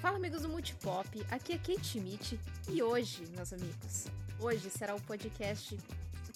[0.00, 4.06] Fala amigos do Multipop, aqui é Kate Schmidt e hoje, meus amigos,
[4.38, 5.78] hoje será o podcast,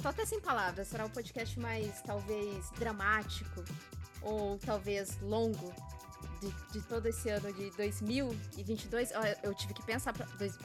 [0.02, 3.64] tô até sem palavras, será o podcast mais talvez dramático
[4.21, 5.72] ou talvez longo
[6.43, 9.12] de, de todo esse ano de 2022.
[9.12, 10.58] Eu, eu tive que pensar pra, dois,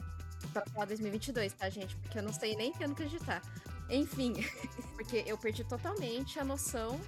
[0.52, 1.96] pra falar 2022, tá, gente?
[1.96, 3.40] Porque eu não sei nem que ano acreditar.
[3.88, 4.34] Enfim,
[4.92, 7.00] porque eu perdi totalmente a noção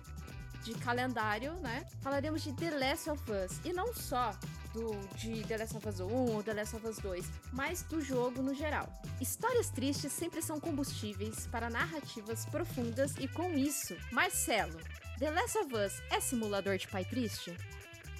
[0.64, 1.86] de calendário, né?
[2.00, 3.60] Falaremos de The Last of Us.
[3.62, 4.32] E não só
[4.72, 8.00] do, de The Last of Us 1 ou The Last of Us 2, mas do
[8.00, 8.88] jogo no geral.
[9.20, 14.80] Histórias tristes sempre são combustíveis para narrativas profundas e com isso, Marcelo,
[15.18, 17.54] The Last of Us é simulador de pai triste?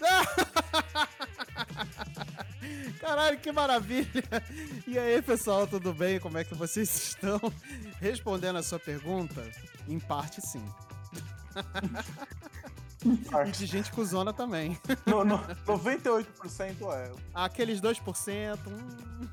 [3.00, 4.24] Caralho, que maravilha!
[4.86, 6.20] E aí, pessoal, tudo bem?
[6.20, 7.40] Como é que vocês estão?
[8.00, 9.42] Respondendo a sua pergunta,
[9.88, 10.64] em parte sim.
[13.46, 14.78] e de gente cuzona também.
[15.06, 16.26] No, no, 98%
[16.92, 17.12] é.
[17.34, 18.58] Aqueles 2%.
[18.68, 19.28] Hum...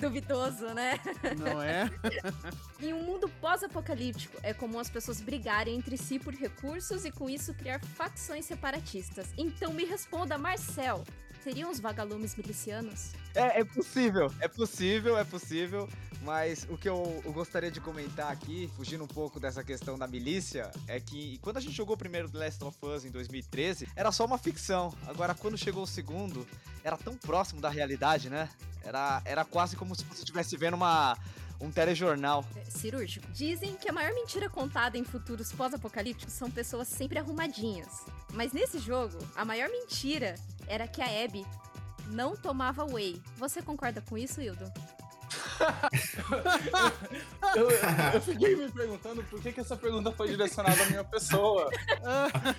[0.00, 0.98] Duvidoso, né?
[1.38, 1.90] Não é?
[2.80, 7.28] em um mundo pós-apocalíptico, é comum as pessoas brigarem entre si por recursos e com
[7.28, 9.28] isso criar facções separatistas.
[9.36, 11.04] Então me responda, Marcel.
[11.46, 13.12] Seriam os vagalumes milicianos?
[13.32, 15.88] É, é possível, é possível, é possível.
[16.22, 20.08] Mas o que eu, eu, gostaria de comentar aqui, fugindo um pouco dessa questão da
[20.08, 23.86] milícia, é que quando a gente jogou o primeiro The Last of Us em 2013,
[23.94, 24.92] era só uma ficção.
[25.06, 26.44] Agora, quando chegou o segundo,
[26.82, 28.48] era tão próximo da realidade, né?
[28.82, 31.16] Era, era quase como se você estivesse vendo uma,
[31.60, 32.44] um telejornal.
[32.56, 33.24] É, cirúrgico.
[33.32, 38.04] Dizem que a maior mentira contada em futuros pós-apocalípticos são pessoas sempre arrumadinhas.
[38.32, 40.34] Mas nesse jogo, a maior mentira
[40.66, 41.44] era que a Abby
[42.08, 43.20] não tomava whey.
[43.36, 44.72] Você concorda com isso, Hildo?
[47.56, 47.70] eu,
[48.14, 51.70] eu, fiquei me perguntando por que, que essa pergunta foi direcionada à minha pessoa.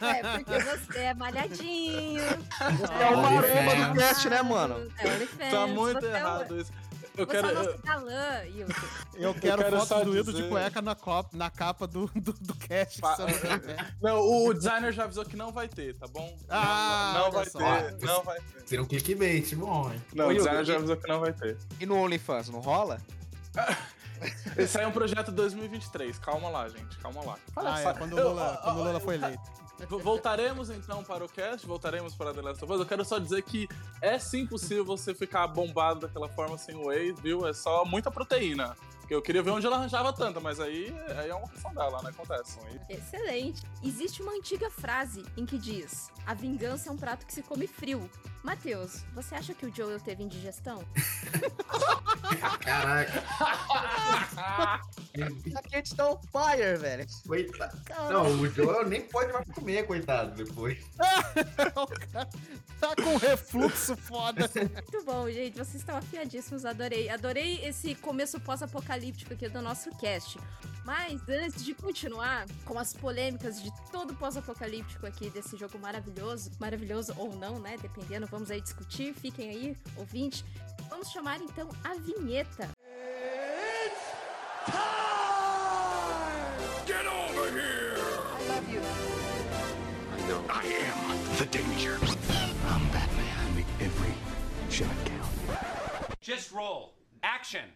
[0.02, 2.22] É, porque você é malhadinho.
[2.22, 4.92] é o maromba do cast, né, mano?
[4.98, 6.72] É, tá muito é errado isso.
[7.18, 7.48] Eu Você quero.
[7.48, 7.80] É eu...
[7.80, 8.68] galã, eu,
[9.16, 12.32] eu quero, eu quero foto do Hildo de cueca na, copa, na capa do, do,
[12.34, 13.02] do cast.
[13.02, 13.18] Pa...
[14.00, 16.38] não, o designer já avisou que não vai ter, tá bom?
[16.48, 17.60] Ah, não, não vai só.
[17.60, 18.06] ter.
[18.06, 18.80] Não vai ter.
[18.80, 20.02] Um clickbait, bom, hein?
[20.14, 21.58] Não, o designer já avisou que não vai ter.
[21.80, 23.02] E no OnlyFans, não rola?
[24.58, 26.20] Esse aí é um projeto 2023.
[26.20, 26.98] Calma lá, gente.
[26.98, 27.38] Calma lá.
[27.54, 29.67] Fala ah, é, quando o Lula, quando o Lula foi eleito.
[29.86, 32.80] Voltaremos então para o cast, voltaremos para The Last of Us.
[32.80, 33.68] Eu quero só dizer que
[34.02, 37.48] é sim possível você ficar bombado daquela forma sem whey, viu?
[37.48, 38.76] É só muita proteína.
[39.00, 42.02] Porque eu queria ver onde ela arranjava tanta, mas aí, aí é uma questão dela,
[42.02, 42.10] né?
[42.10, 42.60] Acontece.
[42.90, 43.62] Excelente.
[43.82, 47.68] Existe uma antiga frase em que diz: A vingança é um prato que se come
[47.68, 48.10] frio.
[48.48, 50.82] Matheus, você acha que o Joel teve indigestão?
[52.62, 53.22] Caraca.
[55.54, 57.06] A Kate tá on fire, velho.
[57.28, 57.78] Coitado.
[58.10, 60.78] Não, o Joel nem pode mais comer, coitado, depois.
[62.80, 64.50] tá com refluxo foda.
[64.56, 65.58] Muito bom, gente.
[65.58, 66.64] Vocês estão afiadíssimos.
[66.64, 67.10] Adorei.
[67.10, 70.40] Adorei esse começo pós-apocalíptico aqui do nosso cast.
[70.88, 77.14] Mas antes de continuar com as polêmicas de todo pós-apocalíptico aqui desse jogo maravilhoso, maravilhoso
[77.18, 77.76] ou não, né?
[77.82, 79.14] Dependendo, vamos aí discutir.
[79.14, 80.46] Fiquem aí, ouvinte.
[80.90, 82.70] Vamos chamar então a vinheta.
[82.86, 84.00] It's
[84.66, 84.78] time!
[86.88, 87.98] Get over here!
[88.38, 88.80] I love you.
[90.16, 90.42] I know.
[90.50, 92.00] I am the danger.
[92.66, 93.56] I'm Batman.
[93.58, 94.14] Make every
[94.70, 95.34] shot count.
[96.22, 96.94] Just roll.
[97.24, 97.74] Action!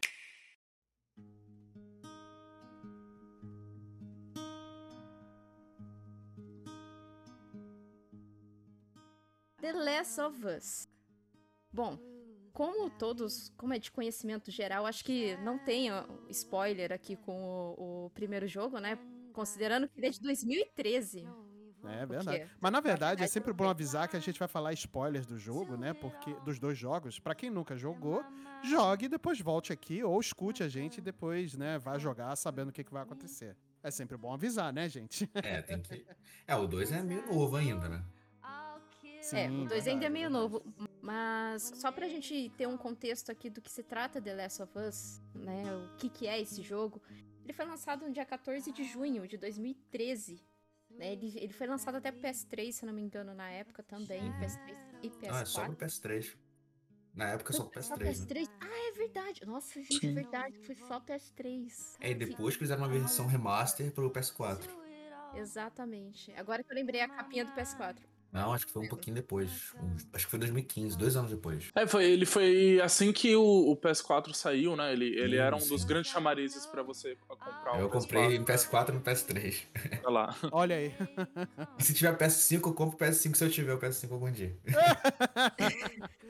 [9.61, 10.89] The Last of Us.
[11.71, 11.99] Bom,
[12.51, 15.89] como todos, como é de conhecimento geral, acho que não tem
[16.29, 18.97] spoiler aqui com o, o primeiro jogo, né?
[19.31, 21.27] Considerando que ele é de 2013.
[21.83, 22.51] É verdade.
[22.59, 25.77] Mas na verdade é sempre bom avisar que a gente vai falar spoilers do jogo,
[25.77, 25.93] né?
[25.93, 27.19] Porque dos dois jogos.
[27.19, 28.23] Para quem nunca jogou,
[28.63, 32.69] jogue e depois volte aqui ou escute a gente e depois, né, vá jogar sabendo
[32.69, 33.55] o que, que vai acontecer.
[33.83, 35.29] É sempre bom avisar, né, gente?
[35.35, 36.05] É, tem que.
[36.47, 38.03] É, o 2 é meio novo ainda, né?
[39.21, 40.63] Sim, é, o 2 ainda é meio novo.
[41.01, 44.77] Mas só pra gente ter um contexto aqui do que se trata The Last of
[44.77, 45.63] Us, né?
[45.75, 47.01] O que, que é esse jogo.
[47.43, 50.41] Ele foi lançado no dia 14 de junho de 2013.
[50.89, 51.13] Né?
[51.13, 54.21] Ele, ele foi lançado até pro PS3, se não me engano, na época também.
[54.21, 54.39] Uhum.
[54.39, 55.29] PS3 e PS4.
[55.31, 56.37] Ah, é só no PS3.
[57.13, 57.81] Na época só PS3.
[57.81, 58.47] Só PS3.
[58.47, 58.57] Né?
[58.61, 59.45] Ah, é verdade.
[59.45, 60.57] Nossa, gente, é verdade.
[60.59, 61.97] Foi só PS3.
[61.99, 64.69] É, depois fizeram uma versão remaster pro PS4.
[65.35, 66.31] Exatamente.
[66.33, 67.97] Agora que eu lembrei a capinha do PS4.
[68.31, 69.73] Não, acho que foi um pouquinho depois.
[69.75, 71.69] Um, acho que foi 2015, dois anos depois.
[71.75, 74.93] É, foi, ele foi assim que o, o PS4 saiu, né?
[74.93, 75.69] Ele, ele sim, era um sim.
[75.69, 79.63] dos grandes chamarizes para você comprar Eu comprei em PS4 e no PS3.
[80.05, 80.35] Olha lá.
[80.51, 80.93] Olha aí.
[81.77, 84.57] E se tiver PS5, eu compro o PS5 se eu tiver o PS5 algum dia.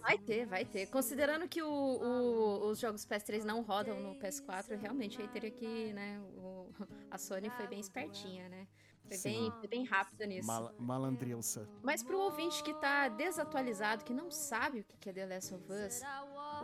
[0.00, 0.86] Vai ter, vai ter.
[0.86, 5.92] Considerando que o, o, os jogos PS3 não rodam no PS4, realmente aí teria que,
[5.92, 6.20] né?
[6.36, 6.68] O,
[7.10, 8.66] a Sony foi bem espertinha, né?
[9.08, 10.46] Foi bem, foi bem rápida nisso.
[10.46, 11.68] Mal, malandrilça.
[11.82, 15.64] Mas pro ouvinte que tá desatualizado, que não sabe o que é The Last of
[15.70, 16.00] Us,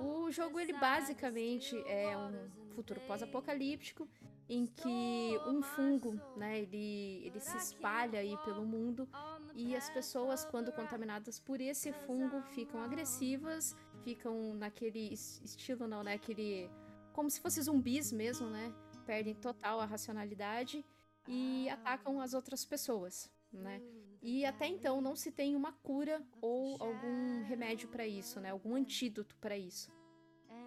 [0.00, 4.08] o jogo ele basicamente é um futuro pós-apocalíptico
[4.48, 9.08] em que um fungo, né, ele, ele se espalha aí pelo mundo
[9.54, 16.14] e as pessoas, quando contaminadas por esse fungo, ficam agressivas, ficam naquele estilo, não, né,
[16.14, 16.68] aquele...
[17.12, 18.74] como se fossem zumbis mesmo, né,
[19.06, 20.84] perdem total a racionalidade
[21.28, 23.80] e atacam as outras pessoas, né.
[24.22, 28.74] E até então não se tem uma cura ou algum remédio para isso, né, algum
[28.74, 29.90] antídoto para isso.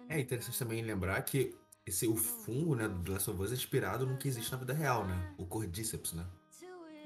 [0.08, 1.56] É interessante também lembrar que
[1.86, 4.72] esse, o fungo, né, do Last of Us é inspirado no que existe na vida
[4.72, 5.34] real, né?
[5.38, 6.26] O Cordyceps, né?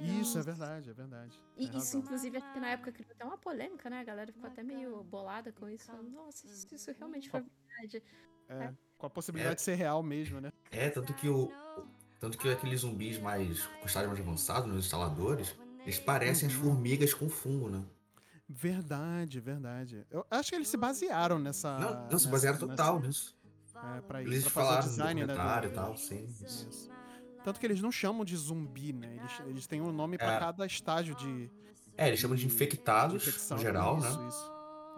[0.00, 1.40] Isso, é verdade, é verdade.
[1.56, 2.00] E isso, razão.
[2.00, 4.00] inclusive, aqui na época criou até uma polêmica, né?
[4.00, 5.90] A galera ficou até meio bolada com isso.
[6.02, 8.02] Nossa, isso, isso realmente foi verdade.
[8.48, 8.74] É, é.
[8.96, 9.56] com a possibilidade é.
[9.56, 10.52] de ser real mesmo, né?
[10.70, 11.50] É, tanto que o.
[12.18, 13.62] Tanto que aqueles zumbis mais.
[13.80, 16.54] com estágio mais avançado, nos instaladores, eles parecem uhum.
[16.54, 17.84] as formigas com fungo, né?
[18.48, 20.06] Verdade, verdade.
[20.10, 21.78] Eu acho que eles se basearam nessa.
[21.78, 23.06] Não, não nessa, se basearam total nessa...
[23.06, 23.38] nisso.
[23.96, 25.66] É, pra eles pra falaram fazer design, né, do...
[25.66, 26.26] e tal, sim.
[26.44, 26.90] Isso.
[27.44, 29.16] Tanto que eles não chamam de zumbi, né?
[29.16, 30.38] Eles, eles têm um nome para É.
[30.38, 31.50] cada estágio de.
[31.96, 33.56] É, eles chamam de infectados, infecção.
[33.56, 34.28] no geral, isso, né?
[34.28, 34.52] Isso,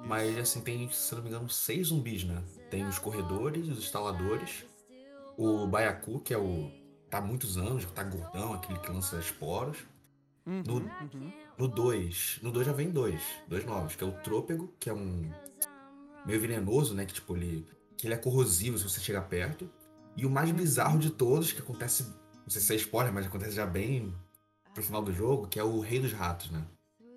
[0.06, 2.43] Mas assim, tem, se não me engano, seis zumbis, né?
[2.70, 4.64] Tem os corredores, os instaladores,
[5.37, 6.70] o Baiacu, que é o.
[7.11, 9.79] tá há muitos anos, que tá gordão, aquele que lança esporos.
[10.47, 11.33] Uhum, No- uhum.
[11.59, 14.95] No 2, no 2 já vem dois, dois novos, que é o Trôpego, que é
[14.95, 15.31] um
[16.25, 17.05] meio venenoso, né?
[17.05, 17.67] Que tipo, ele.
[17.99, 19.71] que ele é corrosivo se você chegar perto.
[20.17, 22.05] E o mais bizarro de todos, que acontece.
[22.05, 24.15] Não sei se é spoiler, mas acontece já bem
[24.73, 26.65] pro final do jogo, que é o Rei dos Ratos, né?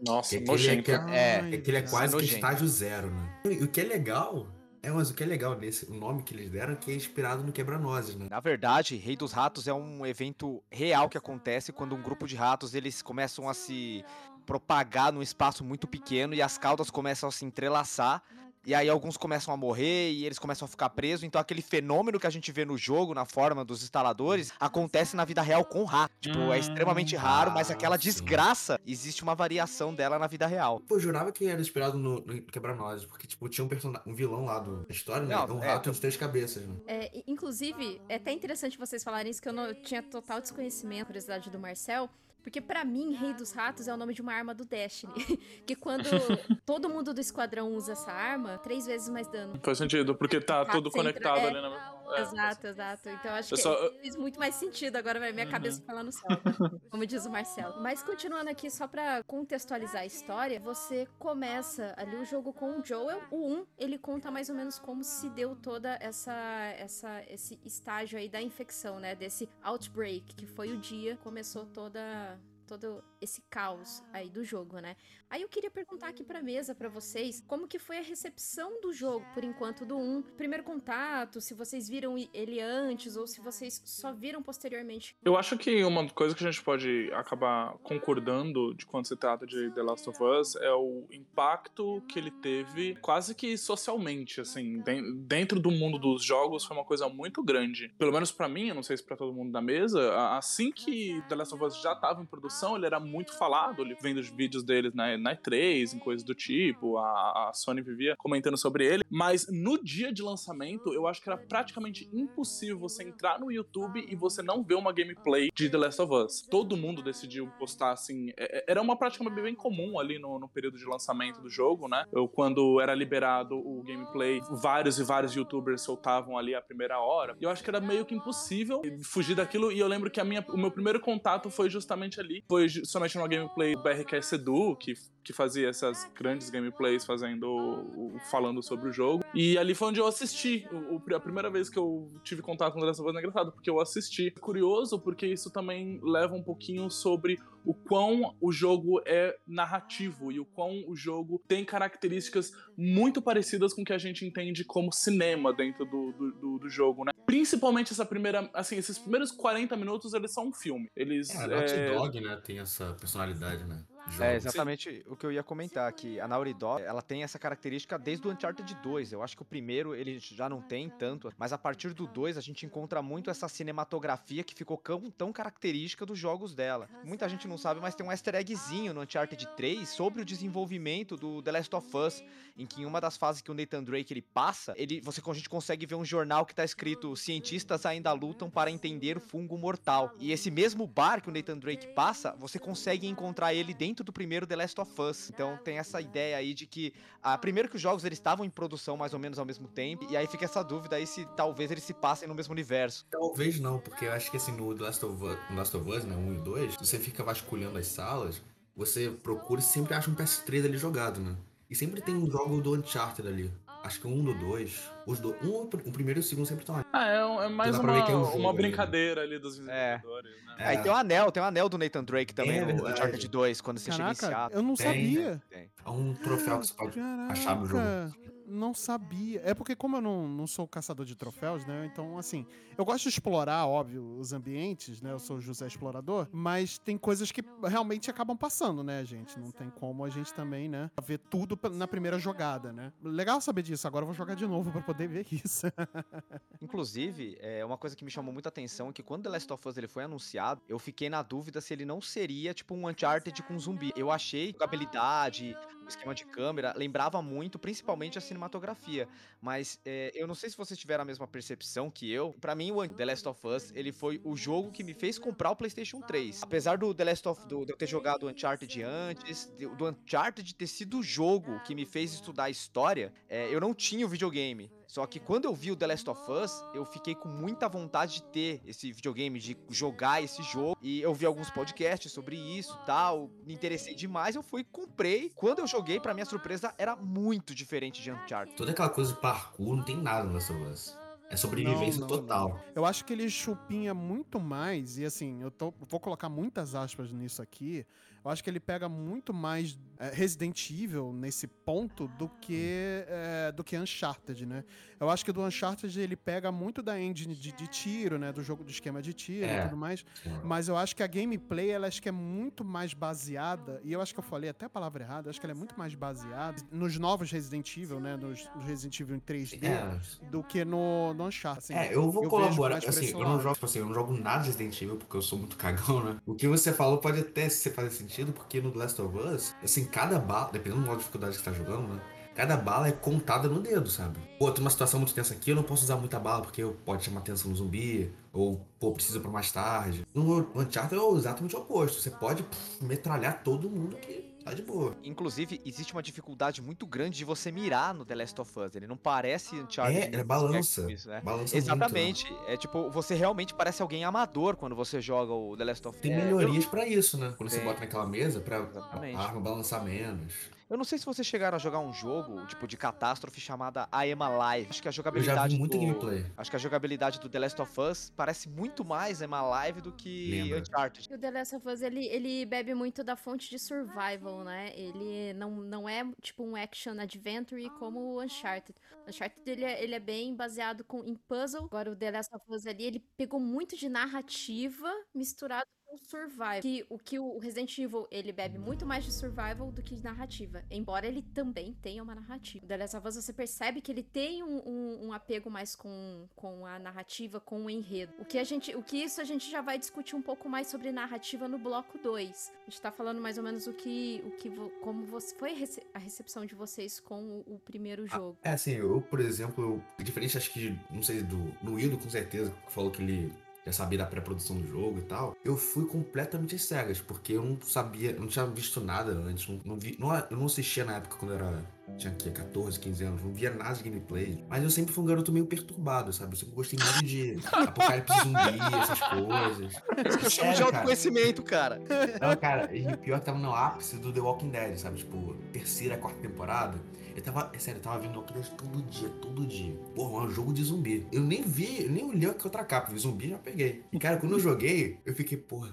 [0.05, 0.83] Nossa, Que aquele, nojento.
[0.83, 3.41] que é, É, Ai, é que ele é quase que estágio zero, né?
[3.45, 4.45] E o que é legal.
[4.85, 6.93] É, mas o que é legal nesse, o nome que eles deram é que é
[6.93, 8.27] inspirado no Quebra-Nozes, né?
[8.29, 12.35] Na verdade, Rei dos Ratos é um evento real que acontece quando um grupo de
[12.35, 14.03] ratos eles começam a se
[14.45, 18.21] propagar num espaço muito pequeno e as caudas começam a se entrelaçar.
[18.65, 21.23] E aí alguns começam a morrer e eles começam a ficar presos.
[21.23, 25.25] Então aquele fenômeno que a gente vê no jogo, na forma dos instaladores, acontece na
[25.25, 26.13] vida real com rato.
[26.21, 28.03] Tipo, é Hum, extremamente raro, mas ah, aquela sim.
[28.03, 30.79] desgraça, existe uma variação dela na vida real.
[30.81, 33.93] Pô, eu jurava que era inspirado no, no Quebra-Nozes, porque, tipo, tinha um, person...
[34.05, 34.83] um vilão lá do...
[34.83, 35.35] da história, né?
[35.35, 36.75] Não, É um é, rato de três cabeças, né?
[36.87, 41.05] É, inclusive, é até interessante vocês falarem isso, que eu, não, eu tinha total desconhecimento,
[41.07, 42.09] curiosidade do Marcel.
[42.43, 45.13] Porque pra mim, Rei dos Ratos é o nome de uma arma do Destiny.
[45.65, 46.03] que quando
[46.65, 49.57] todo mundo do esquadrão usa essa arma, três vezes mais dano.
[49.63, 51.47] Faz sentido, porque tá Rato tudo sempre- conectado é.
[51.47, 51.92] ali na.
[52.11, 53.09] É, exato, exato.
[53.09, 55.93] Então eu acho Eu que só- fez muito mais sentido agora, vai minha cabeça foi
[55.95, 56.27] lá no céu.
[56.91, 57.81] como diz o Marcelo.
[57.81, 62.85] Mas continuando aqui, só pra contextualizar a história, você começa ali o jogo com o
[62.85, 63.21] Joel.
[63.31, 66.33] O 1, ele conta mais ou menos como se deu toda essa,
[66.77, 69.15] essa esse estágio aí da infecção, né?
[69.15, 74.79] Desse outbreak, que foi o dia que começou toda todo esse caos aí do jogo,
[74.79, 74.95] né?
[75.29, 78.93] Aí eu queria perguntar aqui pra mesa pra vocês, como que foi a recepção do
[78.93, 80.21] jogo por enquanto do 1?
[80.37, 85.15] Primeiro contato, se vocês viram ele antes ou se vocês só viram posteriormente.
[85.23, 89.45] Eu acho que uma coisa que a gente pode acabar concordando de quando se trata
[89.45, 94.79] de The Last of Us é o impacto que ele teve quase que socialmente, assim,
[94.81, 97.89] den- dentro do mundo dos jogos foi uma coisa muito grande.
[97.97, 101.21] Pelo menos pra mim, eu não sei se pra todo mundo da mesa, assim que
[101.27, 104.29] The Last of Us já tava em produção, ele era muito falado, ele vendo os
[104.29, 108.85] vídeos deles na, na E3, em coisas do tipo, a, a Sony vivia comentando sobre
[108.85, 113.51] ele, mas no dia de lançamento, eu acho que era praticamente impossível você entrar no
[113.51, 116.41] YouTube e você não ver uma gameplay de The Last of Us.
[116.49, 118.29] Todo mundo decidiu postar assim.
[118.37, 121.87] é- é- Era uma prática bem comum ali no, no período de lançamento do jogo,
[121.87, 122.05] né?
[122.11, 127.35] Eu, quando era liberado o gameplay, vários e vários youtubers soltavam ali a primeira hora.
[127.39, 129.71] E eu acho que era meio que impossível fugir daquilo.
[129.71, 132.42] E eu lembro que a minha, o meu primeiro contato foi justamente ali.
[132.47, 138.15] Foi somente numa gameplay do BRKS Edu, que que fazia essas grandes gameplays fazendo o-
[138.17, 139.23] o- falando sobre o jogo.
[139.33, 140.67] E ali foi onde eu assisti.
[140.69, 143.69] O, o- a primeira vez que eu tive contato com of Us é engraçado, porque
[143.69, 144.31] eu assisti.
[144.41, 150.41] Curioso, porque isso também leva um pouquinho sobre o quão o jogo é narrativo e
[150.41, 154.91] o quão o jogo tem características muito parecidas com o que a gente entende como
[154.91, 157.13] cinema dentro do, do, do- do jogo, né?
[157.25, 160.89] Principalmente essa primeira, assim, esses primeiros 40 minutos, eles são um filme.
[160.97, 163.83] Eles É, é, Dog, né, tem essa personalidade, né?
[164.19, 167.97] É exatamente o que eu ia comentar, que a Naughty Dog, ela tem essa característica
[167.97, 169.11] desde o Uncharted 2.
[169.11, 172.37] Eu acho que o primeiro ele já não tem tanto, mas a partir do 2
[172.37, 176.89] a gente encontra muito essa cinematografia que ficou tão, tão característica dos jogos dela.
[177.03, 181.15] Muita gente não sabe, mas tem um easter eggzinho no Uncharted 3 sobre o desenvolvimento
[181.15, 182.23] do The Last of Us,
[182.57, 185.33] em que em uma das fases que o Nathan Drake ele passa, ele, você, a
[185.33, 189.57] gente consegue ver um jornal que tá escrito cientistas ainda lutam para entender o fungo
[189.57, 190.13] mortal.
[190.19, 194.13] E esse mesmo bar que o Nathan Drake passa, você consegue encontrar ele dentro do
[194.13, 195.29] primeiro The Last of Us.
[195.29, 198.49] Então tem essa ideia aí de que, ah, primeiro que os jogos eles estavam em
[198.49, 201.69] produção mais ou menos ao mesmo tempo, e aí fica essa dúvida aí se talvez
[201.69, 203.05] eles se passem no mesmo universo.
[203.11, 205.89] Talvez não, porque eu acho que assim, no The Last of Us, no Last of
[205.89, 208.41] Us né, 1 e 2, você fica vasculhando as salas,
[208.73, 211.35] você procura e sempre acha um PS3 ali jogado, né?
[211.69, 213.51] E sempre tem um jogo do Uncharted ali.
[213.83, 214.89] Acho que um do dois.
[215.05, 216.85] Os do, um, o primeiro e o segundo sempre estão ali.
[216.93, 219.97] Ah, é, um- é mais uma, é um jogo uma ali, brincadeira ali dos É.
[219.97, 220.55] desenvolvedores, né?
[220.59, 220.67] É.
[220.67, 222.87] Aí tem o anel, tem o anel do Nathan Drake também É no.
[222.87, 224.59] Uncharted 2, quando você chega em Caraca, Seattle.
[224.59, 225.41] eu não Tem, sabia.
[225.49, 225.69] Tem.
[225.85, 227.81] É um troféu que você pode achar no jogo.
[227.83, 229.41] Caraca, não sabia.
[229.43, 231.89] É porque como eu não, não sou caçador de troféus, né?
[231.91, 232.45] Então, assim,
[232.77, 235.11] eu gosto de explorar, óbvio, os ambientes, né?
[235.11, 239.39] Eu sou o José Explorador, mas tem coisas que realmente acabam passando, né, gente?
[239.39, 242.93] Não tem como a gente também, né, ver tudo na primeira jogada, né?
[243.01, 243.87] Legal saber disso.
[243.87, 245.67] Agora eu vou jogar de novo pra poder ver isso.
[246.61, 249.67] Inclusive, é, uma coisa que me chamou muita atenção é que quando The Last of
[249.67, 253.41] Us ele foi anunciado, eu fiquei na dúvida se ele não seria tipo um Uncharted
[253.43, 253.91] com zumbi.
[253.95, 255.55] Eu achei que a habilidade,
[255.85, 259.07] o esquema de câmera, lembrava muito, principalmente a cinematografia.
[259.41, 262.33] Mas é, eu não sei se vocês tiveram a mesma percepção que eu.
[262.39, 265.51] Pra mim, o The Last of Us ele foi o jogo que me fez comprar
[265.51, 266.43] o PlayStation 3.
[266.43, 270.55] Apesar do The Last of do, de eu ter jogado o Uncharted antes, do Uncharted
[270.55, 274.71] ter sido o jogo que me fez estudar história, é, eu não tinha o videogame.
[274.93, 278.13] Só que quando eu vi o The Last of Us, eu fiquei com muita vontade
[278.13, 280.77] de ter esse videogame, de jogar esse jogo.
[280.83, 283.31] E eu vi alguns podcasts sobre isso tal.
[283.43, 285.31] Me interessei demais, eu fui e comprei.
[285.35, 288.55] Quando eu joguei, pra minha surpresa, era muito diferente de Uncharted.
[288.55, 290.95] Toda aquela coisa de parkour não tem nada of Us.
[291.29, 292.59] É sobrevivência Não, não, total.
[292.75, 297.11] Eu acho que ele chupinha muito mais, e assim, eu tô- vou colocar muitas aspas
[297.11, 297.85] nisso aqui.
[298.23, 303.51] Eu acho que ele pega muito mais é, Resident Evil nesse ponto do que é,
[303.51, 304.63] do que Uncharted, né?
[304.99, 308.31] Eu acho que do Uncharted ele pega muito da engine de, de tiro, né?
[308.31, 309.59] Do jogo do esquema de tiro É.
[309.59, 310.05] e tudo mais.
[310.43, 314.01] Mas eu acho que a gameplay, ela acho que é muito mais baseada, e eu
[314.01, 316.61] acho que eu falei até a palavra errada, acho que ela é muito mais baseada
[316.71, 318.15] nos novos Resident Evil, né?
[318.15, 319.99] Nos, nos Resident Evil em 3D, É,
[320.29, 321.73] do que no, no Uncharted.
[321.73, 321.73] assim.
[321.73, 322.77] É, eu vou eu colaborar.
[322.77, 325.21] Assim, eu não jogo, tipo assim, eu não jogo nada de Resident Evil porque eu
[325.21, 326.17] sou muito cagão, né?
[326.25, 330.19] O que você falou pode até fazer sentido, porque no Last of Us, assim, cada
[330.19, 332.01] bala, dependendo do modo de dificuldade que você tá jogando, né?
[332.35, 334.17] Cada bala é contada no dedo, sabe?
[334.39, 336.75] Pô, tem uma situação muito tensa aqui, eu não posso usar muita bala porque eu-
[336.83, 340.03] pode chamar atenção no zumbi, ou, pô, precisa pra mais tarde.
[340.13, 342.01] No Uncharted é exatamente o oposto.
[342.01, 342.43] Você pode
[342.81, 344.95] metralhar todo mundo que tá de boa.
[345.03, 348.75] Inclusive, existe uma dificuldade muito grande de você mirar no The Last of Us.
[348.75, 349.97] Ele não parece Uncharted.
[350.01, 350.91] É, nesse é balança.
[350.91, 351.21] Isso, né?
[351.23, 352.31] Balança Exatamente.
[352.47, 356.01] É tipo, você realmente parece alguém amador quando você joga o The Last of Us.
[356.01, 357.33] Tem É, eu- melhorias pra isso, né?
[357.37, 357.65] Quando você Tem.
[357.65, 359.15] bota naquela mesa pra Exatamente.
[359.17, 360.33] a arma balançar menos.
[360.69, 364.11] Eu não sei se vocês chegaram a jogar um jogo, tipo, de catástrofe chamada I
[364.11, 364.69] Am Alive.
[364.69, 365.79] Acho que a Eu jogabilidade já vi muito do...
[365.79, 366.25] gameplay.
[366.37, 369.81] Acho que a jogabilidade do The Last of Us parece muito mais I Am Alive
[369.81, 370.59] do que Lembra.
[370.61, 371.13] Uncharted.
[371.13, 374.71] O The Last of Us, ele, ele bebe muito da fonte de survival, né?
[374.75, 378.75] Ele não, não é tipo um action adventure como o Uncharted.
[379.05, 381.65] O Uncharted, ele é, ele é bem baseado com, em puzzle.
[381.65, 386.61] Agora, o The Last of Us ali, ele pegou muito de narrativa misturado com survival.
[386.61, 390.03] Que, o que o Resident Evil, ele bebe muito mais de survival do que de
[390.03, 390.63] narrativa.
[390.69, 392.65] Embora ele também tenha uma narrativa.
[392.65, 395.75] O The Last of Us, você percebe que ele tem um, um, um apego mais
[395.75, 398.13] com, com a narrativa, com o enredo.
[398.19, 400.67] O que a gente, o que isso a gente já vai discutir um pouco mais
[400.67, 402.53] sobre narrativa no bloco 2.
[402.67, 404.49] A gente tá falando mais ou menos o que, o que
[404.81, 405.55] como você foi
[405.93, 408.37] a recepção de vocês com o, o primeiro jogo.
[408.43, 412.09] É assim, eu, por exemplo, eu, diferente acho que, não sei, do no Ido com
[412.09, 413.31] certeza, que falou que ele
[413.65, 417.43] já sabia da pré-produção do jogo e tal, eu fui completamente às cegas, porque eu
[417.43, 420.83] não sabia, eu não tinha visto nada antes, não, não vi, não, eu não assistia
[420.83, 421.65] na época quando eu era,
[421.97, 425.07] tinha aqui 14, 15 anos, não via nada de gameplay, mas eu sempre fui um
[425.07, 426.33] garoto meio perturbado, sabe?
[426.33, 429.73] Eu sempre gostei muito de apocalipse zumbi, essas coisas.
[430.07, 430.65] Isso que eu chamo de Sério, cara.
[430.65, 431.81] autoconhecimento, cara.
[432.21, 434.97] Não, cara, e pior que tava no ápice do The Walking Dead, sabe?
[434.97, 436.77] Tipo, terceira, quarta temporada.
[437.15, 439.73] Eu tava, é sério, eu tava vendo Dead todo dia, todo dia.
[439.95, 441.07] Porra, é um jogo de zumbi.
[441.11, 443.83] Eu nem vi, eu nem olhei a outra capa, vi zumbi já peguei.
[443.91, 445.69] E cara, quando eu joguei, eu fiquei, porra,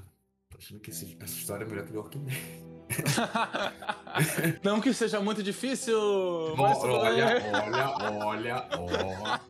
[0.50, 2.69] tô achando que esse- essa história é melhor que The Walking Dead.
[4.62, 5.97] Não que seja muito difícil,
[6.56, 6.78] mas...
[6.78, 9.40] Olha, olha, olha, olha.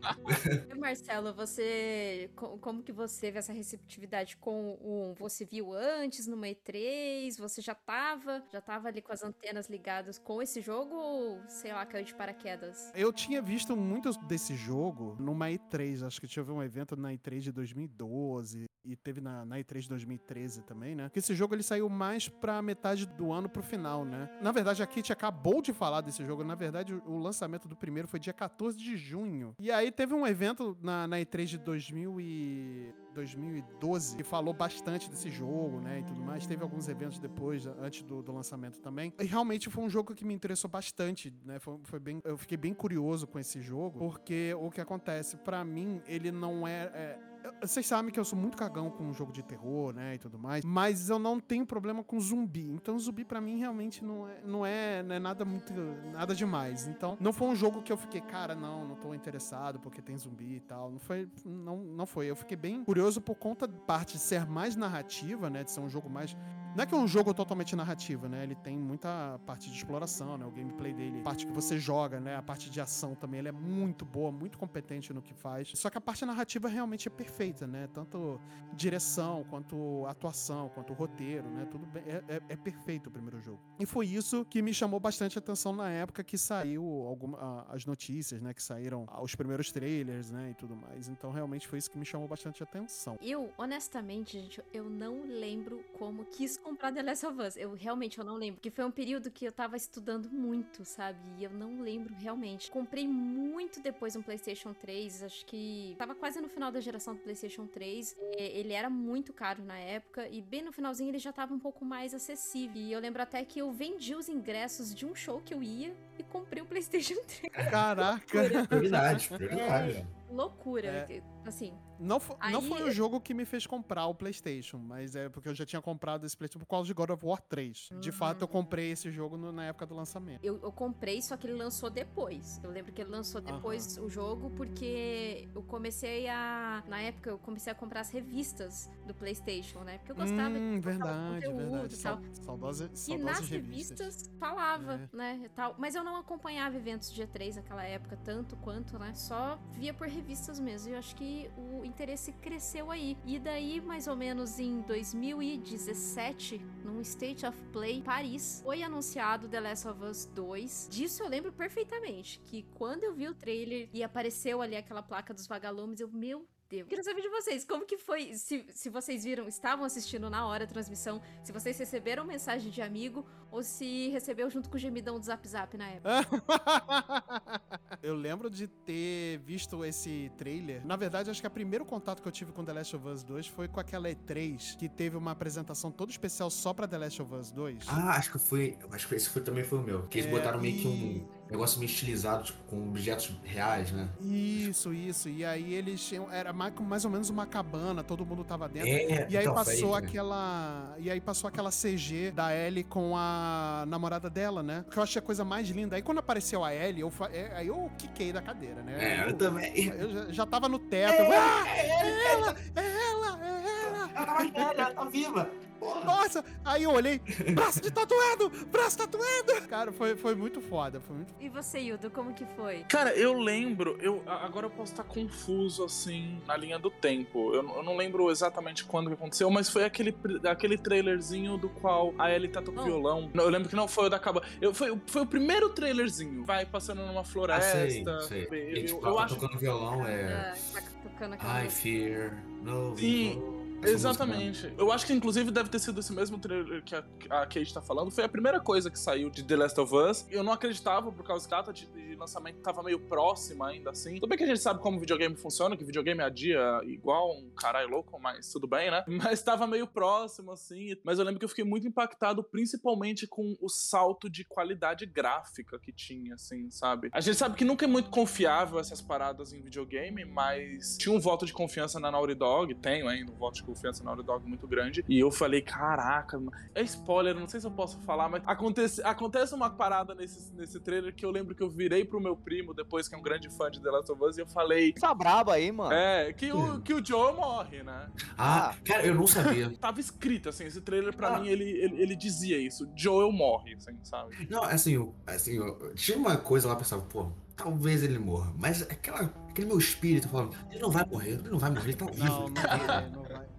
[0.77, 2.31] Marcelo, você.
[2.35, 5.15] Como que você vê essa receptividade com o.
[5.19, 7.39] Você viu antes numa E3?
[7.39, 11.73] Você já tava, já tava ali com as antenas ligadas com esse jogo ou, sei
[11.73, 12.91] lá, caiu de paraquedas?
[12.95, 16.07] Eu tinha visto muito desse jogo numa E3.
[16.07, 19.89] Acho que tinha um evento na E3 de 2012 e teve na, na E3 de
[19.89, 21.05] 2013 também, né?
[21.05, 24.29] Porque esse jogo ele saiu mais pra metade do ano pro final, né?
[24.41, 26.43] Na verdade, a Kate acabou de falar desse jogo.
[26.43, 29.55] Na verdade, o, o lançamento do primeiro foi dia 14 de junho.
[29.59, 35.11] E aí teve um evento na, na E3 de 2000 e 2012 que falou bastante
[35.11, 36.01] desse jogo, né?
[36.01, 36.47] E tudo mais.
[36.47, 39.13] Teve alguns eventos depois, antes do, do lançamento também.
[39.21, 41.59] E realmente foi um jogo que me interessou bastante, né?
[41.59, 45.65] Foi, foi bem, eu fiquei bem curioso com esse jogo, porque o que acontece, para
[45.65, 47.19] mim, ele não é, é
[47.63, 50.39] vocês sabem que eu sou muito cagão com um jogo de terror, né, e tudo
[50.39, 52.71] mais, mas eu não tenho problema com zumbi.
[52.71, 55.73] Então zumbi para mim realmente não é, não é, não é nada muito
[56.13, 56.87] nada demais.
[56.87, 60.17] Então não foi um jogo que eu fiquei, cara, não, não tô interessado porque tem
[60.17, 60.91] zumbi e tal.
[60.91, 62.27] Não foi, não, não foi.
[62.27, 65.81] Eu fiquei bem curioso por conta de parte de ser mais narrativa, né, de ser
[65.81, 66.37] um jogo mais
[66.75, 68.45] não é que é um jogo totalmente narrativo, né?
[68.45, 70.47] Ele tem muita parte de exploração, né?
[70.47, 72.37] O gameplay dele, a parte que você joga, né?
[72.37, 75.73] A parte de ação também, ele é muito boa, muito competente no que faz.
[75.75, 77.89] Só que a parte narrativa realmente é perfeita, né?
[77.93, 78.41] Tanto
[78.73, 81.67] direção, quanto atuação, quanto roteiro, né?
[81.69, 83.59] Tudo bem, é, é, é perfeito o primeiro jogo.
[83.79, 88.41] E foi isso que me chamou bastante atenção na época que saiu alguma, as notícias,
[88.41, 88.55] né?
[88.55, 90.51] Que saíram os primeiros trailers, né?
[90.51, 91.09] E tudo mais.
[91.09, 93.19] Então, realmente foi isso que me chamou bastante atenção.
[93.21, 97.57] Eu, honestamente, gente, eu não lembro como quis comprar The Last of Us.
[97.57, 98.57] Eu realmente eu não lembro.
[98.57, 101.19] Porque foi um período que eu tava estudando muito, sabe?
[101.39, 102.71] E eu não lembro realmente.
[102.71, 105.23] Comprei muito depois um PlayStation 3.
[105.25, 108.17] Acho que tava quase no final da geração do PlayStation 3.
[108.37, 110.29] Ele era muito caro na época.
[110.29, 112.81] E bem no finalzinho ele já tava um pouco mais acessível.
[112.81, 115.95] E eu lembro até que eu vendi os ingressos de um show que eu ia
[116.19, 117.71] e comprei o PlayStation 3.
[117.71, 118.21] Caraca!
[118.69, 120.07] Prioridade, prioridade.
[120.31, 121.07] É, loucura.
[121.09, 121.23] É.
[121.45, 122.53] Assim, não, aí...
[122.53, 125.67] não foi o jogo que me fez comprar o PlayStation, mas é porque eu já
[125.67, 127.91] tinha comprado esse PlayStation por causa de God of War 3.
[127.93, 128.01] Uhum.
[128.01, 130.43] De fato, eu comprei esse jogo no, na época do lançamento.
[130.43, 132.59] Eu, eu, comprei, só que ele lançou depois.
[132.65, 134.07] Eu lembro que ele lançou depois uhum.
[134.07, 136.83] o jogo porque eu comecei a.
[136.89, 139.99] Na época, eu comecei a comprar as revistas do PlayStation, né?
[139.99, 141.95] Porque eu gostava hum, de verdade, verdade.
[141.95, 142.21] e tal.
[142.43, 145.17] Saudosa, e nas revistas falava, é.
[145.17, 145.51] né?
[145.55, 145.75] Tal.
[145.79, 149.13] Mas eu não acompanhava eventos de E3 naquela época, tanto quanto, né?
[149.15, 150.91] Só via por revistas mesmo.
[150.91, 153.19] E eu acho que o interesse cresceu aí.
[153.27, 159.61] E daí, mais ou menos em 2017, num State of Play Paris, foi anunciado The
[159.61, 160.89] Last of Us 2.
[160.91, 165.35] Disso eu lembro perfeitamente, que quando eu vi o trailer e apareceu ali aquela placa
[165.35, 166.89] dos vagalumes, eu, meu Deus.
[166.89, 170.65] Queria saber de vocês, como que foi, se, se vocês viram, estavam assistindo na hora
[170.65, 175.19] a transmissão, se vocês receberam mensagem de amigo ou se recebeu junto com o gemidão
[175.19, 176.11] do Zap Zap na época.
[178.01, 180.87] eu lembro de ter visto esse trailer.
[180.87, 183.25] Na verdade, acho que o primeiro contato que eu tive com The Last of Us
[183.25, 187.21] 2 foi com aquela E3, que teve uma apresentação toda especial só pra The Last
[187.21, 187.87] of Us 2.
[187.89, 190.03] Ah, acho que foi, acho que esse foi, também foi o meu.
[190.07, 190.79] Que eles é, botaram meio e...
[190.79, 194.09] que um negócio meio estilizado, tipo, com objetos reais, né?
[194.21, 195.29] Isso, isso.
[195.29, 196.31] E aí eles tinham.
[196.31, 198.89] Era mais, ou menos uma cabana, todo mundo tava dentro.
[198.89, 200.95] É, e aí então, passou aquela.
[200.99, 204.85] E aí passou aquela CG da Ellie com a namorada dela, né?
[204.91, 205.97] Que eu achei a coisa mais linda.
[205.97, 208.97] Aí quando apareceu a Ellie, eu, é, aí eu quiquei da cadeira, né?
[208.99, 209.87] É, eu, eu também.
[209.87, 211.21] Eu já, já tava no teto.
[211.21, 214.11] É, eu, ah, é, é ela, é ela, é ela.
[214.15, 215.51] Ela tá mais velha, ela tá viva.
[215.81, 216.45] Nossa!
[216.65, 217.21] Aí eu olhei,
[217.55, 218.51] braço de tatuado!
[218.67, 219.69] Braço tatuado!
[219.69, 221.01] Cara, foi, foi muito foda.
[221.01, 221.35] Foi muito...
[221.41, 222.85] E você, Yudo, como que foi?
[222.85, 227.55] Cara, eu lembro, eu agora eu posso estar confuso, assim, na linha do tempo.
[227.55, 230.15] Eu, eu não lembro exatamente quando que aconteceu, mas foi aquele,
[230.49, 233.31] aquele trailerzinho do qual a Ellie tá tocando violão.
[233.35, 234.43] Eu lembro que não foi o da caba.
[234.61, 236.45] Eu, foi, foi o primeiro trailerzinho.
[236.45, 237.79] Vai passando numa floresta.
[237.79, 238.87] Ah, sei, sei.
[238.91, 239.35] Eu, eu, eu acho...
[239.35, 240.23] tocando violão é.
[240.23, 243.60] é tá tocando aquela I fear no Sim.
[243.83, 244.73] Exatamente.
[244.77, 247.81] Eu acho que, inclusive, deve ter sido esse mesmo trailer que a, a Kate tá
[247.81, 248.11] falando.
[248.11, 250.27] Foi a primeira coisa que saiu de The Last of Us.
[250.31, 253.91] Eu não acreditava, por causa que a data de, de lançamento tava meio próxima ainda,
[253.91, 254.15] assim.
[254.15, 257.89] Tudo bem que a gente sabe como videogame funciona, que videogame adia igual um caralho
[257.89, 259.05] louco, mas tudo bem, né?
[259.31, 260.97] Mas tava meio próximo, assim.
[261.05, 265.79] Mas eu lembro que eu fiquei muito impactado, principalmente com o salto de qualidade gráfica
[265.79, 267.11] que tinha, assim, sabe?
[267.13, 271.21] A gente sabe que nunca é muito confiável essas paradas em videogame, mas tinha um
[271.21, 274.49] voto de confiança na Naughty Dog, tenho ainda um voto de confiança na Naughty Dog
[274.49, 275.05] muito grande.
[275.09, 276.53] E eu falei, caraca, mano.
[276.75, 280.81] é spoiler, não sei se eu posso falar, mas acontece, acontece uma parada nesse, nesse
[280.81, 283.49] trailer que eu lembro que eu virei pro meu primo, depois que é um grande
[283.51, 284.93] fã de The Last of Us, e eu falei.
[284.93, 285.93] Tá brabo aí, mano.
[285.93, 288.09] É, que o, que o Joe morre, né?
[288.37, 289.71] Ah, cara, eu não sabia.
[289.81, 291.41] Tava escrito, assim, esse trailer pra ah.
[291.41, 292.89] mim, ele, ele, ele, dizia isso.
[292.97, 294.47] Joel morre, assim, sabe?
[294.49, 298.53] Não, assim, eu, assim, eu, tinha uma coisa lá, pensava, pô, talvez ele morra.
[298.59, 301.97] Mas aquela, aquele meu espírito falando, ele não vai morrer, ele não vai morrer, ele
[301.97, 302.25] tá vivo.
[302.25, 303.50] Não, não vai, não vai.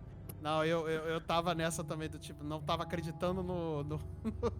[0.41, 3.83] Não, eu, eu, eu tava nessa também do tipo, não tava acreditando no.
[3.83, 3.99] no...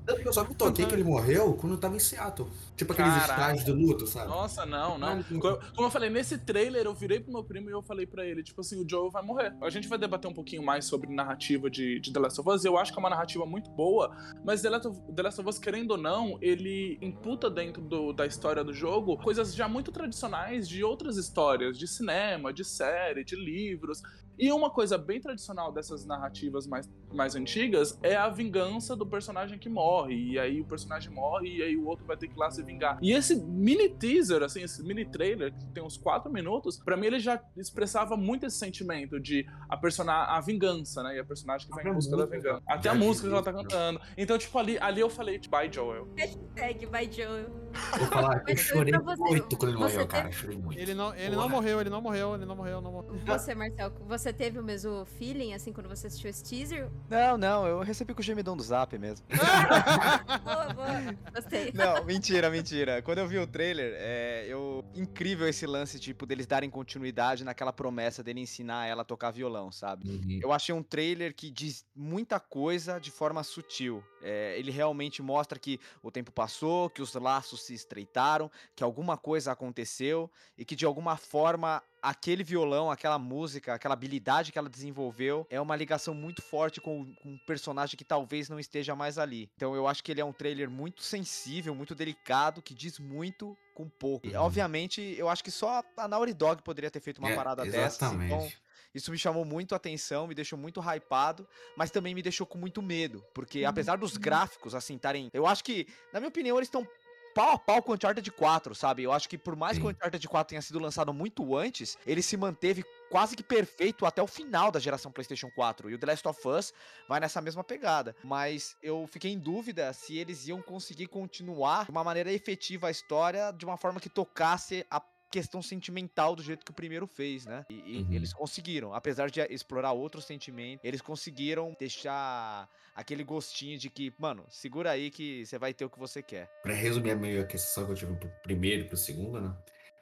[0.08, 2.48] Eu só me toquei que ele morreu quando eu tava em Seattle.
[2.78, 4.30] Tipo aqueles estágios de luto, sabe?
[4.30, 5.24] Nossa, não, não.
[5.24, 8.44] Como eu falei, nesse trailer eu virei pro meu primo e eu falei para ele,
[8.44, 9.56] tipo assim, o Joe vai morrer.
[9.60, 12.64] A gente vai debater um pouquinho mais sobre narrativa de, de The Last of Us.
[12.64, 14.16] Eu acho que é uma narrativa muito boa,
[14.46, 18.14] mas The Last of, The Last of Us, querendo ou não, ele imputa dentro do,
[18.14, 23.24] da história do jogo coisas já muito tradicionais de outras histórias, de cinema, de série,
[23.24, 24.04] de livros.
[24.42, 29.58] E uma coisa bem tradicional dessas narrativas mais, mais antigas é a vingança do personagem
[29.58, 30.16] que morre.
[30.16, 32.64] E aí o personagem morre e aí o outro vai ter que ir lá se
[32.64, 32.98] vingar.
[33.02, 37.08] E esse mini teaser, assim, esse mini trailer, que tem uns quatro minutos, para mim
[37.08, 41.18] ele já expressava muito esse sentimento de a personagem, a vingança, né?
[41.18, 42.62] E a personagem que vai em busca da vingança.
[42.68, 44.02] Até a música que ela tá cantando.
[44.18, 46.08] Então, tipo, ali, ali eu falei, tipo, bye Joel.
[46.18, 47.50] Hashtag bye Joel.
[47.98, 50.32] Vou falar, eu chorei muito quando ele morreu, cara.
[50.32, 50.80] Chorei muito.
[50.80, 53.20] Ele não, ele não morreu, ele não morreu, ele não morreu, não morreu.
[53.26, 56.90] Você, Marcel, você teve o mesmo feeling, assim, quando você assistiu esse teaser?
[57.10, 59.26] Não, não, eu recebi com o gemidão do zap mesmo.
[60.44, 61.18] boa, boa.
[61.34, 61.72] Gostei.
[61.74, 63.02] Não, mentira, mentira.
[63.02, 64.84] Quando eu vi o trailer, é, eu...
[64.96, 69.72] incrível esse lance, tipo, deles darem continuidade naquela promessa dele ensinar ela a tocar violão,
[69.72, 70.10] sabe?
[70.10, 70.40] Uhum.
[70.42, 74.04] Eu achei um trailer que diz muita coisa de forma sutil.
[74.22, 79.18] É, ele realmente mostra que o tempo passou, que os laços se estreitaram, que alguma
[79.18, 84.70] coisa aconteceu e que de alguma forma aquele violão, aquela música, aquela habilidade que ela
[84.70, 89.18] desenvolveu é uma ligação muito forte com, com, um personagem que talvez não esteja mais
[89.18, 89.50] ali.
[89.56, 93.56] Então eu acho que ele é um trailer muito sensível, muito delicado, que diz muito
[93.76, 94.28] com pouco.
[94.28, 94.42] E, uhum.
[94.42, 98.30] obviamente, eu acho que só a Naughty Dog poderia ter feito uma é, parada exatamente.
[98.30, 98.48] dessa.
[98.48, 102.46] Então, isso me chamou muito a atenção, me deixou muito hypado, mas também me deixou
[102.46, 103.70] com muito medo, porque uhum.
[103.70, 106.88] apesar dos gráficos assim estarem, eu acho que, na minha opinião, eles estão
[107.34, 109.04] pau a pau com o Uncharted 4, sabe?
[109.04, 109.82] Eu acho que por mais Sim.
[109.82, 114.06] que o Uncharted 4 tenha sido lançado muito antes, ele se manteve quase que perfeito
[114.06, 115.90] até o final da geração PlayStation 4.
[115.90, 116.74] E o The Last of Us
[117.08, 118.16] vai nessa mesma pegada.
[118.24, 122.92] Mas eu fiquei em dúvida se eles iam conseguir continuar de uma maneira efetiva a
[122.92, 125.00] história, de uma forma que tocasse a
[125.32, 127.66] questão sentimental do jeito que o primeiro fez, né?
[127.70, 128.14] E, e uhum.
[128.14, 134.46] eles conseguiram, apesar de explorar outros sentimentos, eles conseguiram deixar aquele gostinho de que, mano,
[134.50, 136.50] segura aí que você vai ter o que você quer.
[136.62, 139.56] Pra resumir meio a questão que eu tive pro primeiro e pro segundo, né?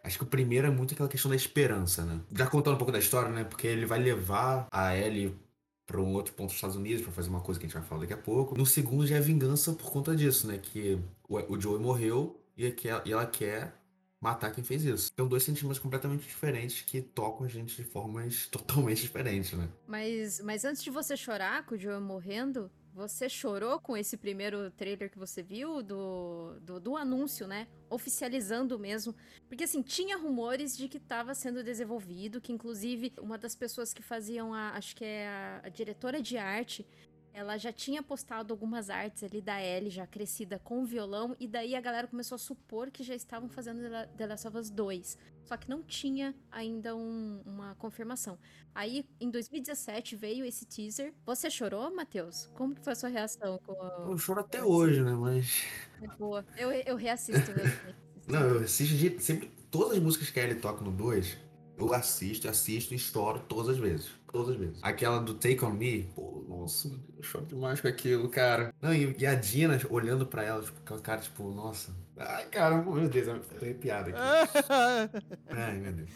[0.04, 2.22] Acho que o primeiro é muito aquela questão da esperança, né?
[2.32, 3.44] Já contando um pouco da história, né?
[3.44, 5.38] Porque ele vai levar a Ellie
[5.86, 7.88] para um outro ponto dos Estados Unidos para fazer uma coisa que a gente vai
[7.88, 8.58] falar daqui a pouco.
[8.58, 10.58] No segundo já é vingança por conta disso, né?
[10.58, 12.66] Que o, o Joey morreu e,
[13.06, 13.79] e ela quer
[14.22, 15.12] matar quem fez isso.
[15.16, 19.68] São dois sentimentos completamente diferentes que tocam a gente de formas totalmente diferentes, né?
[19.88, 24.70] Mas, mas antes de você chorar com o Joe morrendo, você chorou com esse primeiro
[24.72, 27.68] trailer que você viu do, do, do, anúncio, né?
[27.90, 29.16] Oficializando mesmo.
[29.48, 34.02] Porque, assim, tinha rumores de que estava sendo desenvolvido, que inclusive uma das pessoas que
[34.02, 34.72] faziam a.
[34.72, 36.86] Acho que é a, a diretora de arte
[37.34, 41.76] ela já tinha postado algumas artes ali da Ellie, já crescida com violão, e daí
[41.76, 43.82] a galera começou a supor que já estavam fazendo
[44.18, 45.18] The Last of Us 2.
[45.44, 48.38] Só que não tinha ainda um, uma confirmação.
[48.74, 51.14] Aí, em 2017, veio esse teaser.
[51.26, 52.48] Você chorou, Matheus?
[52.54, 53.60] Como que foi a sua reação?
[53.66, 54.08] Com a...
[54.10, 55.14] Eu choro até hoje, né?
[55.14, 55.64] Mas.
[56.02, 56.46] É boa.
[56.56, 57.52] Eu, eu reassisto.
[57.52, 57.96] Né?
[58.28, 59.50] não, eu assisto sempre.
[59.72, 61.38] Todas as músicas que a Ellie toca no 2,
[61.78, 64.19] eu assisto, assisto e estouro todas as vezes.
[64.32, 64.80] Todas as vezes.
[64.82, 66.88] Aquela do Take On Me, pô, nossa,
[67.18, 68.74] eu choro demais com aquilo, cara.
[68.82, 71.96] Não, e, e a Dina olhando pra ela, tipo, aquela cara, tipo, nossa.
[72.18, 74.20] Ai, cara, meu Deus, eu tô arrepiado aqui.
[75.50, 76.10] Ai, meu Deus.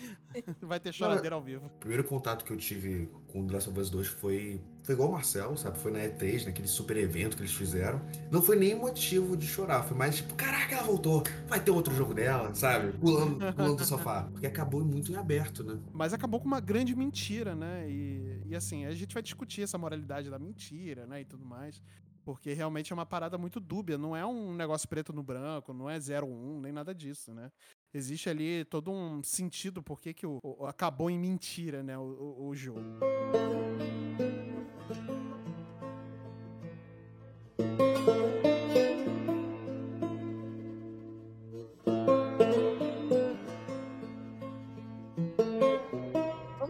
[0.62, 1.65] Vai ter choradeira ao vivo.
[1.65, 5.10] O primeiro contato que eu tive com The Last of Us 2 foi, foi igual
[5.10, 5.78] o Marcel, sabe?
[5.80, 8.02] Foi na E3, naquele super evento que eles fizeram.
[8.30, 11.96] Não foi nem motivo de chorar, foi mais tipo, caraca, ela voltou, vai ter outro
[11.96, 12.91] jogo dela, sabe?
[12.98, 14.24] Pulando, pulando do sofá.
[14.32, 15.80] Porque acabou muito em aberto, né?
[15.93, 17.89] Mas acabou com uma grande mentira, né?
[17.89, 21.22] E, e assim, a gente vai discutir essa moralidade da mentira, né?
[21.22, 21.82] E tudo mais.
[22.26, 25.89] Porque realmente é uma parada muito dúbia, não é um negócio preto no branco, não
[25.89, 27.52] é 01, nem nada disso, né?
[27.93, 32.50] Existe ali todo um sentido por que, o, o, acabou em mentira, né, o, o,
[32.50, 32.56] o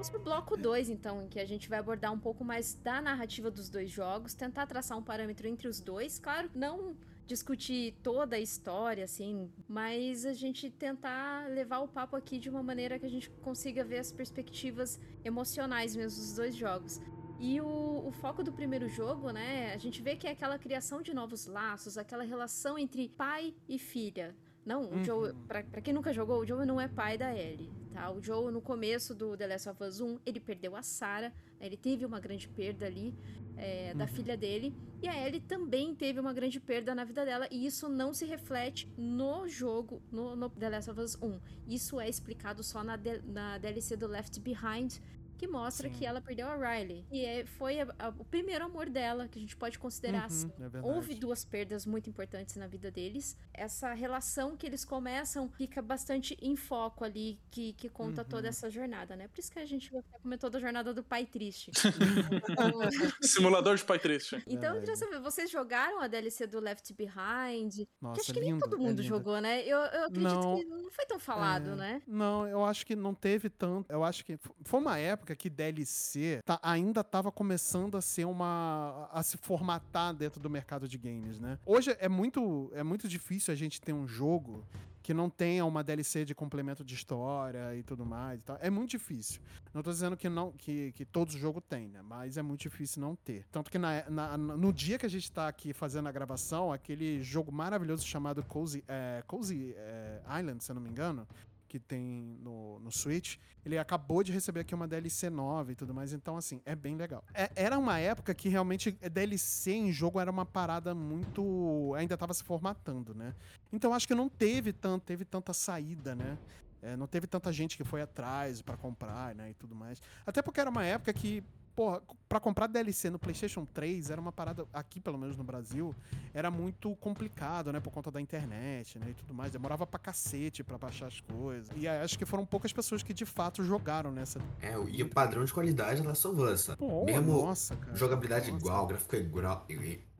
[0.08, 0.24] jogo.
[0.24, 3.50] pro bloco 2, então, em que a gente vai abordar um pouco mais da narrativa
[3.50, 8.39] dos dois jogos, tentar traçar um parâmetro entre os dois, claro, não discutir toda a
[8.39, 13.10] história, assim, mas a gente tentar levar o papo aqui de uma maneira que a
[13.10, 17.00] gente consiga ver as perspectivas emocionais mesmo dos dois jogos.
[17.39, 19.74] E o, o, foco do primeiro jogo, né?
[19.74, 23.78] A gente vê que é aquela criação de novos laços, aquela relação entre pai e
[23.78, 24.34] filha.
[24.66, 25.04] Não, o uhum.
[25.04, 28.12] Joe, pra, pra, quem nunca jogou, o Joe não é pai da Ellie, tá?
[28.12, 31.29] O Joe, no começo do The Last of Us 1, ele perdeu a Sarah,
[31.60, 31.67] né?
[31.67, 33.13] ele teve uma grande perda ali
[33.56, 33.97] é, uhum.
[33.99, 37.65] da filha dele, e a Ellie também teve uma grande perda na vida dela, e
[37.65, 41.39] isso não se reflete no jogo, no, no The Last of Us 1.
[41.67, 44.99] Isso é explicado só na, de, na DLC do Left Behind,
[45.43, 45.95] que mostra Sim.
[45.95, 47.06] que ela perdeu a Riley.
[47.12, 50.25] E é, foi a, a, o primeiro amor dela, que a gente pode considerar uhum,
[50.25, 50.51] assim.
[50.73, 53.38] É Houve duas perdas muito importantes na vida deles.
[53.53, 58.27] Essa relação que eles começam fica bastante em foco ali, que, que conta uhum.
[58.27, 59.27] toda essa jornada, né?
[59.27, 61.71] Por isso que a gente comentou da jornada do pai triste.
[63.21, 64.41] Simulador de pai triste.
[64.53, 67.88] Então, eu queria saber, vocês jogaram a DLC do Left Behind?
[67.99, 69.62] Nossa, que acho que lindo, nem todo mundo é jogou, né?
[69.63, 72.01] Eu, eu acredito não, que não foi tão falado, é, né?
[72.06, 73.91] Não, eu acho que não teve tanto.
[73.91, 78.26] Eu acho que foi uma época época que DLC tá, ainda estava começando a ser
[78.26, 79.10] uma.
[79.12, 81.60] a se formatar dentro do mercado de games, né?
[81.65, 84.63] Hoje é muito, é muito difícil a gente ter um jogo
[85.02, 88.58] que não tenha uma DLC de complemento de história e tudo mais e tal.
[88.62, 89.41] É muito difícil.
[89.74, 92.02] Não estou dizendo que, não, que, que todo jogo tem, né?
[92.02, 93.46] Mas é muito difícil não ter.
[93.52, 97.22] Tanto que na, na, no dia que a gente está aqui fazendo a gravação, aquele
[97.22, 101.28] jogo maravilhoso chamado Cozy, é, Cozy é, Island, se eu não me engano,
[101.74, 105.92] que tem no, no Switch, ele acabou de receber aqui uma DLC nova e tudo
[105.92, 107.26] mais, então assim, é bem legal.
[107.34, 111.92] É, era uma época que realmente DLC em jogo era uma parada muito.
[111.98, 113.34] ainda tava se formatando, né?
[113.72, 116.38] Então acho que não teve tanto, teve tanta saída, né?
[116.80, 120.00] É, não teve tanta gente que foi atrás para comprar, né, e tudo mais.
[120.28, 121.44] Até porque era uma época que
[121.76, 125.96] porra, pra comprar DLC no PlayStation 3 era uma parada, aqui pelo menos no Brasil,
[126.34, 127.80] era muito complicado, né?
[127.80, 129.08] Por conta da internet, né?
[129.10, 129.52] E tudo mais.
[129.52, 131.70] Demorava pra cacete pra baixar as coisas.
[131.76, 134.40] E acho que foram poucas pessoas que de fato jogaram nessa.
[134.62, 136.78] É, e o padrão de qualidade da Sovassa.
[137.06, 137.96] Mesmo nossa, cara.
[137.96, 138.66] jogabilidade nossa.
[138.66, 139.66] igual, gráfico é igual,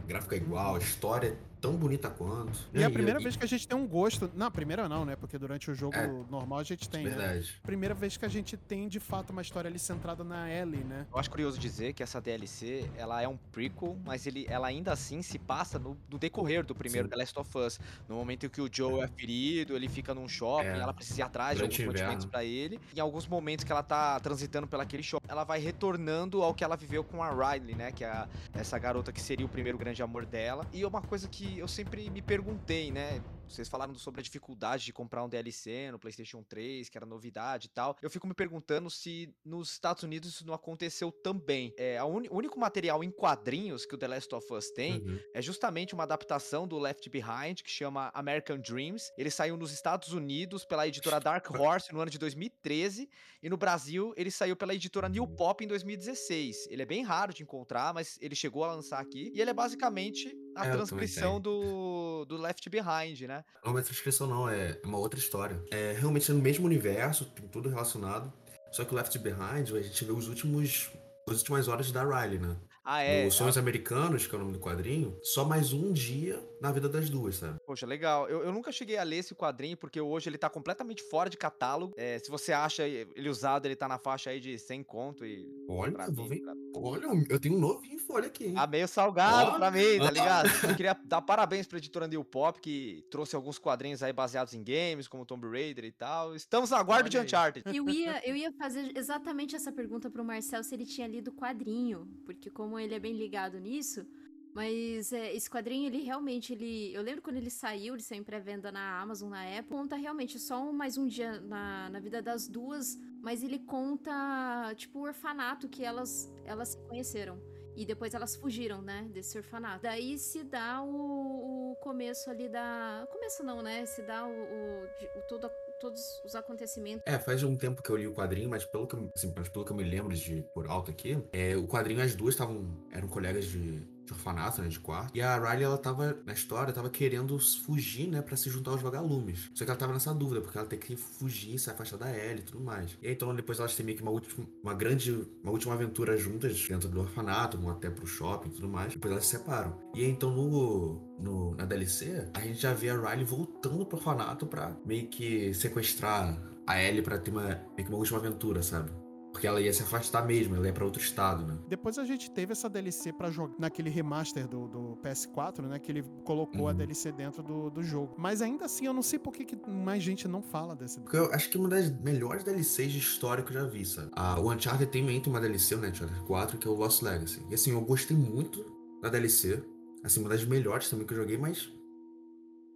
[0.06, 2.60] gráfico é igual, história tão bonita quanto.
[2.74, 3.24] E é a primeira e...
[3.24, 4.30] vez que a gente tem um gosto.
[4.36, 5.16] Não, a primeira não, né?
[5.16, 7.06] Porque durante o jogo é, normal a gente tem.
[7.06, 7.12] Né?
[7.12, 7.40] Verdade.
[7.40, 7.60] Né?
[7.64, 11.08] Primeira vez que a gente tem, de fato, uma história ali centrada na Ellie, né?
[11.10, 14.94] Eu acho curioso dizer que essa DLC, ela é um prequel, mas ele, ela ainda
[14.94, 17.12] assim se passa no, no decorrer do primeiro Sim.
[17.12, 17.80] The Last of Us.
[18.08, 20.80] No momento em que o Joe é, é ferido, ele fica num shopping, é.
[20.80, 22.80] ela precisa ir atrás Durante de alguns mantimentos para ele.
[22.96, 26.78] Em alguns momentos que ela tá transitando pelaquele shopping, ela vai retornando ao que ela
[26.78, 27.92] viveu com a Riley, né?
[27.92, 30.66] Que é a, essa garota que seria o primeiro grande amor dela.
[30.72, 33.22] E uma coisa que eu sempre me perguntei, né?
[33.48, 37.68] Vocês falaram sobre a dificuldade de comprar um DLC no PlayStation 3, que era novidade
[37.68, 37.96] e tal.
[38.02, 41.74] Eu fico me perguntando se nos Estados Unidos isso não aconteceu também.
[41.78, 45.20] É, o único material em quadrinhos que o The Last of Us tem uhum.
[45.34, 49.12] é justamente uma adaptação do Left Behind, que chama American Dreams.
[49.18, 53.10] Ele saiu nos Estados Unidos pela editora Dark Horse no ano de 2013
[53.42, 56.68] e no Brasil ele saiu pela editora New Pop em 2016.
[56.70, 59.54] Ele é bem raro de encontrar, mas ele chegou a lançar aqui e ele é
[59.54, 63.44] basicamente a é, transcrição do, do Left Behind, né?
[63.64, 65.62] Não é transcrição, não, é uma outra história.
[65.72, 68.32] É realmente no mesmo universo, tudo relacionado.
[68.72, 70.90] Só que o Left Behind, a gente vê os últimos.
[71.28, 72.58] As últimas horas da Riley, né?
[72.84, 73.26] Ah, é?
[73.26, 76.88] Os Sonhos Americanos, que é o nome do quadrinho, só mais um dia na vida
[76.88, 77.60] das duas, sabe?
[77.66, 78.30] Poxa, legal.
[78.30, 81.36] Eu, eu nunca cheguei a ler esse quadrinho, porque hoje ele tá completamente fora de
[81.36, 81.94] catálogo.
[81.98, 85.46] É, se você acha ele usado, ele tá na faixa aí de 100 conto e...
[85.68, 86.40] Olha, vou ver.
[86.40, 86.54] Pra...
[86.74, 88.54] Olha, eu tenho um novinho em folha aqui, hein?
[88.56, 89.60] Ah, meio salgado Olha.
[89.60, 90.50] pra mim, tá ligado?
[90.64, 94.64] eu queria dar parabéns pra editora New Pop, que trouxe alguns quadrinhos aí baseados em
[94.64, 96.34] games, como Tomb Raider e tal.
[96.34, 97.66] Estamos na guarda de Uncharted.
[97.76, 101.34] Eu ia, eu ia fazer exatamente essa pergunta pro Marcel, se ele tinha lido o
[101.34, 104.08] quadrinho, porque como ele é bem ligado nisso,
[104.54, 106.94] mas é, esse quadrinho, ele realmente, ele.
[106.94, 109.76] Eu lembro quando ele saiu, ele saiu em pré-venda na Amazon na época.
[109.76, 115.00] Conta realmente só mais um dia na, na vida das duas, mas ele conta, tipo,
[115.00, 117.42] o orfanato que elas, elas se conheceram.
[117.76, 119.82] E depois elas fugiram, né, desse orfanato.
[119.82, 123.08] Daí se dá o, o começo ali da.
[123.12, 123.84] Começo não, né?
[123.88, 127.04] Se dá o, o, o todo todos os acontecimentos.
[127.06, 129.66] É, faz um tempo que eu li o quadrinho, mas pelo que, assim, mas pelo
[129.66, 133.10] que eu me lembro de por alto aqui, é, o quadrinho as duas estavam eram
[133.10, 135.16] colegas de de orfanato, né, de quarto.
[135.16, 138.82] E a Riley, ela tava, na história, tava querendo fugir, né, pra se juntar aos
[138.82, 139.50] vagalumes.
[139.54, 142.40] Só que ela tava nessa dúvida, porque ela tem que fugir, se afastar da Ellie
[142.40, 142.98] e tudo mais.
[143.02, 146.18] E aí, então, depois elas têm meio que uma última, uma grande, uma última aventura
[146.18, 148.94] juntas dentro do orfanato, vão até pro shopping e tudo mais.
[148.94, 149.78] Depois elas se separam.
[149.96, 153.98] E aí, então, no, no, na DLC, a gente já vê a Riley voltando pro
[153.98, 158.62] orfanato pra meio que sequestrar a Ellie pra ter uma, meio que uma última aventura,
[158.64, 159.03] sabe?
[159.34, 161.58] Porque ela ia se afastar mesmo, ela ia pra outro estado, né?
[161.68, 165.80] Depois a gente teve essa DLC pra jogar naquele remaster do, do PS4, né?
[165.80, 166.78] Que ele colocou a Uhum.
[166.78, 168.14] DLC dentro do, do jogo.
[168.16, 171.02] Mas ainda assim, eu não sei por que, que mais gente não fala dessa.
[171.02, 173.84] Porque eu acho que é uma das melhores DLCs de história que eu já vi,
[173.86, 174.12] sabe?
[174.16, 175.90] Ah, o Uncharted tem, uma DLC, né?
[175.90, 177.44] Uncharted 4, que é o Lost Legacy.
[177.50, 178.64] E assim, eu gostei muito
[179.02, 179.62] da DLC.
[180.04, 181.74] Assim, uma das melhores também que eu joguei, mas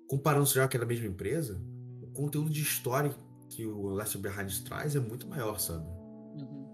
[0.07, 1.61] comparando já que é da mesma empresa,
[2.01, 3.13] o conteúdo de história
[3.49, 5.85] que o Last Behind traz é muito maior, sabe?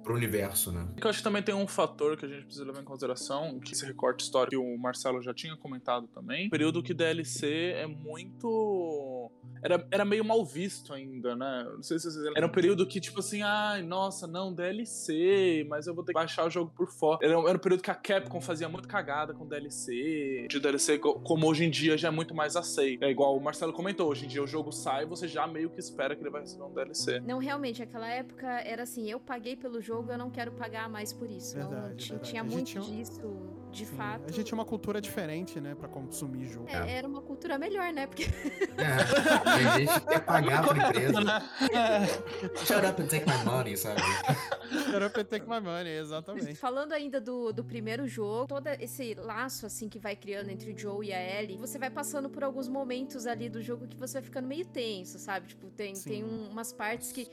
[0.04, 0.88] Pro universo, né?
[1.02, 3.74] Eu acho que também tem um fator que a gente precisa levar em consideração, que
[3.74, 6.50] esse recorte histórico que o Marcelo já tinha comentado também.
[6.50, 9.32] Período que DLC é muito.
[9.64, 11.66] Era, era meio mal visto ainda, né?
[11.76, 12.34] Não sei se vocês lembram.
[12.38, 16.20] Era um período que, tipo assim, ai, nossa, não, DLC, mas eu vou ter que
[16.20, 17.20] baixar o jogo por fora.
[17.26, 20.48] Era, um- era um período que a Capcom fazia muito cagada com DLC.
[20.50, 23.04] De DLC, co- como hoje em dia já é muito mais aceito.
[23.04, 25.80] É igual o Marcelo comentou, hoje em dia o jogo sai, você já meio que
[25.80, 27.20] espera que ele vai receber um DLC.
[27.22, 31.12] Não, realmente, aquela época era assim, eu paguei pelo jogo, eu não quero pagar mais
[31.14, 31.58] por isso.
[31.58, 32.30] não, Verdade, verdade.
[32.30, 33.22] tinha A gente muito tinha um- disso,
[33.72, 34.24] de Sim, fato.
[34.30, 35.74] A gente tinha uma cultura diferente, né?
[35.76, 36.68] Pra consumir jogo.
[36.70, 38.06] É, era uma cultura melhor, né?
[38.08, 41.22] Porque É, a gente quer pagar pra empresa.
[41.22, 41.42] né?
[42.66, 44.02] Shut up and take my money, sabe?
[44.94, 46.56] Era pra take my money, exatamente.
[46.56, 50.78] Falando ainda do, do primeiro jogo, todo esse laço assim que vai criando entre o
[50.78, 54.14] Joe e a Ellie, você vai passando por alguns momentos ali do jogo que você
[54.14, 55.48] vai ficando meio tenso, sabe?
[55.48, 56.10] Tipo, tem, Sim.
[56.10, 57.28] tem um- umas partes que.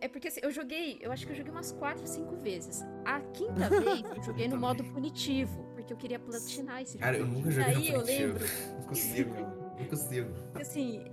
[0.00, 2.84] É porque assim, eu joguei, eu acho que eu joguei umas 4, 5 vezes.
[3.04, 7.04] A quinta vez eu joguei no modo punitivo, porque eu queria platinar esse jogo.
[7.04, 8.44] Cara, eu nunca joguei daí no eu lembro.
[8.76, 10.30] Não consigo, não consigo.
[10.54, 11.04] assim,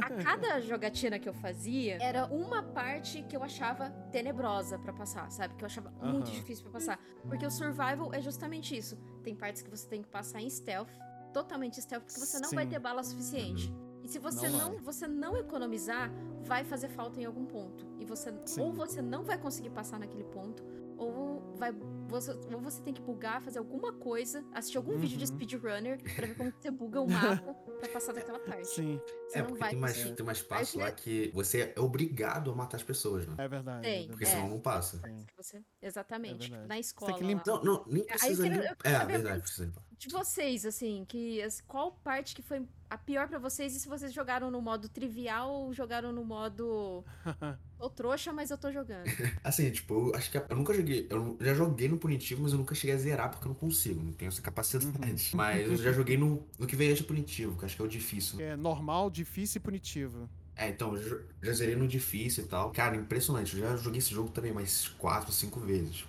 [0.00, 5.30] a cada jogatina que eu fazia, era uma parte que eu achava tenebrosa pra passar,
[5.30, 5.54] sabe?
[5.54, 6.98] Que eu achava muito difícil pra passar.
[7.28, 8.96] Porque o survival é justamente isso.
[9.22, 10.88] Tem partes que você tem que passar em stealth,
[11.32, 13.72] totalmente stealth, porque você não vai ter bala suficiente.
[14.06, 16.12] E se você Não não, você não economizar,
[16.44, 17.84] vai fazer falta em algum ponto.
[17.98, 18.60] E você Sim.
[18.60, 20.62] ou você não vai conseguir passar naquele ponto,
[20.96, 21.72] ou vai
[22.08, 25.36] você, ou você tem que bugar, fazer alguma coisa, assistir algum vídeo de Uhum.
[25.36, 28.68] speedrunner pra ver como você buga o mapa pra passar daquela parte.
[28.68, 31.74] Sim, Você É, não porque vai tem mais, tem mais espaço Aí lá que você
[31.76, 33.34] é obrigado a matar as pessoas, né?
[33.38, 33.82] é verdade.
[33.82, 34.40] Tem, é Porque verdade.
[34.44, 35.00] senão não passa.
[35.36, 36.54] Você, exatamente.
[36.54, 37.12] É na Você escola.
[37.12, 37.46] tem que limpar-.
[37.46, 38.68] Não, não, nem precisa quero- nem...
[38.70, 39.82] eu quero É, verdade, precisa limpar.
[39.98, 44.12] De vocês, assim, que qual parte que foi a pior pra vocês e se vocês
[44.12, 47.02] jogaram no modo trivial ou jogaram no modo.
[47.78, 49.04] Tô trouxa, mas eu tô jogando.
[49.44, 51.06] Assim, tipo, eu acho que eu nunca joguei.
[51.10, 54.02] Eu já joguei no punitivo, mas eu nunca cheguei a zerar porque eu não consigo,
[54.02, 55.30] não tenho essa capacidade.
[55.34, 57.82] Mas eu já joguei no, no que veio antes do punitivo, que eu acho que
[57.82, 58.40] é o difícil.
[58.40, 60.28] É normal, difícil e punitivo.
[60.54, 62.70] É, então, eu já- já zerei no difícil e tal.
[62.70, 63.54] Cara, impressionante.
[63.54, 66.06] Eu já joguei esse jogo também mais quatro, cinco vezes.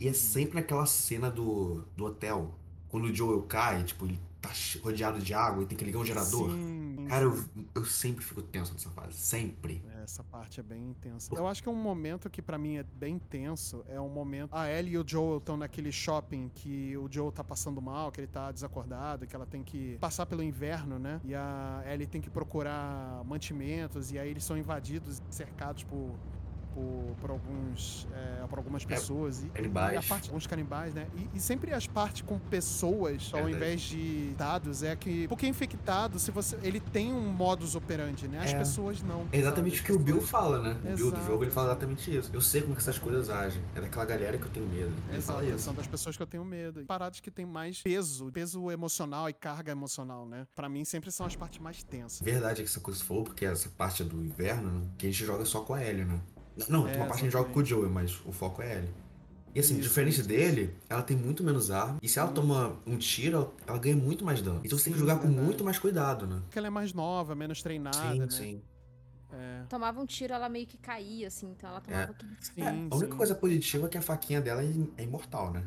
[0.00, 2.58] E é sempre naquela cena do, do hotel.
[2.94, 6.04] Quando o Joel cai, tipo, ele tá rodeado de água e tem que ligar um
[6.04, 6.48] gerador.
[6.52, 9.14] Sim, Cara, eu, eu sempre fico tenso nessa fase.
[9.14, 9.84] Sempre.
[10.04, 11.34] Essa parte é bem intensa.
[11.34, 14.54] Eu acho que um momento que pra mim é bem tenso é um momento.
[14.54, 18.20] A Ellie e o Joel estão naquele shopping que o Joel tá passando mal, que
[18.20, 21.20] ele tá desacordado, que ela tem que passar pelo inverno, né?
[21.24, 26.14] E a Ellie tem que procurar mantimentos, e aí eles são invadidos, cercados por.
[26.74, 29.94] Por, por alguns é, por algumas pessoas e, canibais.
[29.94, 33.80] e a parte alguns canibais né e, e sempre as partes com pessoas ao invés
[33.82, 38.50] de dados é que porque infectado se você ele tem um modus operandi né as
[38.52, 38.58] É.
[38.58, 39.86] pessoas não É exatamente o sabe?
[39.86, 40.70] que o Bill fala, né?
[40.82, 41.26] O Bill do Exato.
[41.26, 42.30] jogo ele fala exatamente isso.
[42.32, 43.62] Eu sei como que essas coisas agem.
[43.74, 44.92] É daquela galera que eu tenho medo.
[45.10, 45.64] Ele fala Exato, isso.
[45.64, 46.80] são das pessoas que eu tenho medo.
[46.80, 50.46] E Paradas que tem mais peso, peso emocional e carga emocional, né?
[50.54, 52.20] Pra mim sempre são as partes mais tensas.
[52.20, 54.86] Verdade é que essa coisa falou, porque essa parte é do inverno, né?
[54.98, 56.20] Que a gente joga só com a Ellie, né?
[56.68, 58.78] Não, É, tem uma parte que joga com o Joey, mas o foco é a
[58.78, 58.90] Ellie.
[59.54, 61.98] E assim, Isso, diferente isso, dele, ela tem muito menos arma.
[62.02, 64.60] E se ela toma um tiro, ela, ganha muito mais dano.
[64.64, 65.44] Então você tem que jogar com verdade.
[65.46, 66.40] muito mais cuidado, né?
[66.44, 68.26] Porque ela é mais nova, menos treinada, sim, né?
[68.30, 68.62] sim.
[69.32, 69.62] É.
[69.68, 72.72] Tomava um tiro, ela meio que caía, assim, então ela tomava aquele Sim, É, a
[72.96, 73.16] única sim.
[73.16, 75.64] coisa positiva é que a faquinha dela é, é imortal, né?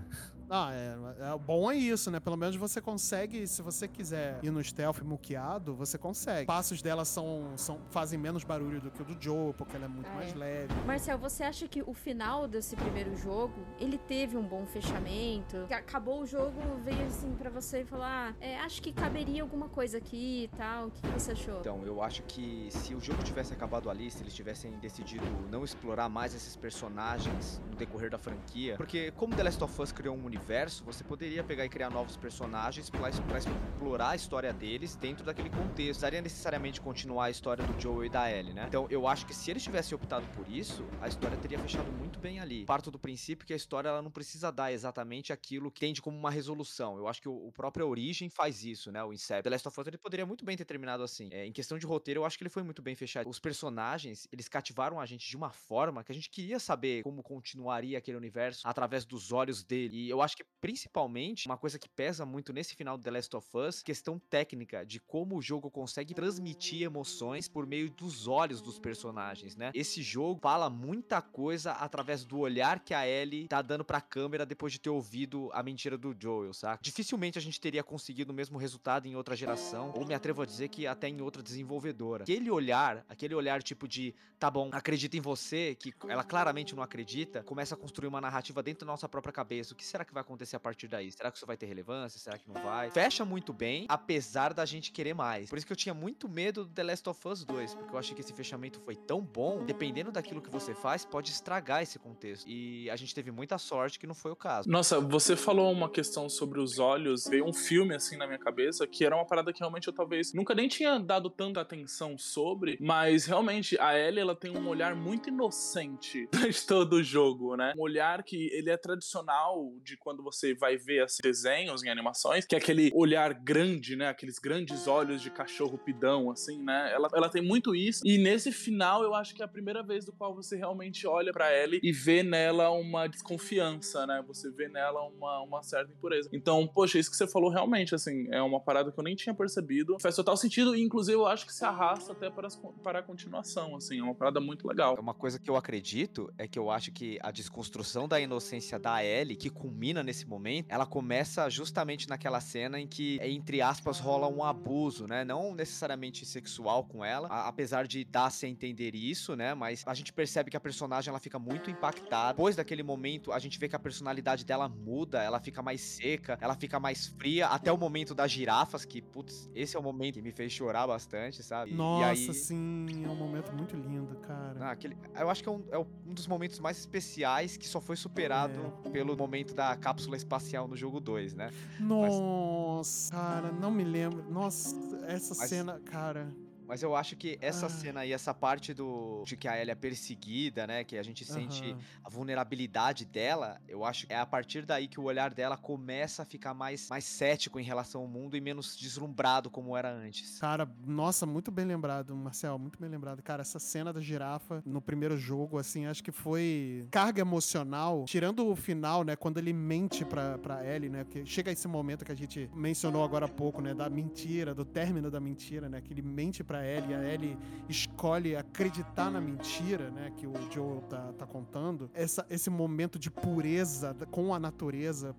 [0.49, 0.95] Ah, é,
[1.33, 1.37] é.
[1.37, 2.19] Bom é isso, né?
[2.19, 6.45] Pelo menos você consegue, se você quiser ir no stealth muqueado, você consegue.
[6.45, 9.87] Passos dela são, são, fazem menos barulho do que o do Joe, porque ela é
[9.89, 10.35] muito Ah, mais é.
[10.35, 10.73] leve.
[10.85, 15.65] Marcel, você acha que o final desse primeiro jogo, ele teve um bom fechamento?
[15.67, 19.41] Que Acabou o jogo, veio assim pra você e falar, ah, é, acho que caberia
[19.41, 20.87] alguma coisa aqui e tal.
[20.87, 21.59] O que, que você achou?
[21.59, 25.63] Então, eu acho que se o jogo tivesse acabado ali, se eles tivessem decidido não
[25.63, 30.15] explorar mais esses personagens no decorrer da franquia, porque como The Last of Us criou
[30.15, 34.95] um universo universo, você poderia pegar e criar novos personagens pra explorar a história deles
[34.95, 35.97] dentro daquele contexto.
[35.97, 38.65] Precisaria necessariamente continuar a história do Joel e da Ellie, né?
[38.67, 42.19] Então eu acho que se eles tivessem optado por isso, a história teria fechado muito
[42.19, 42.65] bem ali.
[42.65, 46.17] Parto do princípio que a história ela não precisa dar exatamente aquilo que tende como
[46.17, 46.97] uma resolução.
[46.97, 49.03] Eu acho que o, o próprio Origem faz isso, né?
[49.03, 49.43] O Inception.
[49.43, 51.29] The Last of Us ele poderia muito bem ter terminado assim.
[51.31, 53.29] É, em questão de roteiro, eu acho que ele foi muito bem fechado.
[53.29, 57.23] Os personagens, eles cativaram a gente de uma forma que a gente queria saber como
[57.23, 59.97] continuaria aquele universo através dos olhos dele.
[59.97, 63.35] E eu acho que principalmente uma coisa que pesa muito nesse final do The Last
[63.35, 68.61] of Us, questão técnica de como o jogo consegue transmitir emoções por meio dos olhos
[68.61, 69.71] dos personagens, né?
[69.73, 74.45] Esse jogo fala muita coisa através do olhar que a Ellie tá dando pra câmera
[74.45, 76.81] depois de ter ouvido a mentira do Joel, saca?
[76.81, 80.45] Dificilmente a gente teria conseguido o mesmo resultado em outra geração, ou me atrevo a
[80.45, 82.23] dizer que até em outra desenvolvedora.
[82.23, 86.83] Aquele olhar, aquele olhar tipo de, tá bom, acredita em você, que ela claramente não
[86.83, 89.73] acredita, começa a construir uma narrativa dentro da nossa própria cabeça.
[89.73, 91.11] O que será que vai acontecer a partir daí?
[91.11, 92.19] Será que isso vai ter relevância?
[92.19, 92.89] Será que não vai?
[92.91, 95.49] Fecha muito bem, apesar da gente querer mais.
[95.49, 97.99] Por isso que eu tinha muito medo do The Last of Us 2, porque eu
[97.99, 101.99] achei que esse fechamento foi tão bom, dependendo daquilo que você faz, pode estragar esse
[101.99, 102.47] contexto.
[102.47, 104.69] E a gente teve muita sorte que não foi o caso.
[104.69, 108.87] Nossa, você falou uma questão sobre os olhos, veio um filme assim na minha cabeça
[108.87, 112.77] que era uma parada que realmente eu talvez nunca nem tinha dado tanta atenção sobre,
[112.81, 117.73] mas realmente a Ellie ela tem um olhar muito inocente de todo o jogo, né?
[117.77, 122.45] Um olhar que ele é tradicional de quando você vai ver assim, desenhos em animações,
[122.45, 124.07] que é aquele olhar grande, né?
[124.07, 126.93] Aqueles grandes olhos de cachorro pidão, assim, né?
[126.93, 128.07] Ela, ela tem muito isso.
[128.07, 131.33] E nesse final, eu acho que é a primeira vez do qual você realmente olha
[131.33, 134.23] para Ellie e vê nela uma desconfiança, né?
[134.25, 136.29] Você vê nela uma, uma certa impureza.
[136.31, 139.35] Então, poxa, isso que você falou realmente, assim, é uma parada que eu nem tinha
[139.35, 139.97] percebido.
[139.99, 142.47] Faz total sentido e, inclusive, eu acho que se arrasta até para,
[142.81, 143.99] para a continuação, assim.
[143.99, 144.95] É uma parada muito legal.
[144.97, 149.03] Uma coisa que eu acredito é que eu acho que a desconstrução da inocência da
[149.03, 154.27] Ellie, que culmina nesse momento, ela começa justamente naquela cena em que, entre aspas, rola
[154.27, 155.23] um abuso, né?
[155.23, 159.53] Não necessariamente sexual com ela, apesar de dar-se a entender isso, né?
[159.53, 162.33] Mas a gente percebe que a personagem ela fica muito impactada.
[162.33, 166.37] Depois daquele momento, a gente vê que a personalidade dela muda, ela fica mais seca,
[166.41, 170.15] ela fica mais fria, até o momento das girafas, que, putz, esse é o momento
[170.15, 171.73] que me fez chorar bastante, sabe?
[171.73, 172.33] Nossa, aí...
[172.33, 174.57] sim, é um momento muito lindo, cara.
[174.61, 174.97] Ah, aquele...
[175.15, 178.73] Eu acho que é um, é um, dos momentos mais especiais que só foi superado
[178.85, 178.89] é.
[178.89, 181.49] pelo momento da cápsula espacial no jogo 2, né?
[181.79, 183.21] Nossa, Mas...
[183.21, 184.21] cara, não me lembro.
[184.29, 184.75] Nossa,
[185.07, 185.49] essa Mas...
[185.49, 186.35] cena, cara.
[186.67, 187.69] Mas eu acho que essa ah.
[187.69, 190.83] cena aí, essa parte do de que a Ellie é perseguida, né?
[190.83, 191.79] Que a gente sente uhum.
[192.03, 196.23] a vulnerabilidade dela, eu acho que é a partir daí que o olhar dela começa
[196.23, 200.39] a ficar mais, mais cético em relação ao mundo e menos deslumbrado como era antes.
[200.39, 203.21] Cara, nossa, muito bem lembrado, Marcel, muito bem lembrado.
[203.21, 208.47] Cara, essa cena da girafa no primeiro jogo, assim, acho que foi carga emocional, tirando
[208.47, 209.15] o final, né?
[209.15, 211.05] Quando ele mente pra, pra Ellie, né?
[211.05, 213.73] Que chega esse momento que a gente mencionou agora há pouco, né?
[213.73, 215.81] Da mentira, do término da mentira, né?
[215.81, 217.37] Que ele mente pra Ellie, a Ellie
[217.69, 223.11] escolhe acreditar na mentira, né, que o Joe tá, tá contando, essa, esse momento de
[223.11, 225.15] pureza com a natureza,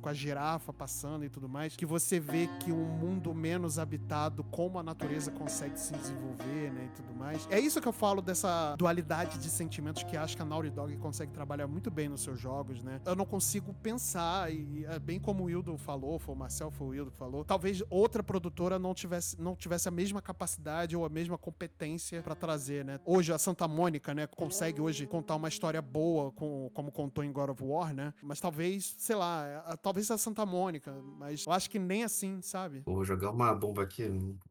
[0.00, 4.44] com a girafa passando e tudo mais, que você vê que um mundo menos habitado,
[4.44, 7.46] como a natureza consegue se desenvolver, né, e tudo mais.
[7.50, 10.96] É isso que eu falo dessa dualidade de sentimentos que acho que a Naughty Dog
[10.98, 13.00] consegue trabalhar muito bem nos seus jogos, né.
[13.04, 16.86] Eu não consigo pensar, e é bem como o Wildo falou, foi o Marcel, foi
[16.86, 20.96] o Wildo que falou, talvez outra produtora não tivesse, não tivesse a mesma capacidade capacidade
[20.96, 23.00] ou a mesma competência para trazer, né?
[23.04, 27.32] Hoje a Santa Mônica, né, consegue hoje contar uma história boa com, como contou em
[27.32, 28.14] God of War, né?
[28.22, 32.40] Mas talvez, sei lá, a, talvez a Santa Mônica, mas eu acho que nem assim,
[32.40, 32.82] sabe?
[32.86, 34.02] Vou jogar uma bomba aqui,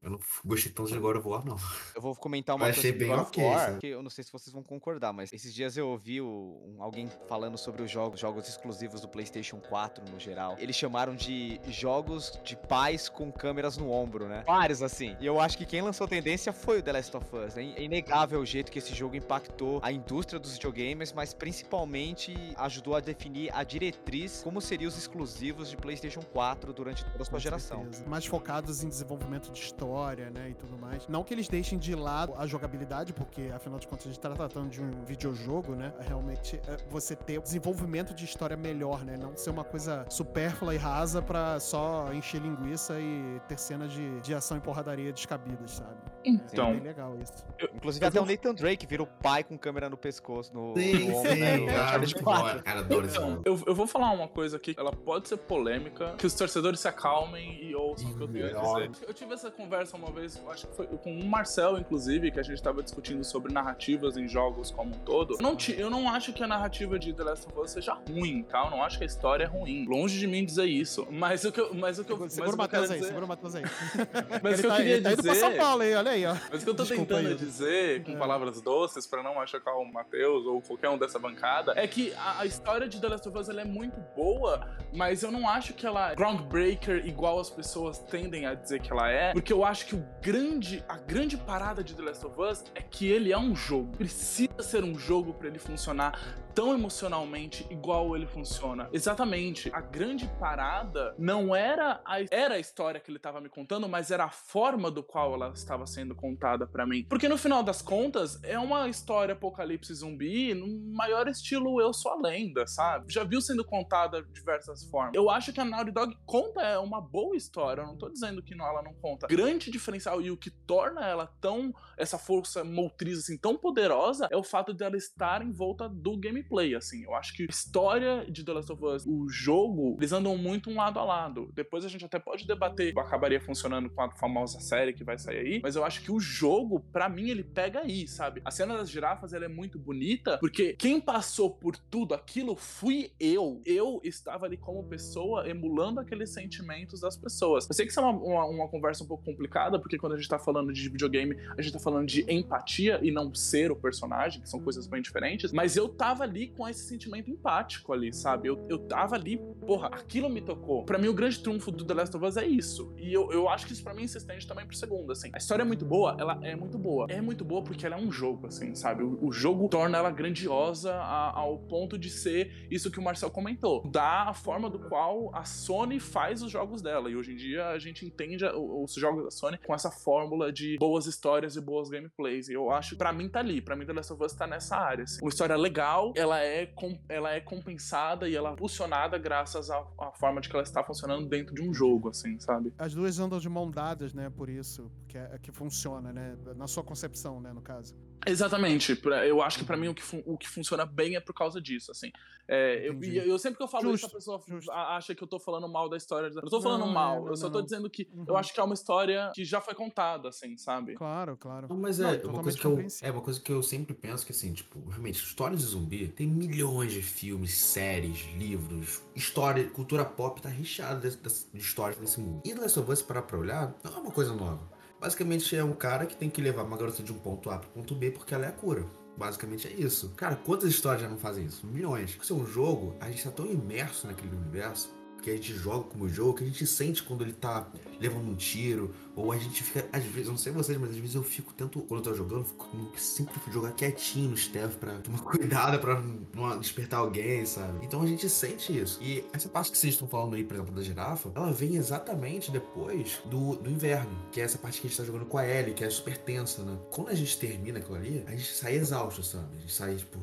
[0.01, 1.57] eu não gostei tanto de God of War, não.
[1.95, 4.23] Eu vou comentar uma eu coisa achei bem God okay, War, que eu não sei
[4.23, 7.89] se vocês vão concordar, mas esses dias eu ouvi o, um, alguém falando sobre os
[7.89, 10.55] jogos, jogos exclusivos do PlayStation 4 no geral.
[10.59, 14.43] Eles chamaram de jogos de paz com câmeras no ombro, né?
[14.45, 15.15] Vários assim.
[15.19, 17.53] E eu acho que quem lançou sua tendência foi o The Last of Us.
[17.53, 17.75] Né?
[17.77, 22.95] É inegável o jeito que esse jogo impactou a indústria dos videogames, mas principalmente ajudou
[22.95, 27.37] a definir a diretriz como seriam os exclusivos de PlayStation 4 durante toda a sua
[27.37, 27.85] geração.
[28.07, 31.07] Mais focados em desenvolvimento de história, né, e tudo mais.
[31.07, 34.31] Não que eles deixem de lado a jogabilidade, porque afinal de contas a gente tá
[34.31, 35.93] tratando de um videojogo, né?
[35.99, 39.17] Realmente é você ter desenvolvimento de história melhor, né?
[39.17, 44.19] Não ser uma coisa supérflua e rasa para só encher linguiça e ter cenas de,
[44.21, 45.90] de ação e porradaria descabidas, sabe?
[45.95, 46.11] Sabe?
[46.23, 46.69] Então.
[46.69, 47.33] É bem legal isso.
[47.75, 51.15] Inclusive, até o Nathan Drake vira o pai com câmera no pescoço, no, Sim, no
[51.17, 51.55] ombro, né?
[51.55, 52.57] sim, no cara, Uncharted muito 4.
[52.57, 52.63] bom.
[52.63, 53.41] Cara, adoro esse Então, jogo.
[53.43, 56.87] eu, eu vou falar uma coisa aqui, ela pode ser polêmica, que os torcedores se
[56.87, 59.07] acalmem e ouçam o que eu tenho a dizer.
[59.07, 62.39] Eu tive essa conversa uma vez, eu acho que foi com o Marcel, inclusive, que
[62.39, 65.33] a gente tava discutindo sobre narrativas em jogos como um todo.
[65.35, 67.93] Eu não, ti- eu não acho que a narrativa de The Last of Us seja
[68.07, 68.65] ruim, tá?
[68.65, 69.85] Eu não acho que a história é ruim.
[69.87, 71.07] Longe de mim dizer isso.
[71.09, 73.07] Mas o que eu, mas o que eu, mas Segura o eu Matheus aí, dizer...
[73.07, 73.63] segura o Matheus aí.
[74.43, 75.45] Mas o que eu tá, queria tá indo pra dizer-
[75.81, 76.35] Aí, olha aí, ó.
[76.51, 77.35] Mas o que eu tô Desculpa tentando aí.
[77.35, 78.15] dizer, com É.
[78.17, 82.41] palavras doces, pra não machucar o Matheus ou qualquer um dessa bancada, é que a,
[82.41, 85.85] a história de The Last of Us é muito boa, mas eu não acho que
[85.85, 89.85] ela é groundbreaker igual as pessoas tendem a dizer que ela é, porque eu acho
[89.87, 93.37] que o grande, a grande parada de The Last of Us é que ele é
[93.37, 93.95] um jogo.
[93.97, 96.19] Precisa ser um jogo pra ele funcionar
[96.53, 98.89] tão emocionalmente igual ele funciona.
[98.91, 99.69] Exatamente.
[99.73, 104.11] A grande parada não era a, era a história que ele estava me contando, mas
[104.11, 107.05] era a forma do qual ela estava sendo contada pra mim.
[107.09, 112.11] Porque no final das contas, é uma história apocalipse zumbi no maior estilo Eu Sou
[112.11, 113.11] a Lenda, sabe?
[113.11, 115.13] Já viu sendo contada de diversas formas.
[115.13, 118.55] Eu acho que a Naughty Dog conta uma boa história, eu não tô dizendo que
[118.55, 119.27] não, ela não conta.
[119.27, 124.37] Grande diferencial e o que torna ela tão essa força motriz assim tão poderosa é
[124.37, 127.03] o fato dela estar em volta do gameplay, assim.
[127.03, 130.69] Eu acho que a história de The Last of Us, o jogo, eles andam muito
[130.69, 131.51] um lado a lado.
[131.53, 135.37] Depois a gente até pode debater, acabaria funcionando com a famosa série que vai sair
[135.37, 138.41] aí, mas eu acho que o jogo, pra mim, ele pega aí, sabe?
[138.43, 143.11] A cena das girafas, ela é muito bonita, porque quem passou por tudo aquilo fui
[143.19, 143.61] eu.
[143.65, 147.67] Eu estava ali como pessoa emulando aqueles sentimentos das pessoas.
[147.69, 150.17] Eu sei que isso é uma, uma, uma conversa um pouco complicada, porque quando a
[150.17, 153.75] gente tá falando de videogame, a gente tá falando de empatia e não ser o
[153.75, 158.13] personagem, que são coisas bem diferentes, mas eu tava ali com esse sentimento empático ali,
[158.13, 158.47] sabe?
[158.47, 160.83] Eu, eu tava ali, porra, aquilo me tocou.
[160.85, 162.93] Pra mim, o grande trunfo do The Last of Us é isso.
[162.97, 165.29] E eu, eu acho que isso pra mim se estende também pro segundo, assim.
[165.33, 167.05] A história é muito boa, ela é muito boa.
[167.09, 169.03] É muito boa porque ela é um jogo, assim, sabe?
[169.03, 173.29] O, o jogo torna ela grandiosa a- ao ponto de ser isso que o Marcel
[173.29, 173.83] comentou.
[173.91, 177.09] Dá a forma do qual a Sony faz os jogos dela.
[177.09, 180.77] E hoje em dia a gente entende os jogos da Sony com essa fórmula de
[180.77, 182.47] boas histórias e boas gameplays.
[182.49, 183.61] E eu acho, pra mim, tá ali.
[183.61, 185.03] Pra mim, The Last of Us tá nessa área.
[185.03, 185.21] Assim.
[185.21, 186.73] Uma história legal, ela é,
[187.09, 190.83] ela é compensada e ela é impulsionada graças à, à forma de que ela está
[190.83, 192.73] funcionando dentro de um jogo, assim, sabe?
[192.77, 194.29] As duas andam de mão dadas, né?
[194.29, 196.37] Por isso, que, é, que funciona, né?
[196.55, 197.51] Na sua concepção, né?
[197.51, 197.95] No caso.
[198.25, 198.95] Exatamente.
[198.95, 201.59] Pra- Eu acho que pra mim o que, o que funciona bem é por causa
[201.61, 202.11] disso, assim.
[202.47, 204.69] É, eu, eu sempre que eu falo isso, a pessoa justo.
[204.71, 206.27] acha que eu tô falando mal da história.
[206.27, 207.65] Eu não tô falando Não, é, mal, não, eu só não, tô não.
[207.65, 208.25] dizendo que Uhum.
[208.27, 210.95] eu acho que é uma história que já foi contada, assim, sabe?
[210.95, 211.67] Claro, claro.
[211.69, 214.25] Não, mas Não, é, uma coisa que eu, é uma coisa que eu sempre penso
[214.25, 220.03] que assim, tipo, realmente, histórias de zumbi tem milhões de filmes, séries, livros, história, cultura
[220.03, 222.41] pop tá recheada de, de- de histórias nesse mundo.
[222.43, 224.69] E The Last of Us, parar pra olhar, não é uma coisa nova.
[225.01, 227.71] Basicamente é um cara que tem que levar uma garota de um ponto A pro
[227.71, 228.85] ponto B porque ela é a cura.
[229.17, 230.13] Basicamente é isso.
[230.15, 231.65] Cara, quantas histórias já não fazem isso?
[231.65, 232.19] Milhões.
[232.21, 235.83] Se é um jogo, a gente tá tão imerso naquele universo que a gente joga
[235.85, 237.67] como jogo, que a gente sente quando ele tá
[237.99, 240.95] levando um tiro, ou a gente fica, às vezes, eu não sei vocês, mas às
[240.95, 244.73] vezes eu fico tento, quando eu tô jogando, eu fico sempre jogar quietinho no stealth
[244.75, 246.01] pra tomar cuidado pra
[246.33, 247.85] não despertar alguém, sabe?
[247.85, 249.01] Então a gente sente isso.
[249.01, 252.51] E essa parte que vocês estão falando aí, por exemplo, da girafa, ela vem exatamente
[252.51, 255.47] depois do, do inverno, que é essa parte que a gente tá jogando com a
[255.47, 256.77] Ellie, que é super tensa, né?
[256.89, 259.57] Quando a gente termina aquilo ali, a gente sai exausto, sabe?
[259.57, 260.19] A gente sai, tipo,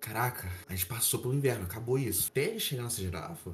[0.00, 2.28] caraca, a gente passou pelo inverno, acabou isso.
[2.30, 3.52] Até a gente chegar nessa girafa,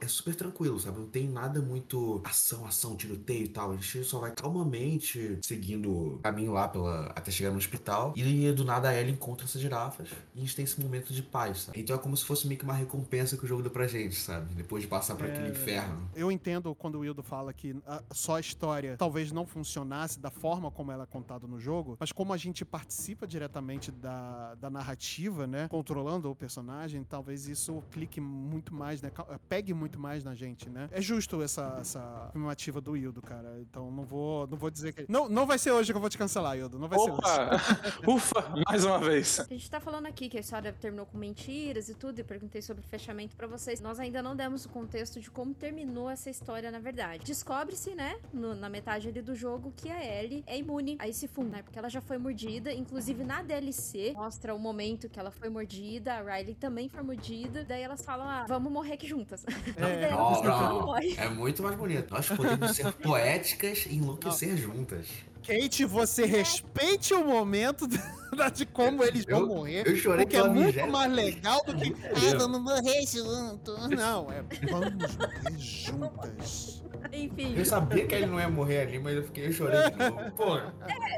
[0.00, 0.98] é- super tranquilo, sabe?
[0.98, 3.70] Não tem nada muito ação, ação, tiroteio e tal.
[3.72, 8.12] A gente só vai calmamente seguindo o caminho lá pela, até chegar no hospital.
[8.16, 10.08] E do nada a Ellie encontra essas girafas.
[10.34, 11.80] E a gente tem esse momento de paz, sabe?
[11.80, 14.16] Então é como se fosse meio que uma recompensa que o jogo deu pra gente,
[14.16, 14.54] sabe?
[14.54, 16.10] Depois de passar por aquele É, inferno.
[16.14, 20.30] Eu entendo quando o Wildo fala que a- só a história talvez não funcionasse da
[20.30, 24.68] forma como ela é contada no jogo, mas como a gente participa diretamente da, da
[24.68, 25.68] narrativa, né?
[25.68, 29.10] Controlando o personagem, talvez isso clique muito mais, né?
[29.10, 29.38] ca-
[29.70, 30.88] Pegue muito mais na gente, né?
[30.90, 33.56] É justo essa, essa afirmativa do Wildo, cara.
[33.60, 35.06] Então não vou, não vou dizer que.
[35.08, 36.76] Não, não vai ser hoje que eu vou te cancelar, Wildo.
[36.78, 37.18] Não vai ser hoje.
[37.20, 37.50] Opa!
[38.10, 38.52] Ufa!
[38.68, 39.38] Mais uma vez.
[39.38, 42.60] A gente tá falando aqui que a história terminou com mentiras e tudo, e perguntei
[42.62, 43.80] sobre o fechamento pra vocês.
[43.80, 47.24] Nós ainda não demos o contexto de como terminou essa história, na verdade.
[47.24, 51.28] Descobre-se, né, no- na metade ali do jogo, que a Ellie é imune a esse
[51.28, 51.62] fungo, né?
[51.62, 52.72] Porque ela já foi mordida.
[52.72, 57.62] Inclusive, na DLC, mostra o momento que ela foi mordida, a Riley também foi mordida.
[57.64, 59.44] Daí elas falam, ah, vamos morrer aqui juntas.
[59.76, 60.96] É, Não, não, não.
[60.98, 62.12] É muito mais bonito.
[62.12, 65.06] Nós podemos ser poéticas e enlouquecer juntas.
[65.40, 67.86] Kate, você respeite o momento.
[68.54, 69.86] de como eles vão Eu- morrer.
[69.86, 71.88] Eu chorei Porque é muito mais legal do que.
[71.88, 72.12] Entendeu?
[72.14, 73.88] Ah, vamos morrer junto.
[73.88, 76.82] Não, é vamos morrer juntas.
[77.12, 77.54] Enfim.
[77.56, 80.30] Eu sabia que ele não ia morrer ali, mas eu fiquei eu chorei de novo.
[80.32, 80.58] Pô,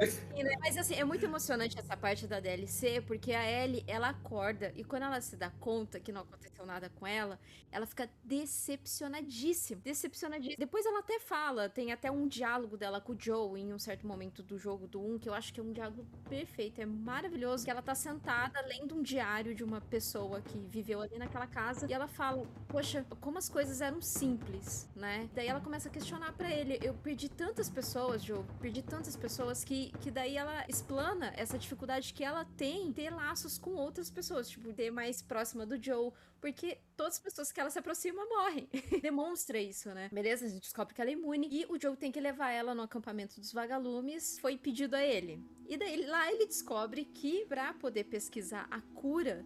[0.07, 0.55] Sim, né?
[0.61, 4.85] Mas assim, é muito emocionante essa parte da DLC, porque a Ellie, ela acorda e
[4.85, 7.39] quando ela se dá conta que não aconteceu nada com ela,
[7.70, 9.81] ela fica decepcionadíssima.
[9.85, 10.57] Decepcionadíssima.
[10.59, 14.07] Depois ela até fala, tem até um diálogo dela com o Joe em um certo
[14.07, 14.12] momento
[14.43, 17.71] do jogo do 1, que eu acho que é um diálogo perfeito, é maravilhoso, que
[17.71, 21.93] ela tá sentada lendo um diário de uma pessoa que viveu ali naquela casa e
[21.93, 25.29] ela fala, poxa, como as coisas eram simples, né?
[25.35, 29.65] Daí ela começa a questionar pra ele, eu perdi tantas pessoas, Joe, perdi tantas pessoas
[29.65, 34.11] que, que daí ela explana essa dificuldade que ela tem em ter laços com outras
[34.11, 38.22] pessoas, tipo, ter mais próxima do Joe, porque todas as pessoas que ela se aproxima
[38.26, 38.68] morrem.
[39.01, 40.11] Demonstra isso, né?
[40.12, 42.74] Beleza, a gente descobre que ela é imune e o Joe tem que levar ela
[42.74, 45.40] no acampamento dos vagalumes, foi pedido a ele.
[45.68, 49.43] E daí lá ele descobre que pra poder pesquisar a cura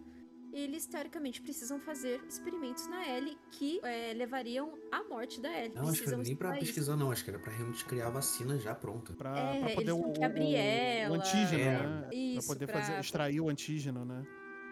[0.53, 5.75] eles teoricamente precisam fazer experimentos na Ellie que é, levariam à morte da Ellie.
[5.75, 6.59] não, acho que era nem pra isso.
[6.65, 7.11] pesquisar, não.
[7.11, 9.13] Acho que era pra realmente criar a vacina já pronta.
[9.13, 11.11] Pra, É, pra eles poder vão o, que abrir o- ela.
[11.11, 11.83] o antígeno, É.
[11.87, 12.09] né?
[12.13, 14.25] Isso, pra poder pra- fazer, extrair o antígeno, né?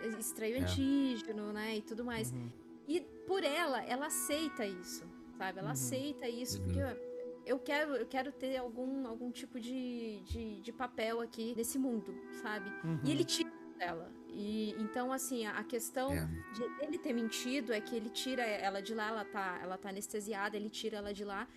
[0.07, 0.61] Extrair o É.
[0.61, 1.77] antígeno, né?
[1.77, 2.31] E tudo mais.
[2.31, 2.49] Uhum.
[2.87, 5.03] E por ela, ela aceita isso,
[5.37, 5.59] sabe?
[5.59, 5.73] Ela Uhum.
[5.73, 6.65] aceita isso, Uhum.
[6.65, 6.95] porque ó,
[7.45, 12.13] eu quero, eu quero ter algum, algum tipo de, de, de papel aqui nesse mundo,
[12.41, 12.69] sabe?
[12.83, 12.99] Uhum.
[13.03, 14.11] E ele tira dela.
[14.29, 16.25] E então, assim, a, a questão É.
[16.53, 19.89] de ele ter mentido é que ele tira ela de lá, ela tá, ela tá
[19.89, 21.47] anestesiada, ele tira ela de lá.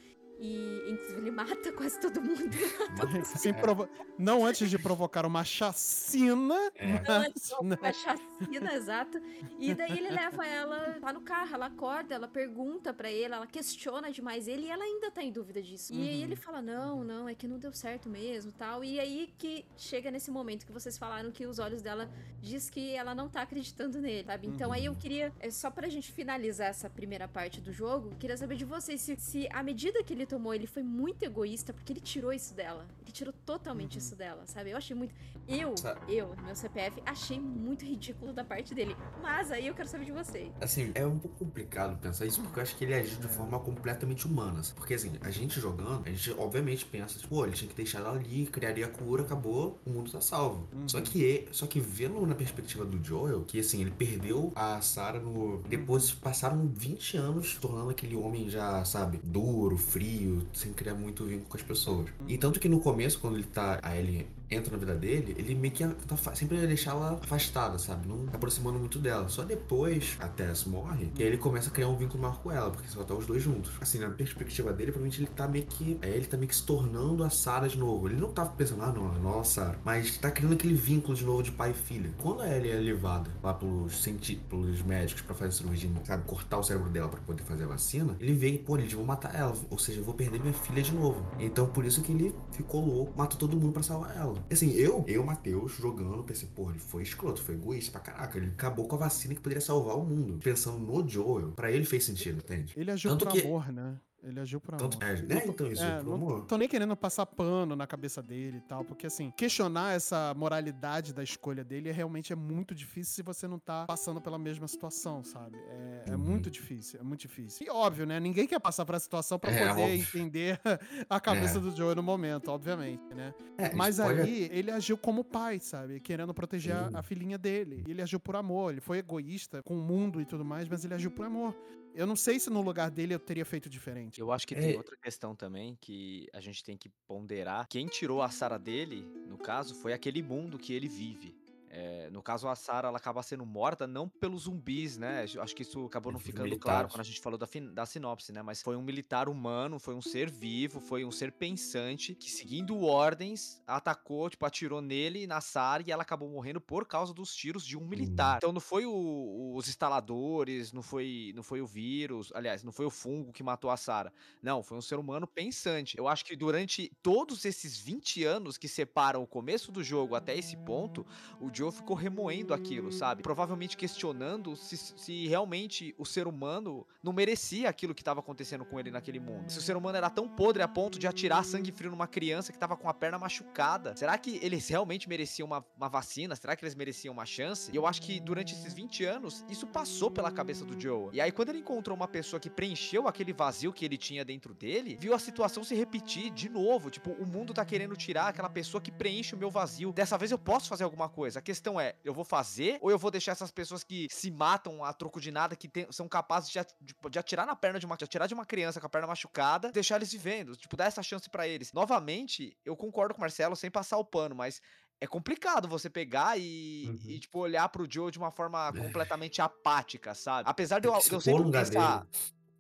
[0.40, 2.48] E inclusive ele mata quase todo mundo.
[3.36, 6.54] Sem provo- Não antes de provocar uma chacina.
[6.76, 6.92] É.
[7.06, 7.76] mas, né?
[7.80, 9.20] Uma chacina, exato.
[9.58, 13.46] E daí ele leva ela, tá no carro, ela acorda, ela pergunta pra ele, ela
[13.46, 15.92] questiona demais ele e ela ainda tá em dúvida disso.
[15.92, 16.22] E aí Uhum.
[16.24, 18.84] ele fala: não, não, é que não deu certo mesmo tal.
[18.84, 22.08] E aí que chega nesse momento que vocês falaram que os olhos dela
[22.40, 24.46] diz que ela não tá acreditando nele, sabe?
[24.46, 28.36] Então aí eu queria, é só pra gente finalizar essa primeira parte do jogo, queria
[28.36, 31.92] saber de vocês se, se a medida que ele tomou, ele foi muito egoísta, porque
[31.92, 32.86] ele tirou isso dela.
[33.02, 34.70] Ele tirou totalmente isso dela, sabe?
[34.70, 35.14] Eu achei muito.
[35.46, 38.94] Eu, Sa- eu, meu CPF, achei muito ridículo da parte dele.
[39.22, 40.52] Mas aí eu quero saber de vocês.
[40.60, 43.58] Assim, é um pouco complicado pensar isso, porque eu acho que ele agiu de forma
[43.58, 44.62] completamente humana.
[44.62, 44.76] sabe?
[44.78, 47.98] Porque assim, a gente jogando, a gente obviamente pensa, tipo, pô, ele tinha que deixar
[48.00, 50.68] ela ali, criaria a cura, acabou, o mundo tá salvo.
[50.72, 50.88] Uhum.
[50.88, 55.18] Só que só que vendo na perspectiva do Joel, que assim, ele perdeu a Sarah
[55.20, 55.62] no.
[55.68, 60.17] Depois passaram 20 anos tornando aquele homem já, sabe, duro, frio,
[60.52, 62.08] sem criar muito vínculo com as pessoas.
[62.26, 63.78] E tanto que no começo, quando ele tá.
[63.82, 67.78] A Ellie entra na vida dele, ele meio que tá, sempre ia deixar ela afastada,
[67.78, 68.08] sabe?
[68.08, 69.28] Não tá aproximando muito dela.
[69.28, 72.50] Só depois a Tess morre, que aí ele começa a criar um vínculo maior com
[72.50, 73.72] ela, porque só tá os dois juntos.
[73.80, 75.98] Assim, na perspectiva dele, provavelmente ele tá meio que.
[76.02, 78.08] É, ele tá meio que se tornando a Sarah de novo.
[78.08, 79.76] Ele não tava pensando, ah, não, é nossa.
[79.84, 82.10] Mas tá criando aquele vínculo de novo de pai e filha.
[82.18, 84.06] Quando a Ellie é levada lá pelos,
[84.48, 87.68] pelos médicos pra fazer a cirurgia, sabe, cortar o cérebro dela pra poder fazer a
[87.68, 89.54] vacina, ele vê que, pô, eles vão matar ela.
[89.70, 91.26] Ou seja, eu vou perder minha filha de novo.
[91.38, 94.37] Então por isso que ele ficou louco, matou todo mundo pra salvar ela.
[94.50, 98.38] Assim, eu, eu, Matheus, jogando, pensei, pô, ele foi escroto, foi egoísta pra caraca.
[98.38, 100.38] Ele acabou com a vacina que poderia salvar o mundo.
[100.42, 102.72] Pensando no Joel, pra ele fez sentido, entende?
[102.76, 103.96] Ele agiu Tanto por que- amor, né?
[104.22, 104.88] Ele agiu por amor.
[104.90, 105.42] Tanto, é, né?
[105.46, 106.44] Então, isso, É, por não amor.
[106.46, 111.14] tô nem querendo passar pano na cabeça dele e tal, porque assim, questionar essa moralidade
[111.14, 114.66] da escolha dele é, realmente é muito difícil se você não tá passando pela mesma
[114.66, 115.56] situação, sabe?
[115.68, 116.18] É, é Uhum.
[116.18, 117.64] muito difícil, é muito difícil.
[117.64, 118.18] E óbvio, né?
[118.18, 119.94] Ninguém quer passar essa situação pra É, poder óbvio.
[120.00, 120.60] entender
[121.08, 121.60] a cabeça É.
[121.60, 123.32] do Joe no momento, obviamente, né?
[123.56, 126.00] É, Mas pode- aí ele agiu como pai, sabe?
[126.00, 127.84] Querendo proteger a filhinha dele.
[127.86, 130.94] Ele agiu por amor, ele foi egoísta com o mundo e tudo mais, mas ele
[130.94, 131.54] agiu por amor.
[131.94, 134.20] Eu não sei se no lugar dele eu teria feito diferente.
[134.20, 134.60] Eu acho que É.
[134.60, 137.66] tem outra questão também que a gente tem que ponderar.
[137.68, 141.36] Quem tirou a Sara dele, no caso, foi aquele mundo que ele vive.
[141.70, 145.24] É, no caso, a Sarah ela acaba sendo morta não pelos zumbis, né?
[145.38, 146.62] Acho que isso acabou não ficando militares.
[146.62, 148.40] claro quando a gente falou da, da sinopse, né?
[148.42, 152.80] Mas foi um militar humano, foi um ser vivo, foi um ser pensante que, seguindo
[152.82, 157.64] ordens, atacou, tipo, atirou nele, na Sarah, e ela acabou morrendo por causa dos tiros
[157.66, 158.38] de um militar.
[158.38, 162.86] Então não foi o- os instaladores, não foi, não foi o vírus, aliás, não foi
[162.86, 164.12] o fungo que matou a Sarah.
[164.42, 165.96] Não, foi um ser humano pensante.
[165.98, 170.36] Eu acho que durante todos esses 20 anos que separam o começo do jogo até
[170.36, 171.06] esse ponto,
[171.38, 173.20] o Joe ficou remoendo aquilo, sabe?
[173.20, 178.78] Provavelmente questionando se, se realmente o ser humano não merecia aquilo que estava acontecendo com
[178.78, 179.50] ele naquele mundo.
[179.50, 182.52] Se o ser humano era tão podre a ponto de atirar sangue frio numa criança
[182.52, 183.96] que tava com a perna machucada.
[183.96, 186.36] Será que eles realmente mereciam uma, uma vacina?
[186.36, 187.72] Será que eles mereciam uma chance?
[187.72, 191.10] E eu acho que durante esses 20 anos, isso passou pela cabeça do Joe.
[191.12, 194.54] E aí, quando ele encontrou uma pessoa que preencheu aquele vazio que ele tinha dentro
[194.54, 196.88] dele, viu a situação se repetir de novo.
[196.88, 199.92] Tipo, o mundo tá querendo tirar aquela pessoa que preenche o meu vazio.
[199.92, 201.40] Dessa vez eu posso fazer alguma coisa.
[201.48, 204.84] A questão é, eu vou fazer ou eu vou deixar essas pessoas que se matam
[204.84, 207.86] a troco de nada, que tem, são capazes de, de, de, atirar na perna de
[207.86, 210.84] uma, de atirar de uma criança com a perna machucada, deixar eles vivendo, tipo, dar
[210.84, 211.72] essa chance para eles.
[211.72, 214.60] Novamente, eu concordo com o Marcelo sem passar o pano, mas
[215.00, 217.10] é complicado você pegar e, uhum.
[217.10, 218.78] e, tipo, olhar pro Joe de uma forma é.
[218.78, 220.50] completamente apática, sabe?
[220.50, 222.06] Apesar de eu, de eu sempre pensar.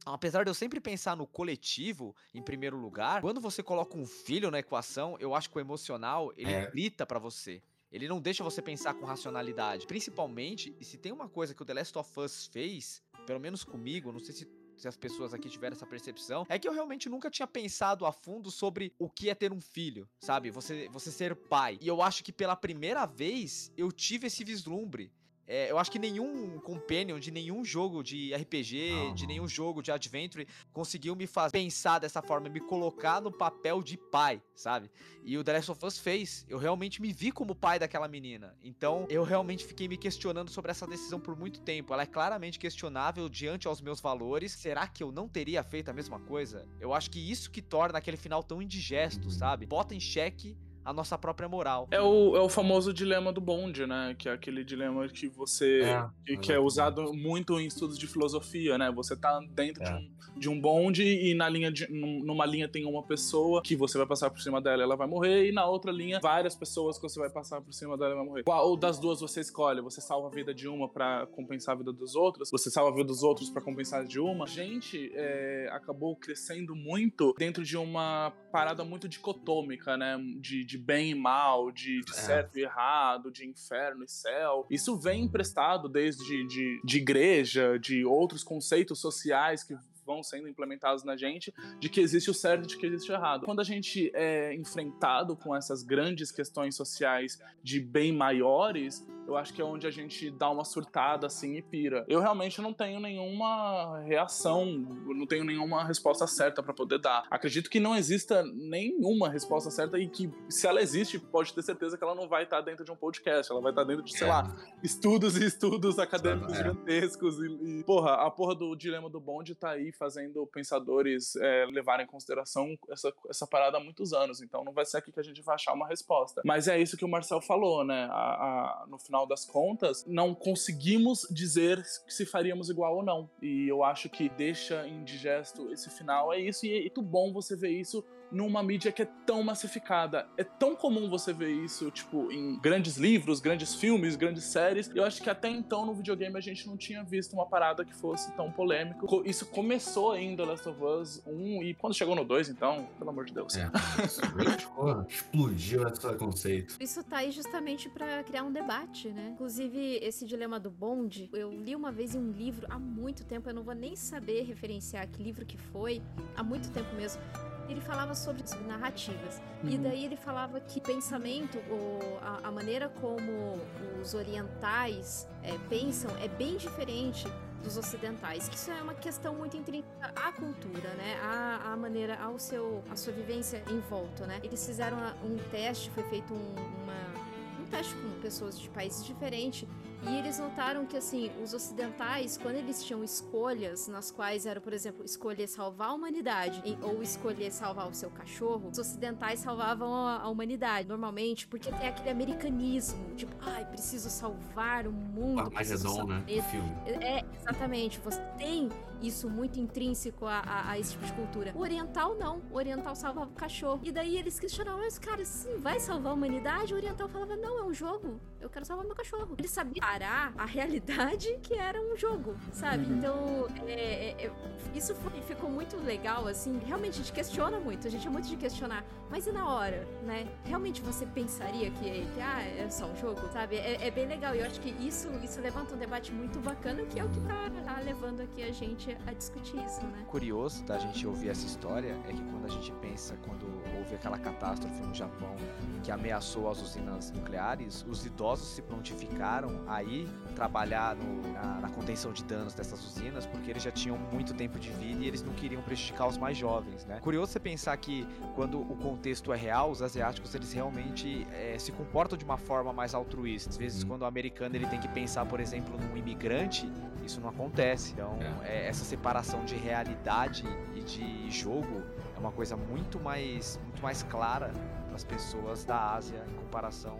[0.06, 4.50] Apesar de eu sempre pensar no coletivo em primeiro lugar, quando você coloca um filho
[4.50, 6.70] na equação, eu acho que o emocional ele é.
[6.70, 7.62] grita para você.
[7.90, 9.86] Ele não deixa você pensar com racionalidade.
[9.86, 13.64] Principalmente, e se tem uma coisa que o The Last of Us fez, pelo menos
[13.64, 14.46] comigo, não sei se
[14.78, 18.12] se as pessoas aqui tiveram essa percepção, é que eu realmente nunca tinha pensado a
[18.12, 20.50] fundo sobre o que é ter um filho, sabe?
[20.50, 21.78] Você, você ser pai.
[21.80, 25.12] E eu acho que pela primeira vez eu tive esse vislumbre
[25.48, 29.90] é, eu acho que nenhum companion de nenhum jogo de RPG, de nenhum jogo de
[29.90, 34.90] adventure conseguiu me fazer pensar dessa forma, me colocar no papel de pai, sabe?
[35.24, 36.44] E o The Last of Us fez.
[36.48, 38.54] Eu realmente me vi como pai daquela menina.
[38.62, 41.94] Então, eu realmente fiquei me questionando sobre essa decisão por muito tempo.
[41.94, 44.52] Ela é claramente questionável diante aos meus valores.
[44.52, 46.68] Será que eu não teria feito a mesma coisa?
[46.78, 49.30] Eu acho que isso que torna aquele final tão indigesto, uhum.
[49.30, 49.64] sabe?
[49.64, 51.86] Bota em xeque a nossa própria moral.
[51.90, 54.14] É o, é o famoso dilema do bonde, né?
[54.18, 55.82] Que é aquele dilema que você.
[55.82, 58.90] É, que, que é usado muito em estudos de filosofia, né?
[58.92, 59.86] Você tá dentro é.
[59.86, 63.76] de, um, de um bonde e na linha de, numa linha tem uma pessoa que
[63.76, 66.96] você vai passar por cima dela ela vai morrer, e na outra linha, várias pessoas
[66.96, 68.42] que você vai passar por cima dela e vai morrer.
[68.44, 69.80] Qual das duas você escolhe?
[69.80, 72.50] Você salva a vida de uma para compensar a vida dos outros?
[72.50, 74.44] Você salva a vida dos outros para compensar a de uma?
[74.44, 80.18] A gente é, acabou crescendo muito dentro de uma parada muito dicotômica, né?
[80.40, 82.14] De, de bem e mal, de, de é.
[82.14, 84.66] certo e errado, de inferno e céu.
[84.68, 89.74] Isso vem emprestado desde de, de igreja, de outros conceitos sociais que
[90.08, 93.14] vão sendo implementados na gente de que existe o certo e de que existe o
[93.14, 93.44] errado.
[93.44, 99.52] Quando a gente é enfrentado com essas grandes questões sociais de bem maiores, eu acho
[99.52, 102.02] que é onde a gente dá uma surtada assim e pira.
[102.08, 107.26] Eu realmente não tenho nenhuma reação, não tenho nenhuma resposta certa para poder dar.
[107.30, 111.98] Acredito que não exista nenhuma resposta certa e que se ela existe, pode ter certeza
[111.98, 114.26] que ela não vai estar dentro de um podcast, ela vai estar dentro de, sei
[114.26, 114.30] é.
[114.30, 116.56] lá, estudos e estudos acadêmicos é.
[116.56, 121.66] gigantescos e, e, porra, a porra do dilema do bonde tá aí fazendo pensadores é,
[121.66, 125.20] levarem em consideração essa, essa parada há muitos anos, então não vai ser aqui que
[125.20, 126.42] a gente vai achar uma resposta.
[126.44, 128.08] Mas é isso que o Marcel falou, né?
[128.10, 133.30] A, a, no final das contas, não conseguimos dizer se faríamos igual ou não.
[133.42, 136.32] E eu acho que deixa indigesto esse final.
[136.32, 140.26] É isso, e é muito bom você ver isso numa mídia que é tão massificada.
[140.36, 144.90] É tão comum você ver isso, tipo, em grandes livros, grandes filmes, grandes séries.
[144.94, 147.94] Eu acho que até então no videogame a gente não tinha visto uma parada que
[147.94, 149.22] fosse tão polêmico.
[149.24, 153.24] Isso começou ainda Last of Us 1 e quando chegou no 2, então, pelo amor
[153.24, 153.56] de Deus.
[153.56, 153.70] É.
[155.08, 156.76] Explodiu esse conceito.
[156.80, 159.30] Isso tá aí justamente para criar um debate, né?
[159.34, 163.48] Inclusive, esse dilema do bonde, eu li uma vez em um livro há muito tempo,
[163.48, 166.02] eu não vou nem saber referenciar que livro que foi,
[166.36, 167.20] há muito tempo mesmo
[167.68, 169.40] ele falava sobre, narrativas.
[169.62, 169.70] Uhum.
[169.70, 173.58] E daí ele falava que pensamento, ou a, a maneira como
[174.00, 177.26] os orientais é, pensam é bem diferente
[177.62, 181.18] dos ocidentais, que isso é uma questão muito intrínseca à cultura, né?
[181.22, 184.40] À, à maneira, ao seu, à sua vivência em volta, né?
[184.42, 187.27] Eles fizeram um teste, foi feito um, uma, um
[187.68, 189.68] teste com pessoas de países diferentes
[190.02, 194.72] e eles notaram que, assim, os ocidentais, quando eles tinham escolhas, nas quais era, por
[194.72, 200.28] exemplo, escolher salvar a humanidade ou escolher salvar o seu cachorro, os ocidentais salvavam a,
[200.28, 205.50] humanidade, normalmente, porque tem aquele americanismo, tipo, ai, preciso salvar o mundo.
[205.52, 206.24] Mais redon, né?
[206.50, 206.70] Filme.
[207.04, 207.98] É, exatamente.
[208.00, 208.68] Você tem
[209.00, 211.52] isso muito intrínseco a, a, a, esse tipo de cultura.
[211.54, 212.42] O oriental não.
[212.50, 213.80] O oriental salvava o cachorro.
[213.82, 216.72] E daí eles questionavam, mas cara, sim, vai salvar a humanidade?
[216.74, 218.20] O oriental falava, não, é um jogo.
[218.40, 219.34] Eu quero salvar meu cachorro.
[219.36, 222.86] Ele sabia encarar a realidade que era um jogo, sabe?
[222.86, 222.96] Uhum.
[222.96, 224.32] Então, é, é, é,
[224.74, 226.58] isso foi, ficou muito legal, assim.
[226.64, 228.84] Realmente, a gente questiona muito, a gente é muito de questionar.
[229.10, 230.28] Mas e na hora, né?
[230.44, 233.56] Realmente você pensaria que, que ah, é só um jogo, sabe?
[233.56, 234.34] É, é bem legal.
[234.34, 237.20] E eu acho que isso, isso levanta um debate muito bacana, que é o que
[237.22, 240.04] tá, tá levando aqui a gente a discutir isso, né?
[240.06, 244.18] Curioso da gente ouvir essa história é que quando a gente pensa, quando houve aquela
[244.18, 245.34] catástrofe no Japão
[245.82, 251.68] que ameaçou as usinas nucleares, os idosos se prontificaram a ir trabalhar no, na, na,
[251.68, 255.22] contenção de danos dessas usinas porque eles já tinham muito tempo de vida e eles
[255.22, 257.00] não queriam prejudicar os mais jovens, né?
[257.00, 261.72] Curioso você pensar que quando o contexto é real, os asiáticos eles realmente é, se
[261.72, 263.50] comportam de uma forma mais altruísta.
[263.50, 263.90] Às vezes, uhum.
[263.90, 266.70] quando o americano ele tem que pensar, por exemplo, num imigrante,
[267.04, 267.92] isso não acontece.
[267.92, 268.66] Então, é.
[268.66, 271.82] É, essa separação de realidade e de jogo
[272.16, 274.52] é uma coisa muito mais, muito mais clara
[274.86, 276.98] para as pessoas da Ásia em comparação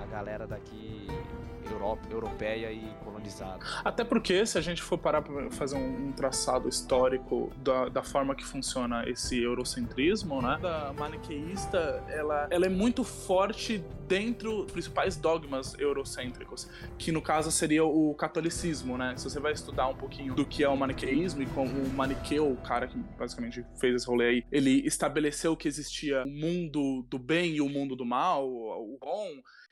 [0.00, 1.06] à galera daqui
[1.72, 3.58] Europa, europeia e colonizada.
[3.84, 8.02] Até porque, se a gente for parar para fazer um, um, traçado histórico da, da,
[8.02, 10.58] forma que funciona esse eurocentrismo, né?
[10.62, 16.68] A maniqueísta, ela, ela é muito forte dentro dos principais dogmas eurocêntricos,
[16.98, 19.14] que no caso seria o catolicismo, né?
[19.16, 22.50] Se você vai estudar um pouquinho do que é o maniqueísmo e como o maniqueu,
[22.50, 27.18] o cara que basicamente fez esse rolê aí, ele estabeleceu que existia o mundo do
[27.18, 29.28] bem e o mundo do mal, o bom,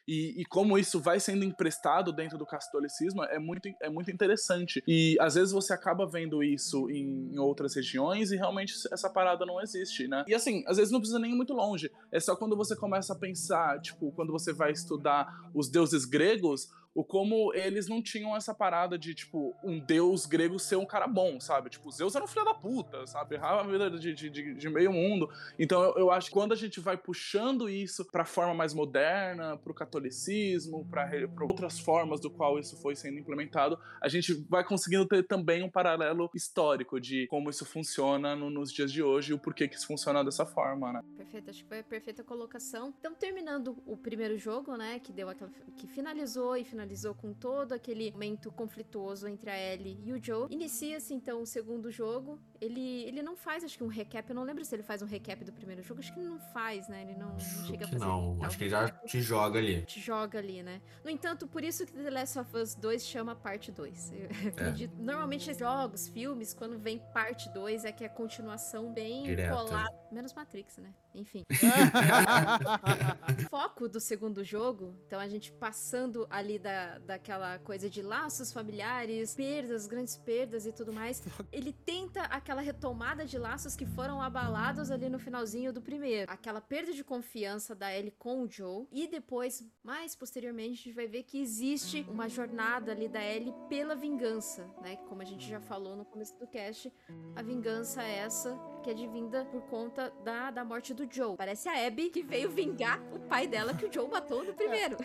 [0.06, 4.82] e, e, como isso vai sendo emprestado dentro do catolicismo é muito, é muito interessante.
[4.86, 9.46] E às vezes você acaba vendo isso em, em, outras regiões e realmente essa parada
[9.46, 10.24] não existe, né?
[10.26, 11.90] E assim, às vezes não precisa nem ir muito longe.
[12.12, 16.68] É só quando você começa a pensar, tipo, quando você vai estudar os deuses gregos,
[16.94, 21.06] o como eles não tinham essa parada de, tipo, um deus grego ser um cara
[21.06, 21.68] bom, sabe?
[21.68, 23.34] Tipo, Zeus era um filho da puta, sabe?
[23.34, 25.28] Errava a vida de, de, de, meio mundo.
[25.58, 29.56] Então eu, eu, acho que quando a gente vai puxando isso pra forma mais moderna,
[29.56, 34.64] pro catolicismo, pra, pra outras formas do qual isso foi sendo implementado, a gente vai
[34.64, 39.32] conseguindo ter também um paralelo histórico de como isso funciona no, nos dias de hoje
[39.32, 41.02] e o porquê que isso funciona dessa forma, né?
[41.16, 42.94] Perfeito, acho que foi a perfeita colocação.
[42.98, 47.32] Então, terminando o primeiro jogo, né, que deu aquela, que finalizou e finalizou finalizou com
[47.32, 50.46] todo aquele momento conflituoso entre a Ellie e o Joe.
[50.50, 52.38] Inicia-se então o segundo jogo.
[52.60, 54.28] Ele, ele não faz, acho que um recap.
[54.28, 56.00] Eu não lembro se ele faz um recap do primeiro jogo.
[56.00, 57.02] Acho que ele não faz, né?
[57.02, 58.04] Ele não, não chega a fazer.
[58.04, 59.82] Não, acho que ele já te joga ali.
[59.82, 60.80] Te joga ali, né?
[61.02, 64.12] No entanto, por isso que The Last of Us 2 chama parte 2.
[64.12, 64.90] Eu é.
[64.98, 69.94] Normalmente, jogos, filmes, quando vem parte 2, é que é continuação bem colada.
[70.12, 70.92] Menos Matrix, né?
[71.14, 71.44] Enfim.
[73.48, 76.73] foco do segundo jogo, então a gente passando ali da
[77.06, 81.22] daquela coisa de laços familiares, perdas, grandes perdas e tudo mais.
[81.52, 86.30] Ele tenta aquela retomada de laços que foram abalados ali no finalzinho do primeiro.
[86.30, 88.86] Aquela perda de confiança da Ellie com o Joe.
[88.92, 93.54] E depois, mais posteriormente, a gente vai ver que existe uma jornada ali da Ellie
[93.68, 94.96] pela vingança, né?
[95.08, 96.92] Como a gente já falou no começo do cast,
[97.34, 101.36] a vingança é essa que é advinda por conta da, da morte do Joe.
[101.38, 104.98] Parece a Abby que veio vingar o pai dela que o Joe matou no primeiro.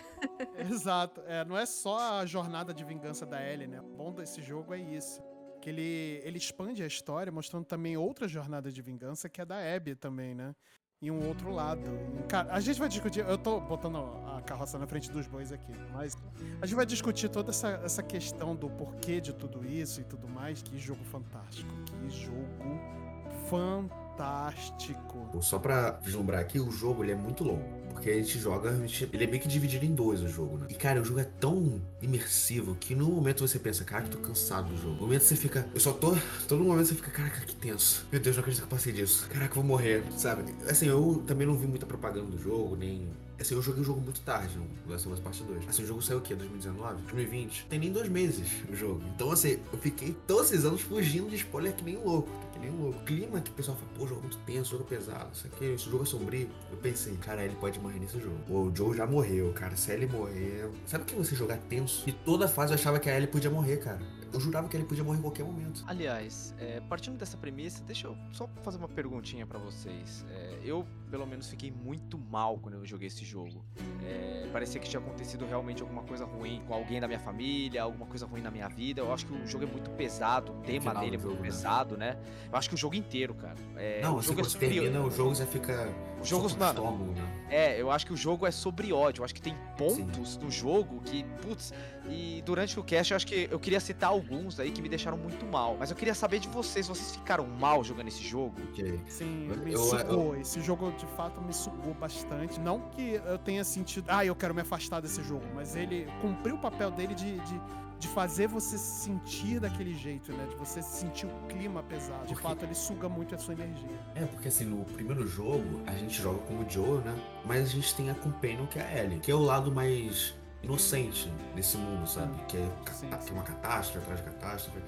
[0.54, 1.22] É, exato.
[1.26, 3.80] É, não é só a jornada de vingança da Ellie, né?
[3.80, 5.22] O bom desse jogo é isso.
[5.62, 9.56] Que ele, ele expande a história, mostrando também outra jornada de vingança, que é da
[9.56, 10.54] Abby também, né?
[11.00, 11.80] E um outro lado.
[12.28, 13.20] Cara, a gente vai discutir.
[13.20, 13.96] Eu tô botando
[14.36, 16.14] a carroça na frente dos bois aqui, mas
[16.60, 20.28] a gente vai discutir toda essa, essa questão do porquê de tudo isso e tudo
[20.28, 20.62] mais.
[20.62, 21.70] Que jogo fantástico.
[21.86, 23.00] Que jogo
[23.48, 25.28] fantástico.
[25.40, 27.80] Só pra vislumbrar aqui, o jogo ele é muito longo.
[27.90, 30.56] Porque a gente joga, a gente, ele é meio que dividido em dois o jogo,
[30.56, 30.66] né?
[30.70, 34.70] E cara, o jogo é tão imersivo que no momento você pensa, cara, tô cansado
[34.70, 34.94] do jogo.
[34.94, 36.16] No momento você fica, eu só tô,
[36.48, 38.06] todo momento você fica, caraca, que tenso.
[38.10, 39.28] Meu Deus, não acredito que eu passei disso.
[39.28, 40.44] Caraca, vou morrer, sabe?
[40.68, 43.06] Assim, eu também não vi muita propaganda do jogo, nem
[43.40, 45.68] Assim, eu joguei o jogo muito tarde no Last of Us Part 2.
[45.68, 46.34] Assim, o jogo saiu o quê?
[46.34, 47.02] 2019?
[47.04, 47.66] 2020?
[47.70, 49.02] Tem nem dois meses o jogo.
[49.14, 52.28] Então, assim, eu fiquei todos esses anos fugindo de spoiler que nem louco.
[52.60, 52.98] Nem louco.
[52.98, 55.90] O clima que o pessoal fala, pô, jogo muito tenso, jogo pesado, isso aqui, esse
[55.90, 56.50] jogo é sombrio.
[56.70, 58.36] Eu pensei, cara, ele pode morrer nesse jogo.
[58.48, 59.76] O Joe já morreu, cara.
[59.76, 60.68] Se ele morrer.
[60.86, 62.08] Sabe que você jogar tenso?
[62.08, 64.00] E toda fase eu achava que a Ellie podia morrer, cara.
[64.32, 65.84] Eu jurava que ele podia morrer em qualquer momento.
[65.86, 70.24] Aliás, é, partindo dessa premissa, deixa eu só fazer uma perguntinha para vocês.
[70.30, 73.64] É, eu, pelo menos, fiquei muito mal quando eu joguei esse jogo.
[74.04, 78.06] É, parecia que tinha acontecido realmente alguma coisa ruim com alguém da minha família, alguma
[78.06, 79.00] coisa ruim na minha vida.
[79.00, 81.42] Eu acho que o jogo é muito pesado, o tema dele é muito jogo, né?
[81.42, 82.14] pesado, né?
[82.14, 82.22] né?
[82.52, 83.56] Eu acho que o jogo inteiro, cara.
[83.76, 87.12] É, Não, o jogo é termina o jogo, você fica O jogo, mano.
[87.14, 87.30] Né?
[87.50, 89.20] É, eu acho que o jogo é sobre ódio.
[89.20, 90.40] Eu acho que tem pontos Sim.
[90.40, 91.72] no jogo que, putz,
[92.08, 95.16] e durante o cast eu acho que eu queria citar alguns aí que me deixaram
[95.16, 95.76] muito mal.
[95.78, 98.54] Mas eu queria saber de vocês, vocês ficaram mal jogando esse jogo?
[98.72, 99.00] Okay.
[99.08, 100.34] Sim, me eu, sugou.
[100.34, 100.40] Eu...
[100.40, 102.60] Esse jogo de fato me sugou bastante.
[102.60, 106.54] Não que eu tenha sentido, ah, eu quero me afastar desse jogo, mas ele cumpriu
[106.54, 107.60] o papel dele de, de
[108.00, 110.46] de fazer você se sentir daquele jeito, né?
[110.46, 112.26] De você sentir o clima pesado.
[112.26, 114.00] De fato, ele suga muito a sua energia.
[114.14, 117.14] É, porque assim, no primeiro jogo, a gente joga como Joe, né?
[117.44, 120.34] Mas a gente tem a Companion, que é a Ellie, que é o lado mais
[120.62, 122.34] inocente desse mundo, sabe?
[122.48, 123.18] Que é, sim, sim.
[123.26, 124.78] que é uma catástrofe atrás de catástrofe.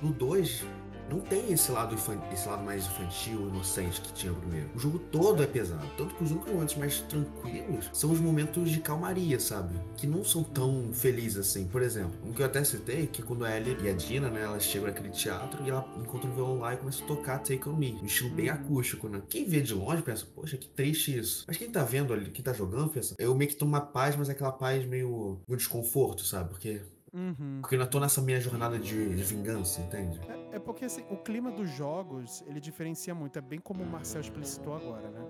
[0.00, 0.64] No 2,
[1.10, 1.94] não tem esse lado,
[2.32, 4.70] esse lado mais infantil, inocente que tinha primeiro.
[4.74, 5.86] O jogo todo é pesado.
[5.96, 9.74] Tanto que os únicos momentos mais tranquilos são os momentos de calmaria, sabe?
[9.96, 11.66] Que não são tão felizes assim.
[11.66, 14.42] Por exemplo, um que eu até citei, que quando a Ellie e a Dina, né,
[14.42, 17.68] elas chegam naquele teatro e ela encontra um violão lá e começa a tocar Take
[17.68, 17.98] On Me.
[18.02, 19.22] Um estilo bem acústico, né?
[19.28, 21.44] Quem vê de longe pensa, poxa, que triste isso.
[21.46, 24.16] Mas quem tá vendo ali, quem tá jogando, pensa, eu meio que tomo uma paz,
[24.16, 26.50] mas é aquela paz meio, um desconforto, sabe?
[26.50, 26.80] Porque
[27.14, 27.60] Uhum.
[27.60, 30.20] Porque eu ainda tô nessa minha jornada de, de vingança, entende?
[30.28, 33.38] É, é, porque assim, o clima dos jogos, ele diferencia muito.
[33.38, 35.24] É bem como o Marcel explicitou agora, né?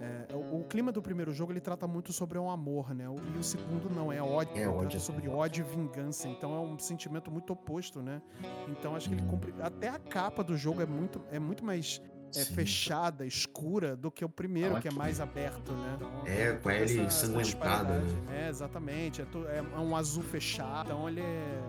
[0.00, 3.08] É, o, o, clima do primeiro jogo, ele trata muito sobre o amor, né?
[3.08, 4.54] O, e o segundo não, é ódio.
[4.54, 4.90] É ódio.
[4.90, 6.28] Trata sobre ódio e vingança.
[6.28, 8.20] Então é um sentimento muito oposto, né?
[8.68, 9.54] Então acho que ele cumpre...
[9.60, 12.02] Até a capa do jogo é muito, é muito mais
[12.36, 15.94] é, fechada, escura, do que o primeiro, que é mais aberto, né?
[15.96, 18.46] Então, é, com ele ensanguentada, né?
[18.46, 19.22] É, exatamente.
[19.22, 20.86] É, é, um azul fechado.
[20.86, 21.60] Então ele é,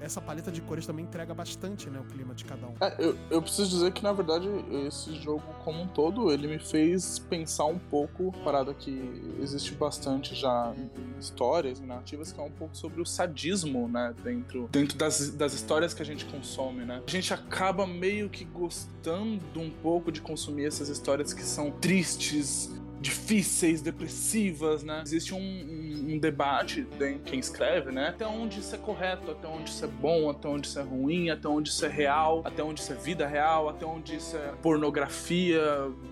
[0.00, 2.00] Essa paleta de cores também entrega bastante, né?
[2.00, 2.74] O clima de cada um.
[2.80, 4.48] É, eu, eu preciso dizer que, na verdade,
[4.86, 10.34] esse jogo como um todo, ele me fez pensar um pouco, parada que existe bastante
[10.34, 14.14] já em histórias e narrativas, que é um pouco sobre o sadismo, né?
[14.22, 17.02] Dentro, dentro das, das histórias que a gente consome, né?
[17.06, 22.70] A gente acaba meio que gostando um pouco de consumir essas histórias que são tristes,
[23.00, 25.02] difíceis, depressivas, né?
[25.04, 28.08] Existe um, um, um debate em quem escreve, né?
[28.08, 31.30] Até onde isso é correto, até onde isso é bom, até onde isso é ruim,
[31.30, 34.52] até onde isso é real, até onde isso é vida real, até onde isso é
[34.62, 35.60] pornografia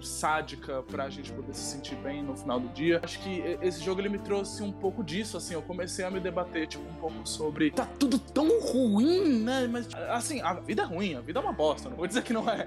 [0.00, 3.00] sádica pra gente poder se sentir bem no final do dia.
[3.02, 6.20] Acho que esse jogo ele me trouxe um pouco disso, assim, eu comecei a me
[6.20, 9.68] debater tipo um pouco sobre tá tudo tão ruim, né?
[9.70, 12.32] Mas assim, a vida é ruim, a vida é uma bosta, não vou dizer que
[12.32, 12.66] não é.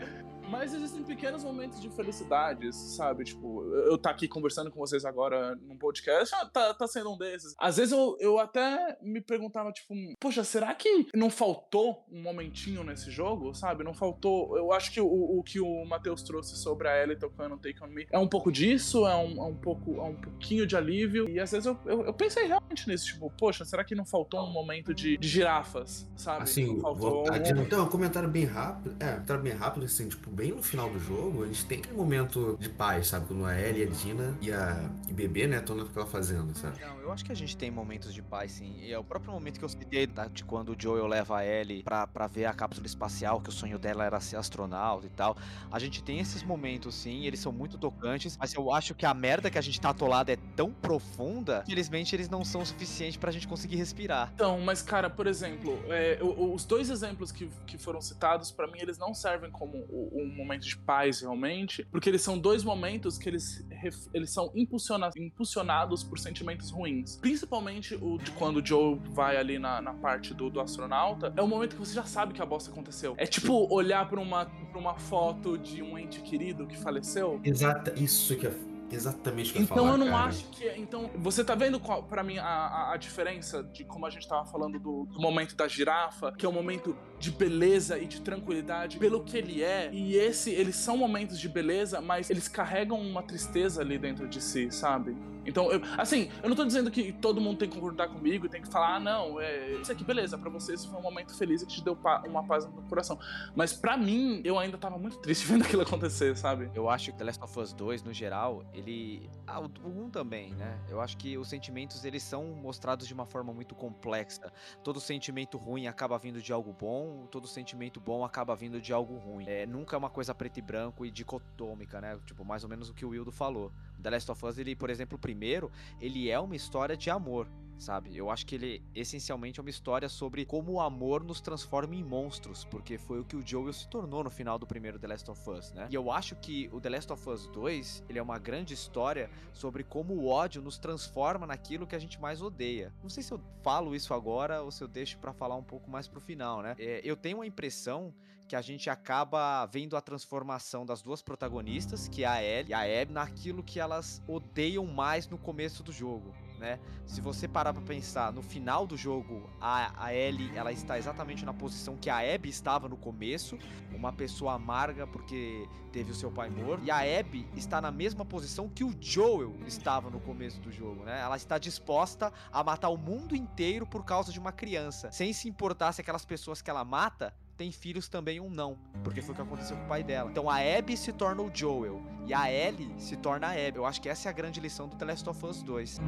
[0.49, 3.23] Mas existem pequenos momentos de felicidade, sabe?
[3.23, 7.17] Tipo, eu tá aqui conversando com vocês agora num podcast, ah, tá, tá sendo um
[7.17, 7.53] desses.
[7.59, 12.83] Às vezes eu, eu até me perguntava, tipo, poxa, será que não faltou um momentinho
[12.83, 13.83] nesse jogo, sabe?
[13.83, 14.57] Não faltou.
[14.57, 17.87] Eu acho que o, o que o Matheus trouxe sobre a Ellie tocando Take On
[17.87, 21.29] Me é um pouco disso, é um, é um pouco, é um pouquinho de alívio.
[21.29, 24.41] E às vezes eu, eu, eu, pensei realmente nisso, tipo, poxa, será que não faltou
[24.41, 26.43] um momento de, de girafas, sabe?
[26.43, 27.61] Assim, não faltou vou, um...
[27.61, 28.95] então, um comentário bem rápido.
[28.99, 31.79] É, um comentário bem rápido, assim, tipo, bem no final do jogo, a gente tem
[31.79, 33.27] aquele momento de paz, sabe?
[33.27, 36.79] Quando a Ellie, a Dina e a e Bebê, né, estão naquela fazenda, sabe?
[36.79, 38.73] Não, eu acho que a gente tem momentos de paz, sim.
[38.79, 41.45] E é o próprio momento que eu citei tá, de quando o Joel leva a
[41.45, 45.09] Ellie pra, pra ver a cápsula espacial, que o sonho dela era ser astronauta e
[45.09, 45.35] tal.
[45.69, 49.13] A gente tem esses momentos, sim, eles são muito tocantes, mas eu acho que a
[49.13, 53.29] merda que a gente tá atolado é tão profunda, infelizmente eles não são suficientes pra
[53.29, 54.31] gente conseguir respirar.
[54.35, 58.79] Então, mas cara, por exemplo, é, os dois exemplos que, que foram citados, para mim,
[58.79, 63.29] eles não servem como um momento de paz realmente, porque eles são dois momentos que
[63.29, 63.65] eles,
[64.13, 67.17] eles são impulsiona, impulsionados por sentimentos ruins.
[67.17, 71.41] Principalmente o de quando o Joe vai ali na, na parte do, do astronauta, é
[71.41, 73.15] o momento que você já sabe que a bosta aconteceu.
[73.17, 77.39] É tipo olhar pra uma, pra uma foto de um ente querido que faleceu.
[77.43, 80.25] Exato, isso que é Exatamente o que eu Então falar, eu não cara.
[80.25, 80.67] acho que.
[80.77, 84.27] Então, você tá vendo qual, pra mim, a, a, a diferença de como a gente
[84.27, 88.21] tava falando do, do, momento da girafa, que é um momento de beleza e de
[88.21, 89.89] tranquilidade, pelo que ele é.
[89.91, 94.41] E esse, eles são momentos de beleza, mas eles carregam uma tristeza ali dentro de
[94.41, 95.15] si, sabe?
[95.49, 98.49] Então, eu, assim, eu não tô dizendo que todo mundo tem que concordar comigo e
[98.49, 101.35] tem que falar, ah, não, é, isso aqui, beleza, para você esse foi um momento
[101.35, 103.19] feliz que te deu uma paz no coração.
[103.55, 106.69] Mas para mim, eu ainda tava muito triste vendo aquilo acontecer, sabe?
[106.73, 109.29] Eu acho que The Last of Us 2, no geral, ele.
[109.47, 110.79] Ah, o 1 também, né?
[110.87, 114.51] Eu acho que os sentimentos, eles são mostrados de uma forma muito complexa.
[114.83, 119.17] Todo sentimento ruim acaba vindo de algo bom, todo sentimento bom acaba vindo de algo
[119.17, 119.45] ruim.
[119.47, 122.19] É, nunca é uma coisa preto e branco e dicotômica, né?
[122.25, 123.71] Tipo, mais ou menos o que o Wildo falou.
[124.01, 127.47] The Last of Us, ele, por exemplo, o primeiro, ele é uma história de amor.
[127.77, 128.15] sabe?
[128.15, 132.03] Eu acho que ele essencialmente é uma história sobre como o amor nos transforma em
[132.03, 135.31] monstros, porque foi o que o Joel se tornou no final do primeiro The Last
[135.31, 135.87] of Us, né?
[135.89, 139.29] E eu acho que o The Last of Us 2, ele é uma grande história
[139.53, 142.91] sobre como o ódio nos transforma naquilo que a gente mais odeia.
[143.01, 145.89] Não sei se eu falo isso agora ou se eu deixo para falar um pouco
[145.89, 146.75] mais pro final, né?
[146.77, 148.13] É, eu tenho a impressão
[148.49, 152.73] que a gente acaba vendo a transformação das duas protagonistas, que é a Ellie e
[152.73, 156.77] a Abby, naquilo que elas odeiam mais no começo do jogo né?
[157.05, 161.45] Se você parar para pensar, no final do jogo, a, a Ellie, ela está exatamente
[161.45, 163.57] na posição que a Abby estava no começo,
[163.91, 168.23] uma pessoa amarga porque teve o seu pai morto, e a Abby está na mesma
[168.23, 171.19] posição que o Joel estava no começo do jogo, né?
[171.19, 175.47] Ela está disposta a matar o mundo inteiro por causa de uma criança, sem se
[175.47, 179.35] importar se aquelas pessoas que ela mata tem filhos também ou não, porque foi o
[179.35, 180.31] que aconteceu com o pai dela.
[180.31, 183.75] Então a Abby se torna o Joel e a Ellie se torna a Abby.
[183.75, 185.99] Eu acho que essa é a grande lição do The Last of Us 2.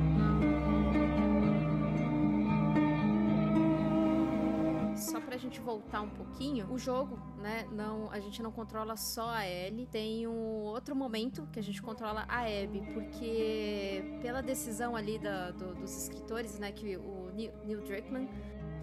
[4.95, 9.29] Só pra gente voltar um pouquinho, o jogo, né, não, a gente não controla só
[9.31, 14.95] a Ellie, tem um outro momento que a gente controla a Abby, porque pela decisão
[14.95, 18.29] ali da, do, dos escritores, né, que o Neil Druckmann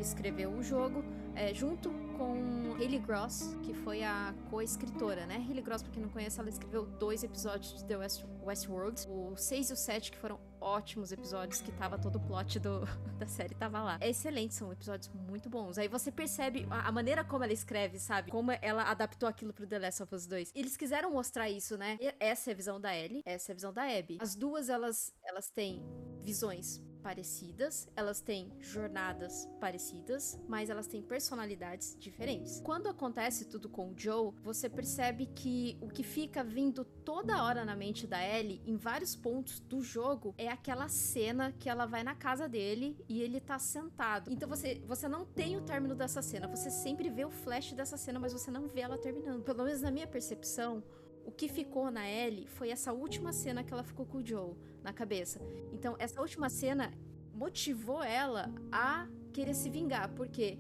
[0.00, 1.02] escreveu o jogo,
[1.39, 5.36] é, junto com Hayley Gross, que foi a co-escritora, né?
[5.36, 9.36] Hayley Gross, pra quem não conhece, ela escreveu dois episódios de The West, Westworld, o
[9.36, 12.80] 6 e o 7, que foram ótimos episódios, que tava todo o plot do,
[13.18, 13.99] da série tava lá.
[14.01, 15.78] É excelente, são episódios muito bons.
[15.78, 18.32] Aí você percebe a, a, maneira como ela escreve, sabe?
[18.32, 20.53] Como ela adaptou aquilo pro The Last of Us 2.
[20.57, 21.97] Eles quiseram mostrar isso, né?
[22.01, 24.18] E essa é a visão da Ellie, essa é a visão da Abby.
[24.20, 25.84] As duas, elas, elas têm
[26.20, 32.58] visões parecidas, elas têm jornadas parecidas, mas elas têm personalidades diferentes.
[32.60, 37.66] Quando acontece tudo com o Joe, você percebe que o que fica vindo toda hora
[37.66, 42.02] na mente da Ellie, em vários pontos do jogo, é aquela cena que ela vai
[42.02, 44.32] na casa dele e ele tá sentado.
[44.32, 47.98] Então você, você não tem o término dessa cena, você sempre vê o flash dessa
[47.98, 49.42] cena, mas você não vê ela terminando.
[49.42, 50.82] Pelo menos na minha percepção,
[51.26, 54.54] o que ficou na Ellie foi essa última cena que ela ficou com o Joe
[54.82, 55.40] na cabeça.
[55.74, 56.90] Então, essa última cena
[57.34, 60.58] motivou ela a querer se vingar, porque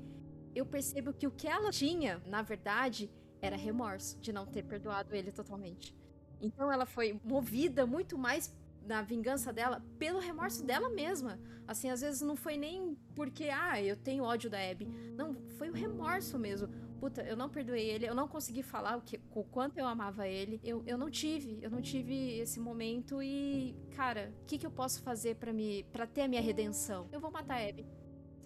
[0.58, 5.14] eu percebo que o que ela tinha, na verdade, era remorso de não ter perdoado
[5.14, 5.94] ele totalmente.
[6.40, 8.54] Então ela foi movida muito mais
[8.86, 11.38] na vingança dela pelo remorso dela mesma.
[11.66, 14.86] Assim, às vezes não foi nem porque, ah, eu tenho ódio da Abby.
[15.16, 19.00] Não, foi o remorso mesmo puta, eu não perdoei ele, eu não consegui falar o,
[19.00, 20.60] que, o quanto eu amava ele.
[20.62, 24.70] Eu, eu não tive, eu não tive esse momento e, cara, o que, que eu
[24.70, 27.08] posso fazer para me para ter a minha redenção?
[27.12, 27.86] Eu vou matar a Abby,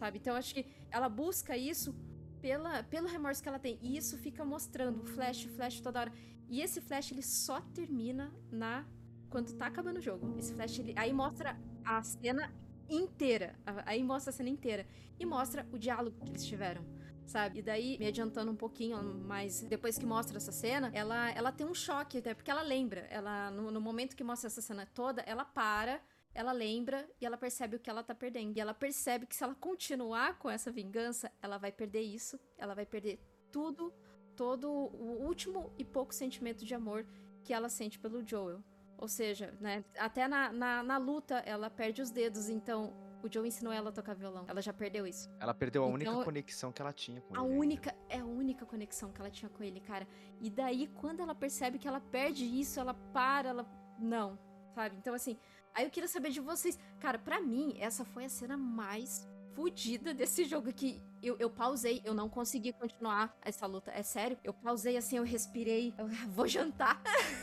[0.03, 0.19] sabe?
[0.19, 1.95] Então acho que ela busca isso
[2.41, 3.79] pela, pelo remorso que ela tem.
[3.81, 6.13] E isso fica mostrando flash, flash toda hora.
[6.49, 8.85] E esse flash ele só termina na
[9.31, 10.37] quando tá acabando o jogo.
[10.39, 12.53] Esse flash ele, aí mostra a cena
[12.91, 13.55] inteira.
[13.87, 14.85] Aí mostra a cena inteira
[15.21, 16.85] e mostra o diálogo que eles tiveram
[17.25, 17.61] sabe?
[17.61, 21.67] E daí, me adiantando um pouquinho, mas depois que mostra essa cena, ela, ela tem
[21.67, 22.35] um choque, né?
[22.35, 23.07] Porque ela lembra.
[23.09, 26.01] Ela, no, no momento que mostra essa cena toda, ela para
[26.35, 28.57] ela lembra e ela percebe o que ela tá perdendo.
[28.57, 32.75] E ela percebe que se ela continuar com essa vingança, ela vai perder isso, ela
[32.75, 33.19] vai perder
[33.51, 33.93] tudo,
[34.35, 37.07] todo o último e pouco sentimento de amor
[37.45, 38.63] que ela sente pelo Joel.
[38.97, 43.47] Ou seja, né, até na, na, na luta ela perde os dedos, então o Joe
[43.47, 44.45] ensinou ela a tocar violão.
[44.49, 45.31] Ela já perdeu isso.
[45.39, 47.55] Ela perdeu a então, única conexão que ela tinha com a ele.
[47.55, 50.07] A única, é a única conexão que ela tinha com ele, cara.
[50.41, 53.67] E daí, quando ela percebe que ela perde isso, ela para, ela.
[53.99, 54.39] Não,
[54.75, 54.97] sabe?
[54.97, 55.39] Então, assim,
[55.75, 56.79] aí eu queria saber de vocês.
[57.01, 61.01] Cara, para mim, essa foi a cena mais fodida desse jogo aqui.
[61.23, 63.93] Eu, eu pausei, eu não consegui continuar essa luta.
[63.93, 64.37] É sério?
[64.43, 65.95] Eu pausei assim, eu respirei.
[65.97, 67.01] Eu vou jantar.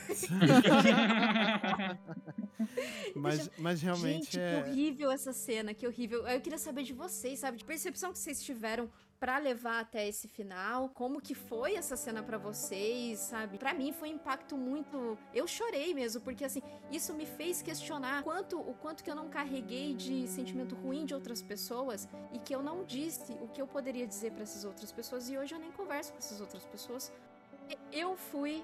[3.16, 4.64] mas, mas realmente Gente, é...
[4.64, 6.28] que horrível essa cena, que horrível.
[6.28, 7.58] Eu queria saber de vocês, sabe?
[7.58, 8.90] De percepção que vocês tiveram
[9.20, 13.58] para levar até esse final, como que foi essa cena para vocês, sabe?
[13.58, 18.24] Para mim foi um impacto muito, eu chorei mesmo, porque assim, isso me fez questionar
[18.24, 22.56] quanto o quanto que eu não carreguei de sentimento ruim de outras pessoas e que
[22.56, 25.60] eu não disse o que eu poderia dizer para essas outras pessoas e hoje eu
[25.60, 27.12] nem converso com essas outras pessoas.
[27.92, 28.64] Eu fui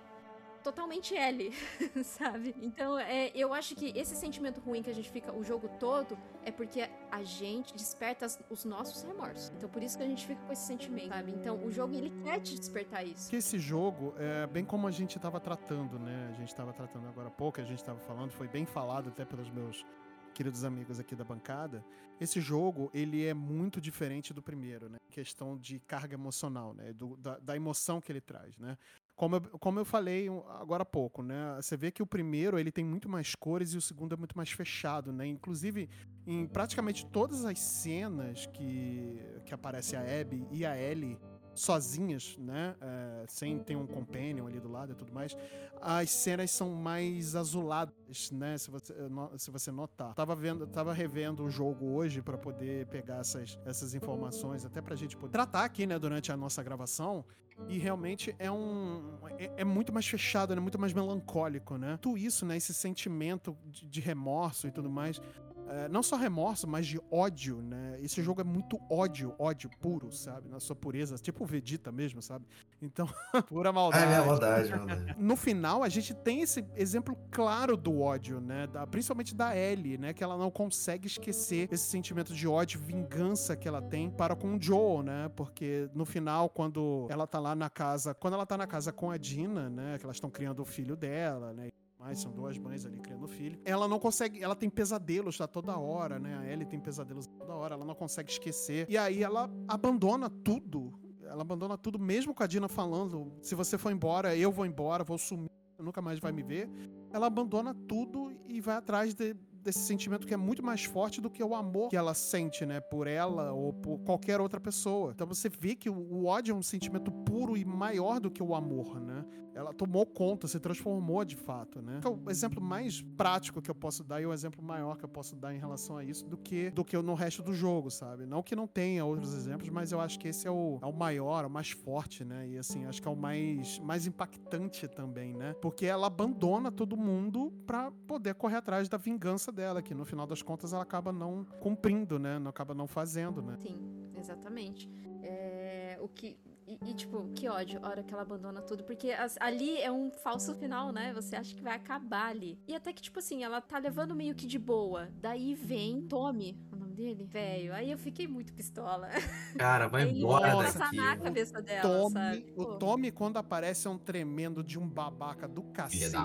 [0.65, 1.51] totalmente L,
[2.03, 2.55] sabe?
[2.59, 6.17] Então, é, eu acho que esse sentimento ruim que a gente fica o jogo todo
[6.43, 9.51] é porque a gente desperta os nossos remorsos.
[9.55, 11.31] Então, por isso que a gente fica com esse sentimento, sabe?
[11.31, 13.29] Então, o jogo, ele quer te despertar isso.
[13.29, 16.31] Que esse jogo, é bem como a gente estava tratando, né?
[16.31, 19.23] A gente estava tratando agora há pouco, a gente estava falando, foi bem falado até
[19.23, 19.85] pelos meus
[20.33, 21.83] queridos amigos aqui da bancada,
[22.19, 24.97] esse jogo ele é muito diferente do primeiro, né?
[25.09, 26.91] Questão de carga emocional, né?
[26.91, 28.77] Do, da, da, emoção que ele traz, né?
[29.15, 30.27] Como eu, como eu falei
[30.59, 31.55] agora há pouco, né?
[31.61, 34.35] Você vê que o primeiro ele tem muito mais cores e o segundo é muito
[34.35, 35.25] mais fechado, né?
[35.25, 35.89] Inclusive,
[36.27, 41.17] em praticamente todas as cenas que, que aparece a Abby e a Ellie
[41.55, 42.75] sozinhas, né?
[42.81, 45.35] É, sem ter um companion ali do lado e tudo mais,
[45.81, 48.57] as cenas são mais azuladas, né?
[48.57, 48.93] Se você,
[49.37, 50.13] se você notar.
[50.13, 54.95] Tava vendo, tava revendo o jogo hoje para poder pegar essas, essas informações, até pra
[54.95, 57.25] gente poder tratar aqui, né, durante a nossa gravação.
[57.69, 59.17] E realmente é um.
[59.37, 60.59] É, é, muito mais fechado, né?
[60.59, 61.97] Muito mais melancólico, né?
[62.01, 62.57] Tudo isso, né?
[62.57, 65.21] Esse sentimento de, de remorso e tudo mais.
[65.67, 67.97] É, não só remorso, mas de ódio, né?
[68.01, 70.47] Esse jogo é muito ódio, ódio puro, sabe?
[70.47, 72.45] Na sua pureza, tipo o Vegeta mesmo, sabe?
[72.81, 73.07] Então,
[73.47, 74.11] pura maldade.
[74.11, 75.15] É, é maldade, maldade.
[75.17, 78.67] No final, a gente tem esse exemplo claro do ódio, né?
[78.67, 80.13] Da, principalmente da Ellie, né?
[80.13, 84.55] Que ela não consegue esquecer esse sentimento de ódio, vingança que ela tem para com
[84.55, 85.29] o Joel, né?
[85.35, 89.09] Porque no final, quando ela tá lá na casa, quando ela tá na casa com
[89.09, 89.97] a Dina, né?
[89.97, 91.69] Que elas estão criando o filho dela, né?
[92.13, 93.59] São duas mães ali criando filho.
[93.65, 96.37] Ela não consegue, ela tem pesadelos tá, toda hora, né?
[96.37, 98.85] A Ellie tem pesadelos toda hora, ela não consegue esquecer.
[98.87, 100.93] E aí ela abandona tudo.
[101.23, 105.03] Ela abandona tudo, mesmo com a Dina falando: se você for embora, eu vou embora,
[105.03, 105.49] vou sumir,
[105.79, 106.69] nunca mais vai me ver.
[107.11, 109.35] Ela abandona tudo e vai atrás de,
[109.65, 112.79] desse sentimento que é muito mais forte do que o amor que ela sente, né,
[112.79, 115.11] por ela ou por qualquer outra pessoa.
[115.11, 118.53] Então você vê que o ódio é um sentimento puro e maior do que o
[118.53, 119.25] amor, né?
[119.55, 122.01] ela tomou conta, se transformou de fato, né?
[122.03, 125.09] É o exemplo mais prático que eu posso dar e o exemplo maior que eu
[125.09, 128.25] posso dar em relação a isso do que do que no resto do jogo, sabe?
[128.25, 130.91] Não que não tenha outros exemplos, mas eu acho que esse é o, é o
[130.91, 132.49] maior, o mais forte, né?
[132.49, 135.55] E assim, acho que é o mais, mais impactante também, né?
[135.61, 140.27] Porque ela abandona todo mundo para poder correr atrás da vingança dela, que no final
[140.27, 142.37] das contas ela acaba não cumprindo, né?
[142.37, 143.57] Não acaba não fazendo, né?
[143.61, 144.89] Sim, exatamente.
[145.23, 146.37] É, o que
[146.67, 148.83] e, e, tipo, que ódio, a hora que ela abandona tudo.
[148.83, 151.13] Porque as, ali é um falso final, né?
[151.13, 152.57] Você acha que vai acabar ali.
[152.67, 155.09] E até que, tipo assim, ela tá levando meio que de boa.
[155.21, 157.23] Daí vem Tommy, o nome dele?
[157.23, 157.73] Velho.
[157.73, 159.09] Aí eu fiquei muito pistola.
[159.57, 160.95] Cara, vai embora daqui.
[160.95, 162.53] na cabeça dela, Tommy, sabe?
[162.57, 166.15] O Tommy, quando aparece, é um tremendo de um babaca do cacete.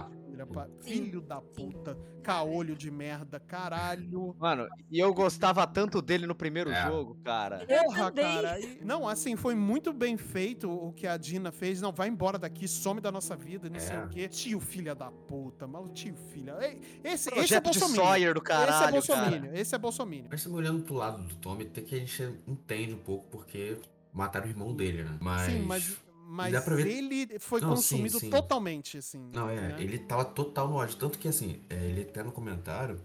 [0.81, 4.35] Filho da puta, caolho de merda, caralho.
[4.39, 6.87] Mano, e eu gostava tanto dele no primeiro é.
[6.87, 7.67] jogo, cara.
[7.67, 8.61] Porra, cara.
[8.61, 11.81] E, não, assim, foi muito bem feito o que a Dina fez.
[11.81, 13.81] Não, vai embora daqui, some da nossa vida, não é.
[13.81, 14.29] sei o quê.
[14.29, 16.57] Tio filha da puta, mal tio filha.
[17.05, 17.95] Esse, esse é Bolsonaro.
[17.95, 19.57] Sawyer do caralho, esse é Bolsonaro.
[19.57, 20.25] Esse é Bolsonaro.
[20.31, 23.79] Mas estamos olhando pro lado do Tommy, até que a gente entende um pouco porque
[24.13, 25.19] mataram o irmão dele, né?
[25.21, 25.53] Mas...
[25.53, 26.01] Sim, mas
[26.31, 28.31] mas ele foi não, consumido sim, sim.
[28.31, 29.31] totalmente, assim.
[29.35, 29.77] Não, é, né?
[29.81, 30.97] ele tava total no ódio.
[30.97, 33.01] Tanto que, assim, é, ele até no comentário,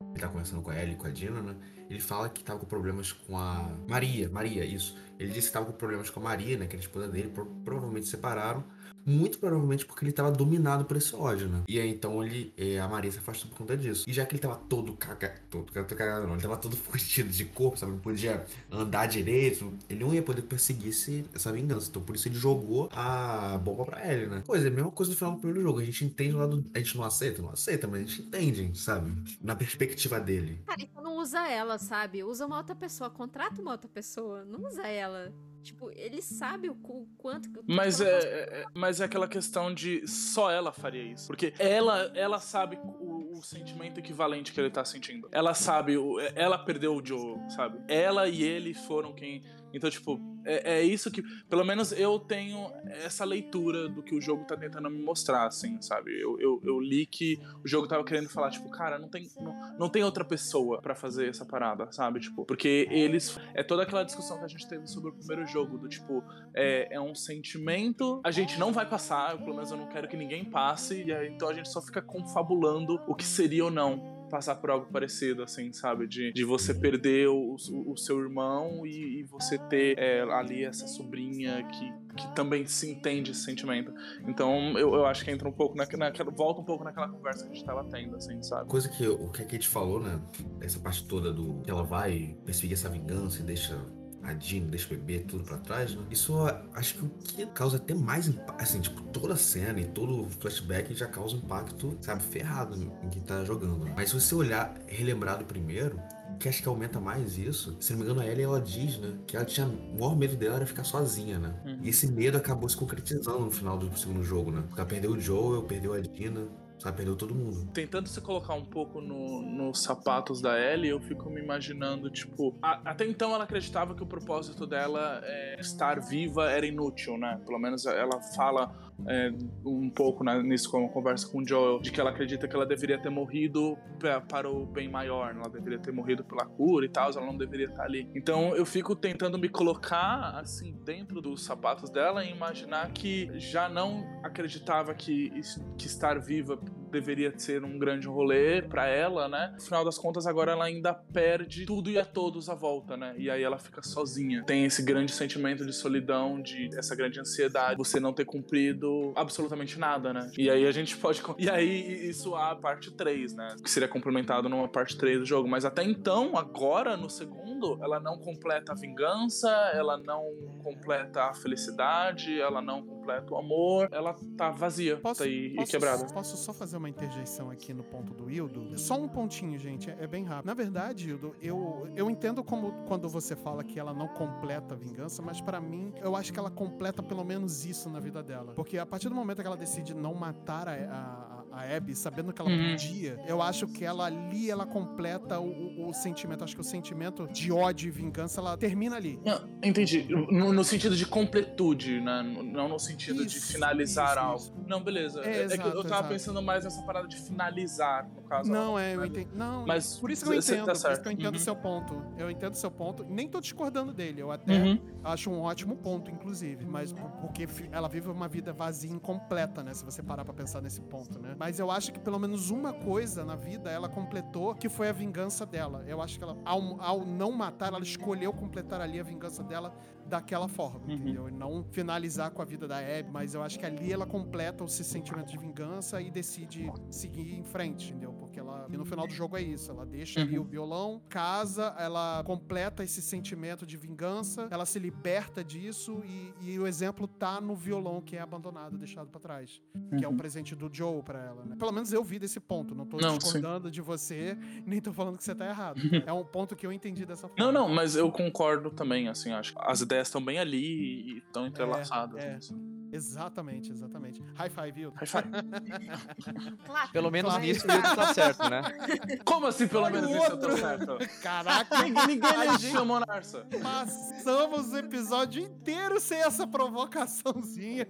[0.00, 1.56] ele tá conversando com a Ellie, com a Dina, né?
[1.90, 4.96] Ele fala que tava com problemas com a Maria, Maria, isso.
[5.18, 6.66] Ele disse que tava com problemas com a Maria, né?
[6.66, 7.30] Que era a esposa dele,
[7.64, 8.64] provavelmente separaram.
[9.04, 11.62] Muito provavelmente porque ele estava dominado por esse ódio, né?
[11.68, 14.08] E aí então ele, é, a Maria se afastou por conta disso.
[14.08, 17.44] E já que ele estava todo cagado, todo cagado não, ele tava todo fugido de
[17.46, 17.92] corpo, sabe?
[17.92, 21.88] Não podia andar direito, ele não ia poder perseguir esse, essa vingança.
[21.88, 24.42] Então por isso ele jogou a bomba pra ele, né?
[24.46, 25.80] Pois é, a mesma coisa no final do primeiro jogo.
[25.80, 26.64] A gente entende lá do.
[26.74, 29.12] A gente não aceita, não aceita, mas a gente entende, sabe?
[29.40, 30.62] Na perspectiva dele.
[30.66, 32.22] Cara, então não usa ela, sabe?
[32.22, 35.32] Usa uma outra pessoa, contrata uma outra pessoa, não usa ela.
[35.62, 37.60] Tipo, ele sabe o, o quanto que.
[37.66, 41.26] Mas é, é, mas é aquela questão de só ela faria isso.
[41.26, 45.28] Porque ela, ela sabe o, o sentimento equivalente que ele tá sentindo.
[45.30, 45.96] Ela sabe,
[46.34, 47.78] ela perdeu o Joe, sabe?
[47.88, 49.42] Ela e ele foram quem
[49.72, 51.22] então, tipo, é, é, isso que.
[51.48, 52.72] Pelo menos eu tenho
[53.04, 56.10] essa leitura do que o jogo tá tentando me mostrar, assim, sabe?
[56.20, 59.76] Eu, eu, eu li que o jogo tava querendo falar, tipo, cara, não tem, não,
[59.78, 62.20] não tem outra pessoa para fazer essa parada, sabe?
[62.20, 63.38] Tipo, porque eles.
[63.54, 66.24] É toda aquela discussão que a gente teve sobre o primeiro jogo, do tipo,
[66.54, 70.16] é, é um sentimento, a gente não vai passar, pelo menos eu não quero que
[70.16, 74.19] ninguém passe, e aí, então a gente só fica confabulando o que seria ou não
[74.30, 76.06] passar por algo parecido, assim, sabe?
[76.06, 80.86] De, de você perder o, o, seu irmão e, e você ter é, ali essa
[80.86, 83.92] sobrinha que, que também se entende esse sentimento.
[84.26, 86.10] Então eu, eu acho que entra um pouco naquela.
[86.30, 88.68] Volta um pouco naquela conversa que a gente tava tendo, assim, sabe?
[88.68, 90.20] Coisa que o que a Kate falou, né?
[90.60, 93.76] Essa parte toda do que ela vai perseguir essa vingança e deixa
[94.22, 96.02] a Jean deixa o bebê tudo para trás, né?
[96.10, 96.34] Isso
[96.74, 100.22] acho que o que causa até mais impacto, assim, tipo, toda a cena e todo
[100.22, 103.84] o flashback já causa impacto, sabe, ferrado em quem tá jogando.
[103.84, 103.92] Né?
[103.96, 106.00] Mas se você olhar, relembrar do primeiro,
[106.38, 107.76] que acho que aumenta mais isso.
[107.80, 109.14] Se não me engano, a Ellie ela diz, né?
[109.26, 109.66] Que ela tinha.
[109.66, 111.54] O maior medo dela era ficar sozinha, né?
[111.64, 111.78] Uhum.
[111.82, 114.62] E esse medo acabou se concretizando no final do segundo jogo, né?
[114.66, 116.48] Porque ela perdeu o Joel, perdeu a Dina.
[116.80, 117.70] Sabe, perdeu todo mundo.
[117.74, 122.56] Tentando se colocar um pouco no, nos sapatos da Ellie, eu fico me imaginando, tipo,
[122.62, 127.38] a, até então ela acreditava que o propósito dela é estar viva era inútil, né?
[127.44, 128.72] Pelo menos ela fala
[129.06, 129.32] é,
[129.64, 132.54] um pouco né, nisso com a conversa com o Joel, de que ela acredita que
[132.54, 136.84] ela deveria ter morrido pra, para o bem maior, ela deveria ter morrido pela cura
[136.86, 138.08] e tal, ela não deveria estar ali.
[138.14, 143.68] Então eu fico tentando me colocar assim dentro dos sapatos dela e imaginar que já
[143.68, 145.30] não acreditava que,
[145.76, 146.58] que estar viva
[146.90, 149.52] deveria ser um grande rolê para ela, né?
[149.54, 153.14] No final das contas, agora ela ainda perde tudo e a todos à volta, né?
[153.16, 154.44] E aí ela fica sozinha.
[154.44, 159.78] Tem esse grande sentimento de solidão, de essa grande ansiedade, você não ter cumprido absolutamente
[159.78, 160.30] nada, né?
[160.36, 161.20] E aí a gente pode.
[161.38, 163.56] E aí isso a parte 3, né?
[163.62, 165.48] Que seria complementado numa parte 3 do jogo.
[165.48, 170.22] Mas até então, agora, no segundo, ela não completa a vingança, ela não
[170.62, 175.70] completa a felicidade, ela não completa o amor, ela tá vazia, posso, tá aí posso,
[175.70, 176.06] quebrada.
[176.12, 178.78] Posso só fazer uma interjeição aqui no ponto do Hildo?
[178.78, 180.46] Só um pontinho, gente, é bem rápido.
[180.46, 184.76] Na verdade, Hildo, eu, eu entendo como quando você fala que ela não completa a
[184.76, 188.52] vingança, mas para mim, eu acho que ela completa pelo menos isso na vida dela.
[188.54, 192.32] Porque a partir do momento que ela decide não matar a, a a Abby, sabendo
[192.32, 192.70] que ela uhum.
[192.70, 196.44] podia, eu acho que ela ali, ela completa o, o, o, sentimento.
[196.44, 199.20] Acho que o sentimento de ódio e vingança, ela termina ali.
[199.24, 200.06] Não, entendi.
[200.08, 202.22] No, no, sentido de completude, né?
[202.22, 204.36] Não no sentido isso, de finalizar isso, algo.
[204.36, 204.54] Isso.
[204.66, 205.20] Não, beleza.
[205.22, 206.08] É, é, exato, é, que eu tava exato.
[206.08, 208.50] pensando mais nessa parada de finalizar, no caso.
[208.50, 209.30] Não, é, eu entendo.
[209.34, 210.66] Não, mas por isso que eu entendo.
[210.66, 211.44] Tá por isso que eu entendo o uhum.
[211.44, 212.04] seu ponto.
[212.16, 213.04] Eu entendo o seu ponto.
[213.08, 214.22] Nem tô discordando dele.
[214.22, 214.80] Eu até uhum.
[215.04, 216.64] acho um ótimo ponto, inclusive.
[216.64, 219.74] Mas porque ela vive uma vida vazia incompleta, né?
[219.74, 221.34] Se você parar pra pensar nesse ponto, né?
[221.40, 224.92] Mas eu acho que pelo menos uma coisa na vida ela completou, que foi a
[224.92, 225.82] vingança dela.
[225.86, 229.74] Eu acho que ela, ao, ao não matar, ela escolheu completar ali a vingança dela
[230.10, 230.92] daquela forma, uhum.
[230.92, 231.28] entendeu?
[231.28, 234.64] E não finalizar com a vida da Abby, mas eu acho que ali ela completa
[234.64, 238.12] esse sentimento de vingança e decide seguir em frente, entendeu?
[238.12, 240.26] Porque ela, e no final do jogo é isso, ela deixa uhum.
[240.26, 246.34] ali o violão, casa, ela completa esse sentimento de vingança, ela se liberta disso e,
[246.40, 249.96] e o exemplo tá no violão que é abandonado, deixado para trás, uhum.
[249.96, 250.16] que é um uhum.
[250.16, 251.56] presente do Joe para ela, né?
[251.56, 253.72] Pelo menos eu vi desse ponto, não tô não, discordando sim.
[253.72, 254.36] de você,
[254.66, 255.80] nem tô falando que você tá errado.
[256.06, 257.44] é um ponto que eu entendi dessa forma.
[257.44, 259.54] Não, não, mas eu concordo também, assim, acho.
[259.58, 262.22] As ideias estão bem ali e estão entrelaçadas.
[262.22, 262.34] É, é.
[262.34, 262.79] Assim.
[262.92, 264.22] Exatamente, exatamente.
[264.34, 264.92] High five, viu?
[264.96, 265.28] High five.
[266.92, 267.46] pelo menos claro.
[267.46, 268.62] nisso tá certo, né?
[269.24, 270.98] Como assim, pelo Olha menos nisso eu tô certo?
[271.22, 273.46] Caraca, ninguém lhe chamou Narsa.
[273.62, 277.86] Passamos o episódio inteiro sem essa provocaçãozinha.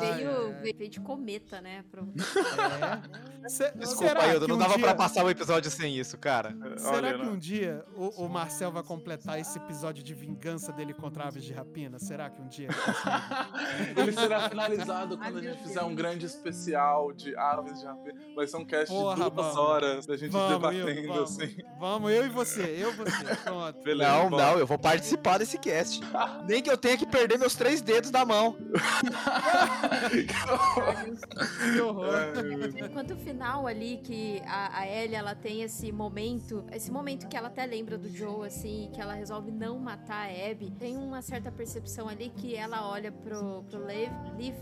[0.00, 1.84] veio, veio, veio de cometa, né?
[1.90, 2.08] Pro...
[3.44, 3.48] É.
[3.48, 4.84] Se, Desculpa, Hildo, não um dava dia...
[4.84, 6.56] pra passar o episódio sem isso, cara.
[6.76, 7.32] Será Olha, que não.
[7.32, 11.52] um dia o, o Marcel vai completar esse episódio de vingança dele contra aves de
[11.52, 11.97] rapina?
[11.98, 12.68] Será que um dia
[13.96, 18.20] ele será finalizado quando a gente fizer um grande especial de aves de rapina?
[18.36, 19.56] Vai ser um cast Porra, de duas vamos.
[19.56, 21.40] horas da gente vamos, debatendo eu, vamos.
[21.40, 21.56] assim.
[21.78, 23.36] Vamos, eu e você, eu e você.
[23.42, 23.82] Pronto.
[23.82, 24.36] Beleza, não, bom.
[24.36, 26.00] não, eu vou participar desse cast.
[26.46, 28.56] Nem que eu tenha que perder meus três dedos da mão.
[31.72, 32.14] que horror.
[32.76, 37.36] Enquanto o final ali, que a, a Ellie, ela tem esse momento, esse momento que
[37.36, 41.22] ela até lembra do Joe, assim, que ela resolve não matar a Abby, tem uma
[41.22, 44.12] certa percepção ali que ela olha pro, pro Lev,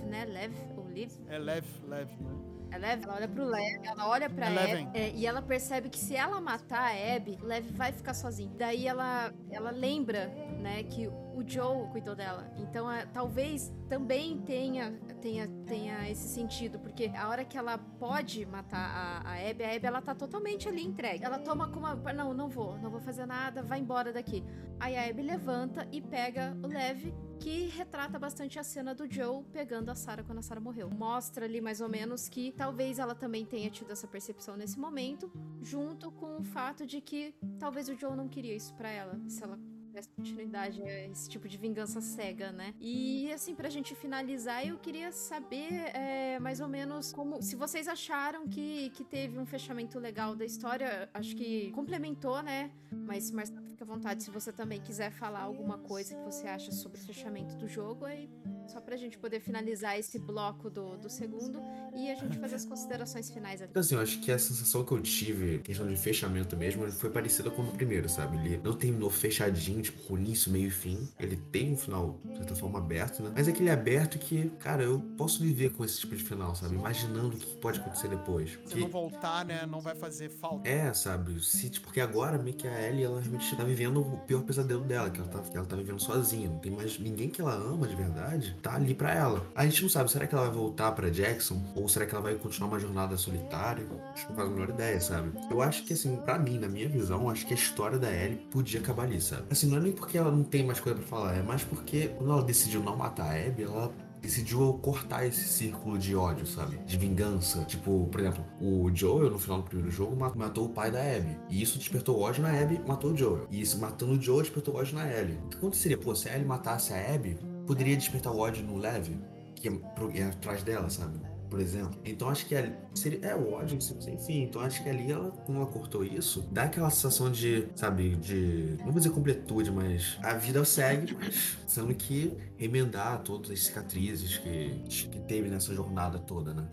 [0.06, 0.24] né?
[0.24, 1.10] Lev, ou Liv?
[1.28, 2.56] É Lev, Lev, né?
[2.70, 5.98] É Lev, ela olha pro Lev, ela olha pra Abby é, e ela percebe que
[5.98, 8.52] se ela matar a Abby, Lev vai ficar sozinho.
[8.56, 10.26] Daí ela, ela lembra,
[10.60, 12.50] né, que o Joe cuidou dela.
[12.56, 18.46] Então, é, talvez também tenha, tenha, tenha esse sentido, porque a hora que ela pode
[18.46, 21.22] matar a, a Abby, a Abby ela tá totalmente ali entregue.
[21.22, 24.42] Ela toma como uma, não, não vou, não vou fazer nada, vai embora daqui.
[24.80, 29.44] Aí a Abby levanta e pega o Lev, que retrata bastante a cena do Joe
[29.52, 30.88] pegando a Sarah quando a Sarah morreu.
[30.88, 35.30] Mostra ali mais ou menos que talvez ela também tenha tido essa percepção nesse momento,
[35.60, 39.42] junto com o fato de que talvez o Joe não queria isso para ela, se
[39.42, 39.58] ela
[39.98, 42.74] essa continuidade, é esse tipo de vingança cega, né?
[42.80, 47.42] E assim, pra gente finalizar, eu queria saber é, mais ou menos como.
[47.42, 52.70] Se vocês acharam que, que teve um fechamento legal da história, acho que complementou, né?
[52.92, 56.72] Mas, mas fica à vontade se você também quiser falar alguma coisa que você acha
[56.72, 58.28] sobre o fechamento do jogo, aí
[58.66, 61.60] só pra gente poder finalizar esse bloco do, do segundo
[61.94, 63.70] e a gente fazer as considerações finais ali.
[63.70, 67.10] Então, assim, eu acho que a sensação que eu tive, questão de fechamento mesmo, foi
[67.10, 68.36] parecida com o primeiro, sabe?
[68.38, 71.08] Ele não terminou fechadinho, tipo, início, meio e fim.
[71.18, 73.32] Ele tem um final, de certa forma, aberto, né?
[73.34, 76.74] Mas é aquele aberto que, cara, eu posso viver com esse tipo de final, sabe?
[76.74, 78.50] Imaginando o que pode acontecer depois.
[78.66, 80.68] Se Que- não voltar, né, não vai fazer falta.
[80.68, 81.42] é, sabe?
[81.44, 84.82] Se, tipo, porque agora meio que a Ellie, ela realmente tá vivendo o pior pesadelo
[84.84, 86.48] dela, que ela tá, que ela tá vivendo sozinha.
[86.48, 89.46] Não tem mais ninguém que ela ama de verdade, tá ali pra ela.
[89.54, 91.62] A gente não sabe, será que ela vai voltar pra Jackson?
[91.74, 93.86] Ou será que ela vai continuar uma jornada solitária?
[93.86, 95.30] A gente não faz a menor ideia, sabe?
[95.50, 98.36] Eu acho que, assim, pra mim, na minha visão, acho que a história da Ellie
[98.50, 99.44] podia acabar ali, sabe?
[99.50, 102.08] Assim, não é nem porque ela não tem mais coisa pra falar, é mais porque
[102.08, 106.78] quando ela decidiu não matar a Abby, ela decidiu cortar esse círculo de ódio, sabe?
[106.78, 107.62] De vingança.
[107.64, 110.98] Tipo, por exemplo, o Joel, no final do primeiro jogo, ma- matou o pai da
[111.00, 111.38] Abby.
[111.48, 113.46] E isso despertou ódio na Abby, matou o Joel.
[113.50, 115.38] E isso matando o Joel despertou ódio na Ellie.
[115.44, 115.96] O que aconteceria?
[115.98, 119.08] Pô, se a Ellie matasse a Abby, poderia despertar o ódio no Lev,
[119.54, 121.20] que é, pro- é atrás dela, sabe?
[121.48, 121.98] Por exemplo.
[122.04, 123.20] Então acho que ali seria.
[123.22, 123.78] É o ódio,
[124.08, 124.42] enfim.
[124.42, 128.76] Então acho que ali ela, quando ela cortou isso, dá aquela sensação de, sabe, de.
[128.78, 134.38] Não vou dizer completude, mas a vida segue, mas sendo que remendar todas as cicatrizes
[134.38, 136.66] que, que teve nessa jornada toda, né?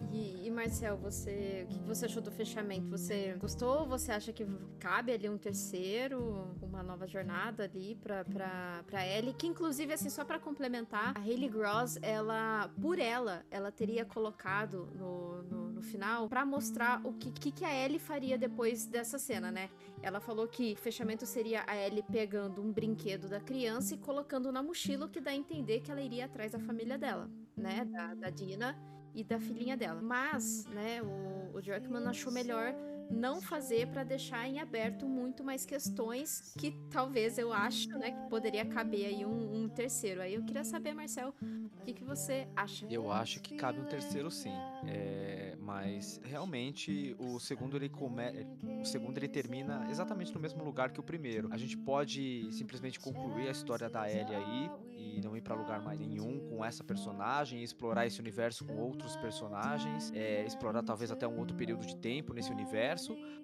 [0.64, 2.88] Marcel, você, o que você achou do fechamento?
[2.88, 3.86] Você gostou?
[3.86, 4.48] Você acha que
[4.80, 9.34] cabe ali um terceiro, uma nova jornada ali pra, pra, pra Ellie?
[9.34, 14.88] Que inclusive, assim, só pra complementar, a Hayley Gross, ela, por ela, ela teria colocado
[14.96, 19.20] no, no, no final pra mostrar o que, que, que a Ellie faria depois dessa
[19.20, 19.70] cena, né?
[20.02, 24.50] Ela falou que o fechamento seria a Ellie pegando um brinquedo da criança e colocando
[24.50, 27.84] na mochila, o que dá a entender que ela iria atrás da família dela, né?
[27.84, 30.02] Da, da Dina e da filhinha dela.
[30.02, 32.74] Mas, né, o, o Druckmann achou melhor
[33.10, 38.30] não fazer pra deixar em aberto muito mais questões que talvez eu acho, né, que
[38.30, 40.22] poderia caber aí um, um terceiro.
[40.22, 42.86] Aí eu queria saber, Marcel, o que, que você acha?
[42.90, 44.54] Eu acho que cabe um terceiro sim.
[44.88, 48.24] É, mas realmente o segundo ele come...
[48.82, 51.50] o segundo ele termina exatamente no mesmo lugar que o primeiro.
[51.52, 54.72] A gente pode simplesmente concluir a história da Ellie aí
[55.16, 59.16] e não ir pra lugar mais nenhum com essa personagem, explorar esse universo com outros
[59.18, 62.93] personagens, é, explorar talvez até um outro período de tempo nesse universo,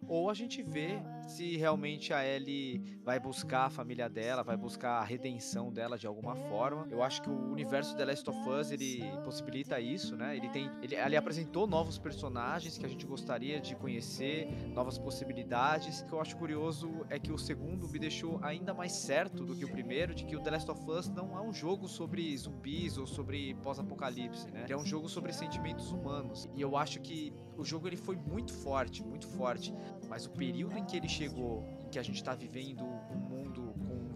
[0.07, 4.99] ou a gente vê se realmente a Ellie vai buscar a família dela, vai buscar
[4.99, 6.88] a redenção dela de alguma forma.
[6.89, 10.35] Eu acho que o universo The Last of Us ele possibilita isso, né?
[10.35, 16.01] Ele tem, ele, ele apresentou novos personagens que a gente gostaria de conhecer, novas possibilidades.
[16.01, 19.55] O que eu acho curioso é que o segundo me deixou ainda mais certo do
[19.55, 22.35] que o primeiro de que o The Last of Us não é um jogo sobre
[22.38, 24.63] zumbis ou sobre pós-apocalipse, né?
[24.63, 26.49] Ele é um jogo sobre sentimentos humanos.
[26.55, 29.73] E eu acho que o jogo ele foi muito forte, muito forte,
[30.07, 33.48] mas o período em que ele chegou, em que a gente tá vivendo um mundo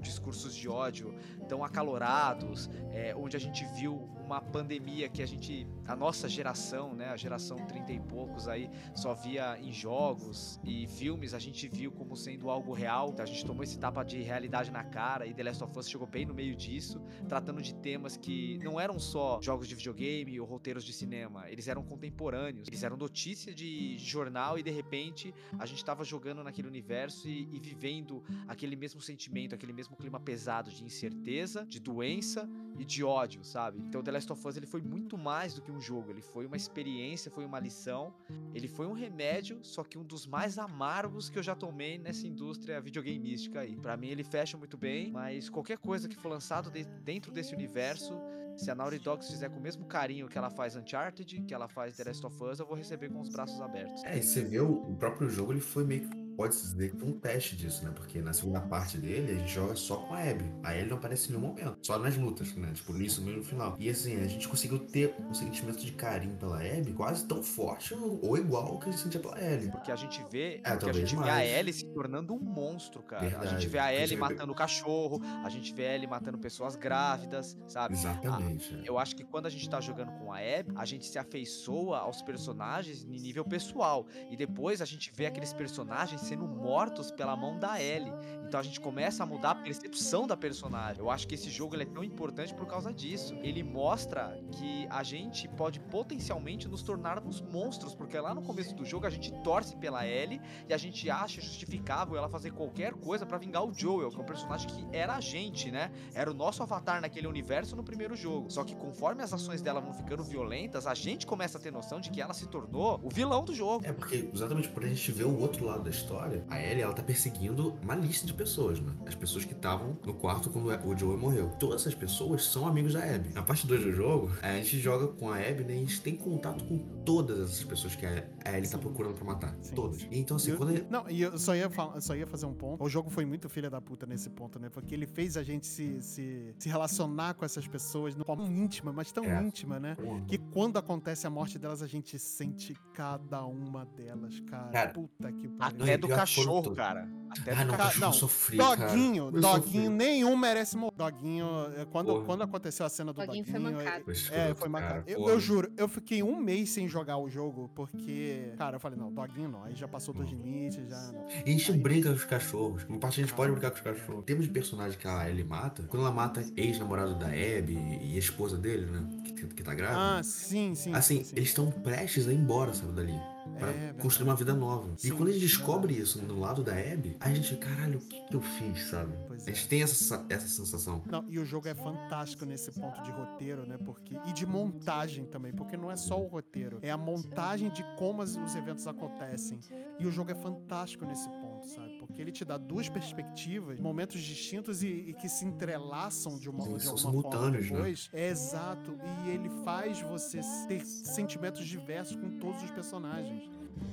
[0.03, 1.15] discursos de ódio
[1.47, 6.93] tão acalorados, é, onde a gente viu uma pandemia que a gente, a nossa geração,
[6.93, 11.67] né, a geração 30 e poucos aí, só via em jogos e filmes, a gente
[11.67, 15.33] viu como sendo algo real, a gente tomou esse tapa de realidade na cara e
[15.33, 18.97] The Last of Us chegou bem no meio disso, tratando de temas que não eram
[18.97, 23.97] só jogos de videogame ou roteiros de cinema, eles eram contemporâneos, eles eram notícia de
[23.97, 29.01] jornal e de repente a gente tava jogando naquele universo e, e vivendo aquele mesmo
[29.01, 33.79] sentimento, aquele mesmo clima pesado de incerteza, de doença e de ódio, sabe?
[33.79, 36.45] Então The Last of Us ele foi muito mais do que um jogo, ele foi
[36.45, 38.13] uma experiência, foi uma lição,
[38.53, 42.25] ele foi um remédio, só que um dos mais amargos que eu já tomei nessa
[42.27, 43.75] indústria videogameística aí.
[43.75, 47.53] Pra mim ele fecha muito bem, mas qualquer coisa que for lançado de- dentro desse
[47.53, 48.13] universo,
[48.55, 51.67] se a Naughty Dog fizer com o mesmo carinho que ela faz Uncharted, que ela
[51.67, 54.03] faz The Last of Us, eu vou receber com os braços abertos.
[54.03, 56.22] É, e você vê o, próprio jogo, ele foi meio.
[56.35, 57.91] Pode-se dizer que foi um teste disso, né?
[57.95, 60.45] Porque na segunda parte dele, a gente joga só com a Abby.
[60.63, 61.77] A Ellie não aparece em nenhum momento.
[61.81, 62.71] Só nas lutas, né?
[62.73, 63.75] Tipo, nisso mesmo no final.
[63.79, 67.93] E assim, a gente conseguiu ter um sentimento de carinho pela Abby quase tão forte
[67.93, 69.69] ou, igual que a gente sentia pela Ellie.
[69.71, 71.45] Porque a gente vê, É, porque a gente vê a.
[71.45, 73.25] Ellie se tornando um monstro, cara.
[73.25, 73.49] A Verdade.
[73.61, 76.75] gente vê a A Ellie vê- matando cachorro, a gente vê a Ellie matando pessoas
[76.75, 77.93] grávidas, sabe?
[77.93, 78.73] Exatamente.
[78.75, 78.81] é.
[78.89, 81.99] Eu acho que quando a gente tá jogando com a Abby, a gente se afeiçoa
[81.99, 84.05] aos personagens em nível pessoal.
[84.31, 88.13] E depois a gente vê aqueles personagens sendo mortos pela mão da Ellie.
[88.53, 90.99] Então a gente começa a mudar a percepção da personagem.
[90.99, 93.35] Eu acho que esse jogo é tão importante por causa disso.
[93.41, 98.85] Ele mostra que a gente pode potencialmente nos tornarmos monstros, porque lá no começo do
[98.85, 100.39] jogo a gente torce pela Ellie
[100.69, 104.19] e a gente acha justificável ela fazer qualquer coisa pra vingar o Joel, que é
[104.19, 105.91] um personagem que era a gente, né?
[106.13, 108.51] Era o nosso avatar naquele universo no primeiro jogo.
[108.51, 111.99] Só que conforme as ações dela vão ficando violentas, a gente começa a ter noção
[111.99, 113.83] de que ela se tornou o vilão do jogo.
[113.83, 116.45] É porque exatamente por a gente ver o outro lado da história.
[116.51, 118.42] a Ellie, ela tá perseguindo uma lista de
[118.81, 118.93] né?
[119.05, 121.49] As pessoas que estavam no quarto quando o Joel morreu.
[121.59, 123.29] Todas essas pessoas são amigos da Abby.
[123.33, 125.73] Na parte 2 do jogo, a gente joga com a Abby, né?
[125.73, 128.23] E a gente tem contato com todas essas pessoas que a
[128.57, 129.55] Ellie tá procurando pra matar.
[129.61, 129.97] Sim, todas.
[129.97, 130.07] sim.
[130.11, 130.85] Então, assim, Eu- quando ele...
[130.89, 132.83] Não, e eu só ia, fal- só ia fazer um ponto.
[132.83, 134.69] O jogo foi muito filha da puta nesse ponto, né?
[134.69, 138.91] Porque ele fez a gente se, se, se relacionar com essas pessoas de forma íntima,
[138.93, 139.41] mas tão É.
[139.41, 139.95] íntima, né?
[140.27, 144.69] Que quando acontece a morte delas, a gente sente cada uma delas, cara.
[144.71, 145.81] Cara, Puta que pariu.
[145.83, 147.07] Até do cachorro, cara.
[147.29, 148.87] Até Ah, do não, Ca- não, sofri, cara.
[148.87, 149.89] Doguinho, Eu doguinho, sofri.
[149.89, 150.93] nenhum merece morrer.
[150.97, 151.45] Doguinho,
[151.77, 152.25] é, quando, Porra.
[152.25, 153.61] quando aconteceu a cena do Doguinho doguinho.
[153.63, 154.03] foi é- mancado.
[154.05, 155.03] Foi É, escroto, foi cara, marcado.
[155.09, 158.97] Eu, eu juro, eu fiquei um mês sem jogar o jogo, porque, cara, eu falei,
[158.97, 161.27] não, doguinho não, aí já passou dos limites, já não.
[161.45, 162.83] E a gente Aí- brinca com os cachorros.
[162.89, 164.19] Uma parte a gente pode brincar com os cachorros.
[164.21, 168.15] Em termos de personagem que a Ellie mata, quando ela mata ex-namorado da Abby e
[168.15, 169.03] a esposa dele, né?
[169.25, 170.19] Que, que, que tá grávida.
[170.19, 170.93] Ah, sim, sim.
[170.93, 171.33] assim, sim, sim.
[171.35, 173.13] eles estão prestes a ir embora, sabe, dali.
[173.59, 173.99] Pra É, verdade.
[174.01, 174.89] construir uma vida nova.
[175.03, 178.19] E quando a gente descobre isso no lado da Abby, a gente, caralho, o que,
[178.27, 179.13] que eu fiz, sabe?
[179.33, 179.67] Pois A é.
[179.67, 181.01] tem essa, essa sensação.
[181.05, 183.77] Não, e o jogo é fantástico nesse ponto de roteiro, né?
[183.83, 187.83] Porque e de montagem também, porque não é só o roteiro, é a montagem de
[187.97, 189.59] como as- os eventos acontecem.
[189.99, 191.97] E o jogo é fantástico nesse ponto, sabe?
[191.99, 196.61] Porque ele te dá duas perspectivas, momentos distintos e, e que se entrelaçam de uma,
[196.63, 197.75] Sim, de são alguma forma simultâneos, né?
[197.77, 198.09] depois.
[198.13, 198.97] É exato.
[199.25, 203.49] E ele faz você ter sentimentos diversos com todos os personagens.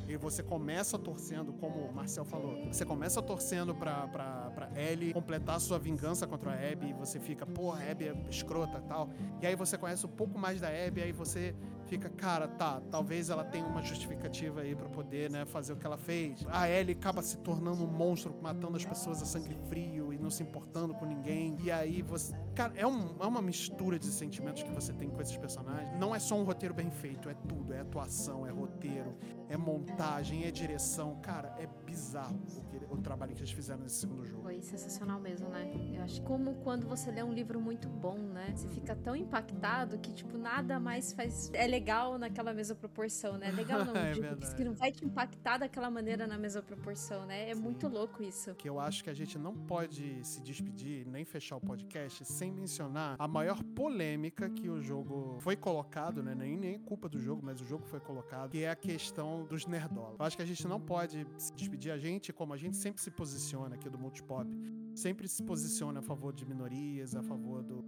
[0.08, 5.12] E você começa torcendo, como o Marcel falou, você começa torcendo pra, pra, pra Ellie
[5.12, 9.10] completar sua vingança contra a Abby, e você fica, pô, a Abby é escrota tal.
[9.40, 11.54] E aí você conhece um pouco mais da Abby, aí você
[11.86, 15.86] fica, cara, tá, talvez ela tenha uma justificativa aí pra poder, né, fazer o que
[15.86, 16.46] ela fez.
[16.48, 20.36] A Ellie acaba se tornando um monstro, matando as pessoas a sangue frio e não
[20.36, 21.56] se importando com ninguém.
[21.60, 22.32] E aí você.
[22.54, 25.98] Cara, é, um- é uma mistura de sentimentos que você tem com esses personagens.
[25.98, 27.72] Não é só um roteiro bem feito, é tudo.
[27.72, 29.14] É atuação, é roteiro,
[29.48, 31.16] é montagem, é direção.
[31.20, 34.42] Cara, é bizarro o, que- o trabalho que eles fizeram nesse segundo jogo.
[34.42, 35.70] Foi sensacional mesmo, né?
[35.94, 38.52] Eu acho como quando você lê um livro muito bom, né?
[38.54, 41.50] Você fica tão impactado que, tipo, nada mais faz.
[41.52, 43.50] É legal naquela mesma proporção, né?
[43.50, 44.54] Legal não, É digo, verdade.
[44.54, 47.50] que não vai te impactar daquela maneira na mesma proporção, né?
[47.50, 48.54] É muito louco isso.
[48.54, 52.52] Que eu acho que a gente não pode se despedir nem fechar o podcast sem
[52.52, 56.34] mencionar a maior polêmica que o jogo foi colocado, né?
[56.34, 59.66] Nem, nem culpa do jogo, mas o jogo foi colocado, que é a questão dos
[59.66, 60.18] nerdolas.
[60.18, 61.92] Eu acho que a gente não pode se despedir.
[61.92, 64.48] A gente, como a gente sempre se posiciona aqui do Multipop,
[64.94, 67.84] sempre se posiciona a favor de minorias, a favor do.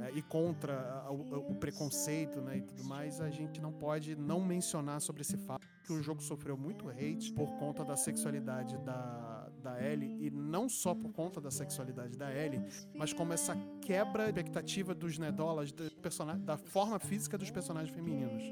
[0.00, 5.00] é, e contra o preconceito, né, e tudo mais, a gente não pode não mencionar
[5.00, 9.82] sobre esse fato que o jogo sofreu muito hate por conta da sexualidade da, da
[9.82, 12.62] Ellie, e não só por conta da sexualidade da Ellie,
[12.94, 18.42] mas como essa quebra expectativa dos nedolas, do persona- da forma física dos personagens femininos.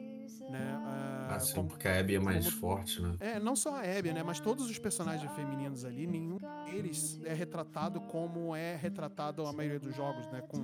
[0.51, 0.81] Né?
[0.85, 3.15] Ah, Assim, como- porque a Abby é mais como- forte, né?
[3.21, 4.23] é, não só a Abby, né?
[4.25, 9.79] Mas todos os personagens femininos ali, nenhum deles é retratado como é retratado a maioria
[9.79, 10.41] dos jogos, né?
[10.49, 10.59] Com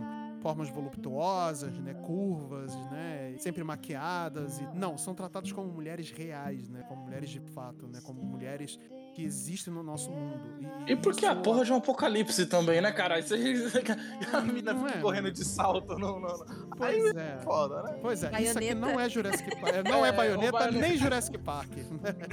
[0.47, 1.93] formas voluptuosas, né?
[1.93, 3.35] Curvas, né?
[3.41, 4.61] Sempre maquiadas.
[4.61, 4.77] E...
[4.77, 6.85] Não, são tratados como mulheres reais, né?
[6.89, 7.99] Como mulheres de fato, né?
[8.05, 8.79] Como mulheres
[9.17, 10.39] que existem no nosso mundo.
[10.87, 13.19] E porque a porra de um apocalipse também, né, cara?
[13.19, 13.55] Isso aí,
[14.31, 16.21] a mina Não fica é, correndo de salto no.
[16.21, 16.47] no, no.
[16.79, 17.39] Aí Pois é.
[17.39, 17.99] foda, né?
[18.03, 18.75] Pois é, isso aqui Baioneta.
[18.75, 19.75] não é Jurassic Park.
[19.89, 20.87] Não é, É, baioneta, baioneta.
[20.87, 21.71] nem Jurassic Park.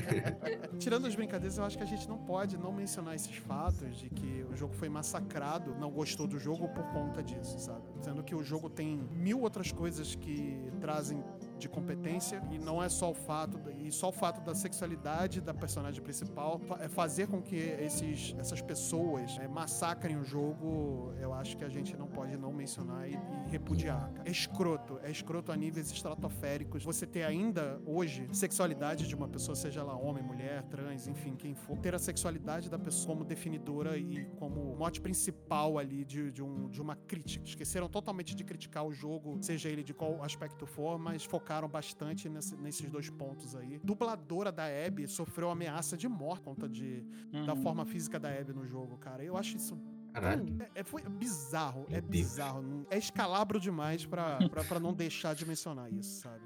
[0.77, 4.09] Tirando as brincadeiras, eu acho que a gente não pode não mencionar esses fatos de
[4.09, 7.81] que o jogo foi massacrado, não gostou do jogo por conta disso, sabe?
[8.01, 11.23] Sendo que o jogo tem mil outras coisas que trazem
[11.63, 15.53] de competência e não é só o fato e só o fato da sexualidade da
[15.53, 21.55] personagem principal é fazer com que esses, essas pessoas é, massacrem o jogo eu acho
[21.55, 24.27] que a gente não pode não mencionar e, e repudiar cara.
[24.27, 29.55] é escroto é escroto a níveis estratosféricos você ter ainda hoje sexualidade de uma pessoa
[29.55, 33.97] seja ela homem mulher trans enfim quem for ter a sexualidade da pessoa como definidora
[33.97, 38.85] e como mote principal ali de, de, um, de uma crítica esqueceram totalmente de criticar
[38.85, 43.55] o jogo seja ele de qual aspecto for mas focaram bastante nesse- nesses dois pontos
[43.55, 43.79] aí.
[43.83, 47.05] Dubladora da Abby sofreu ameaça de morte por conta de,
[47.45, 47.61] da Uhum.
[47.61, 49.23] forma física da Abby no jogo, cara.
[49.23, 49.77] Eu acho isso.
[50.11, 50.45] Caralho.
[50.75, 52.11] é, é- foi bizarro, Meu é Deus.
[52.11, 52.85] bizarro.
[52.91, 56.43] É escalabro demais pra, pra, pra não deixar de mencionar isso, sabe?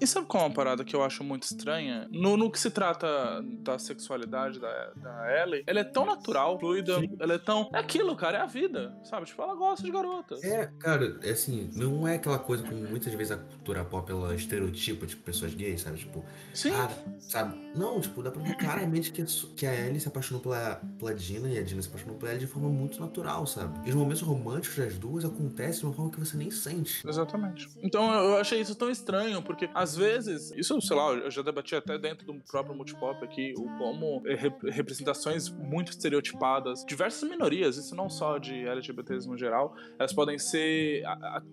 [0.00, 2.08] E sabe qual é uma parada que eu acho muito estranha?
[2.10, 3.06] No, no que se trata
[3.60, 7.68] da sexualidade da, da Ellie, ela é tão natural, fluida, ela é tão.
[7.72, 9.26] É aquilo, cara, é a vida, sabe?
[9.26, 10.42] Tipo, ela gosta de garotas.
[10.42, 14.34] É, cara, é assim, não é aquela coisa como muitas vezes a cultura pop ela
[14.34, 15.98] estereotipa, tipo, pessoas gays, sabe?
[15.98, 16.24] Tipo,
[16.54, 16.72] Sim.
[16.72, 17.60] ah, sabe?
[17.74, 19.22] Não, tipo, dá pra ver claramente que,
[19.54, 22.38] que a Ellie se apaixonou pela, pela Dina e a Dina se apaixonou por ela
[22.38, 23.86] de forma muito natural, sabe?
[23.86, 27.06] E os momentos românticos das duas acontecem de uma forma que você nem sente.
[27.06, 27.68] Exatamente.
[27.82, 31.30] Então eu eu achei isso tão estranho, porque às às vezes, isso, sei lá, eu
[31.30, 34.22] já debati até dentro do próprio multipop aqui, o como
[34.70, 41.02] representações muito estereotipadas, diversas minorias, isso não só de LGBTs no geral, elas podem ser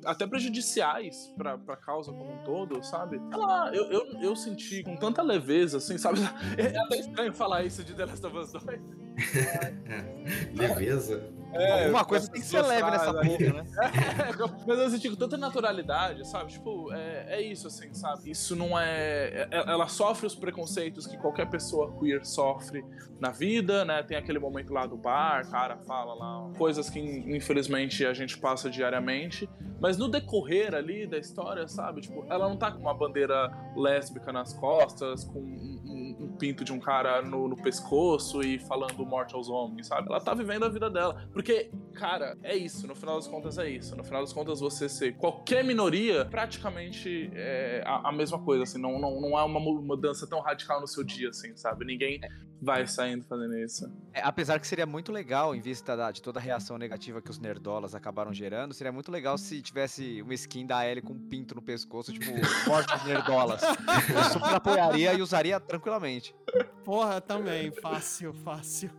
[0.05, 3.19] até prejudiciais pra, pra causa como um todo, sabe?
[3.31, 6.19] Ela, eu, eu, eu senti com tanta leveza, assim, sabe?
[6.57, 8.63] É até estranho falar isso de The Last of Us 2.
[10.53, 11.36] leveza.
[11.53, 13.65] É, Alguma coisa tem que ser leve nessa porra, né?
[14.67, 16.51] mas eu senti com tanta naturalidade, sabe?
[16.51, 18.29] Tipo, é, é isso, assim, sabe?
[18.29, 19.49] Isso não é, é.
[19.51, 22.83] Ela sofre os preconceitos que qualquer pessoa queer sofre
[23.19, 24.03] na vida, né?
[24.03, 28.69] Tem aquele momento lá do bar, cara fala lá coisas que infelizmente a gente passa
[28.69, 29.49] diariamente.
[29.79, 32.01] Mas no decorrer ali da história, sabe?
[32.01, 36.63] Tipo, ela não tá com uma bandeira lésbica nas costas, com um, um, um pinto
[36.63, 40.07] de um cara no, no pescoço e falando morte aos homens, sabe?
[40.09, 41.27] Ela tá vivendo a vida dela.
[41.37, 42.87] Porque, cara, é isso.
[42.87, 43.95] No final das contas, é isso.
[43.95, 48.81] No final das contas, você ser qualquer minoria, praticamente é a, a mesma coisa, assim.
[48.81, 51.85] Não, não, não há uma mudança tão radical no seu dia, assim, sabe?
[51.85, 52.19] Ninguém
[52.61, 53.91] vai saindo fazendo isso.
[54.13, 57.29] É, apesar que seria muito legal, em vista da, de toda a reação negativa que
[57.29, 61.19] os nerdolas acabaram gerando, seria muito legal se tivesse uma skin da Ellie com um
[61.19, 62.25] pinto no pescoço, tipo,
[62.67, 63.61] morte dos nerdolas.
[63.61, 66.35] Eu super apoiaria e usaria tranquilamente.
[66.83, 67.71] Porra, também.
[67.71, 68.89] Fácil, fácil.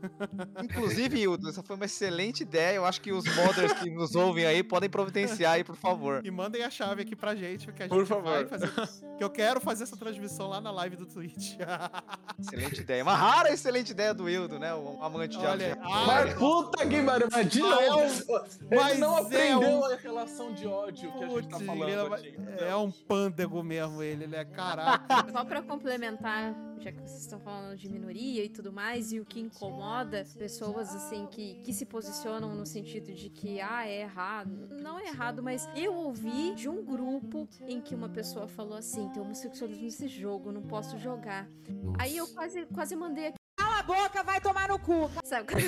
[0.63, 2.77] Inclusive, Hildo, essa foi uma excelente ideia.
[2.77, 6.21] Eu acho que os modders que nos ouvem aí podem providenciar aí, por favor.
[6.25, 8.25] E mandem a chave aqui pra gente, que a por gente favor.
[8.25, 8.71] vai fazer.
[9.17, 11.57] Que eu quero fazer essa transmissão lá na live do Twitch.
[12.39, 13.03] excelente ideia.
[13.03, 14.75] Uma rara excelente ideia do Hildo, né?
[14.75, 18.43] O amante de Olha, Mas puta que pariu, mas de novo.
[18.71, 19.85] Ele não aprendeu é um...
[19.85, 22.35] a relação de ódio que a gente tá falando aqui.
[22.61, 25.27] É um pândego mesmo ele, ele é caraca.
[25.33, 29.25] Só pra complementar, já que vocês estão falando de minoria e tudo mais, e o
[29.25, 34.69] que incomoda pessoas assim que, que se posicionam no sentido de que ah, é errado.
[34.81, 39.09] Não é errado, mas eu ouvi de um grupo em que uma pessoa falou assim:
[39.11, 41.49] tem homossexualismo nesse jogo, não posso jogar.
[41.69, 42.03] Nossa.
[42.03, 45.11] Aí eu quase, quase mandei aqui Cala a boca, vai tomar no cu.
[45.25, 45.49] Sabe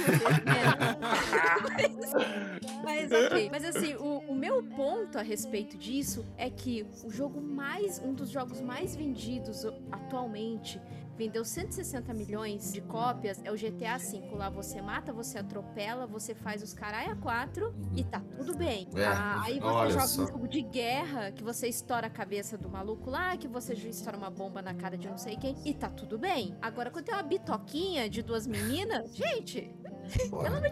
[2.85, 3.51] mas, mas ok.
[3.51, 7.99] Mas assim, o, o, meu ponto a respeito disso é que o jogo mais.
[7.99, 10.81] Um dos jogos mais vendidos atualmente
[11.21, 14.23] vendeu 160 milhões de cópias, é o GTA V.
[14.33, 18.89] Lá você mata, você atropela, você faz os caralho a quatro e tá tudo bem.
[18.97, 20.23] É, ah, aí você joga só.
[20.23, 24.17] um jogo de guerra, que você estoura a cabeça do maluco lá, que você estoura
[24.17, 26.57] uma bomba na cara de não sei quem, e tá tudo bem.
[26.63, 29.71] Agora, quando tem uma bitoquinha de duas meninas, gente,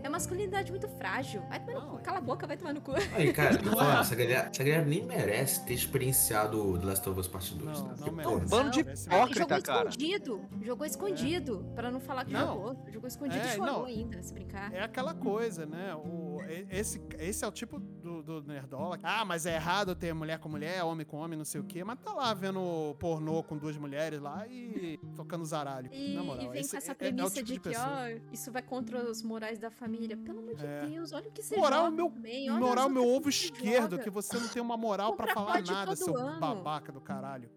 [0.02, 1.42] é masculinidade muito frágil.
[1.48, 1.98] Vai tomar no cu.
[1.98, 2.92] Cala a boca, vai tomar no cu.
[3.14, 3.54] Aí, cara,
[4.00, 7.80] essa, galera, essa galera nem merece ter experienciado The Last of Us Part 2.
[7.80, 7.94] Não, né?
[7.98, 8.50] não merece.
[8.50, 9.88] Bando de hipócrita, jogou cara.
[9.88, 10.48] escondido.
[10.62, 11.66] Jogou escondido.
[11.70, 11.74] É.
[11.74, 12.46] Pra não falar que não.
[12.46, 12.86] jogou.
[12.88, 13.84] Jogou escondido é, e chorou não.
[13.84, 14.72] ainda, se brincar.
[14.72, 15.94] É aquela coisa, né?
[15.94, 16.38] O,
[16.70, 17.80] esse, esse é o tipo
[18.28, 18.98] do, do Nerdola.
[19.02, 21.82] Ah, mas é errado ter mulher com mulher, homem com homem, não sei o quê.
[21.82, 25.90] Mas tá lá vendo pornô com duas mulheres lá e tocando zaralho.
[25.92, 28.20] E, na moral, e vem esse com essa é, premissa é tipo de, que, ó,
[28.32, 30.16] isso vai contra os morais da família.
[30.16, 30.86] Pelo amor de é.
[30.86, 32.50] Deus, olha o que você moral joga meu, também.
[32.50, 34.02] Olha moral meu ovo esquerdo, joga.
[34.02, 36.38] que você não tem uma moral para falar nada, seu ano.
[36.38, 37.50] babaca do caralho.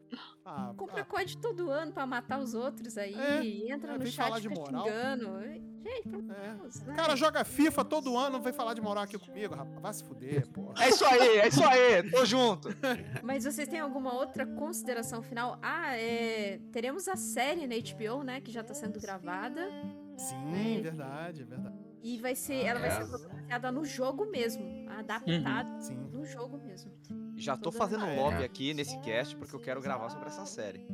[0.44, 1.06] Ah, Compra ah.
[1.06, 3.14] COD todo ano pra matar os outros aí.
[3.14, 4.86] É, entra é, no chat falar de moral.
[4.86, 5.40] xingando.
[5.82, 6.56] Gente, pelo é.
[6.56, 9.82] Deus, O cara joga FIFA todo ano, vem falar de moral aqui comigo, rapaz.
[9.82, 10.84] Vai se fuder, porra.
[10.84, 12.12] É isso aí, é isso aí.
[12.12, 12.70] Tô junto.
[13.24, 15.58] Mas vocês têm alguma outra consideração final?
[15.62, 16.60] Ah, é...
[16.72, 18.42] Teremos a série na HBO, né?
[18.42, 19.70] Que já tá sendo gravada.
[20.18, 20.82] Sim, é.
[20.82, 21.76] verdade, verdade.
[22.04, 26.10] E vai ser, ela vai ser baseada no jogo mesmo, adaptada uhum.
[26.12, 26.92] no jogo mesmo.
[27.41, 30.85] Já tô fazendo lobby aqui nesse cast porque eu quero gravar sobre essa série.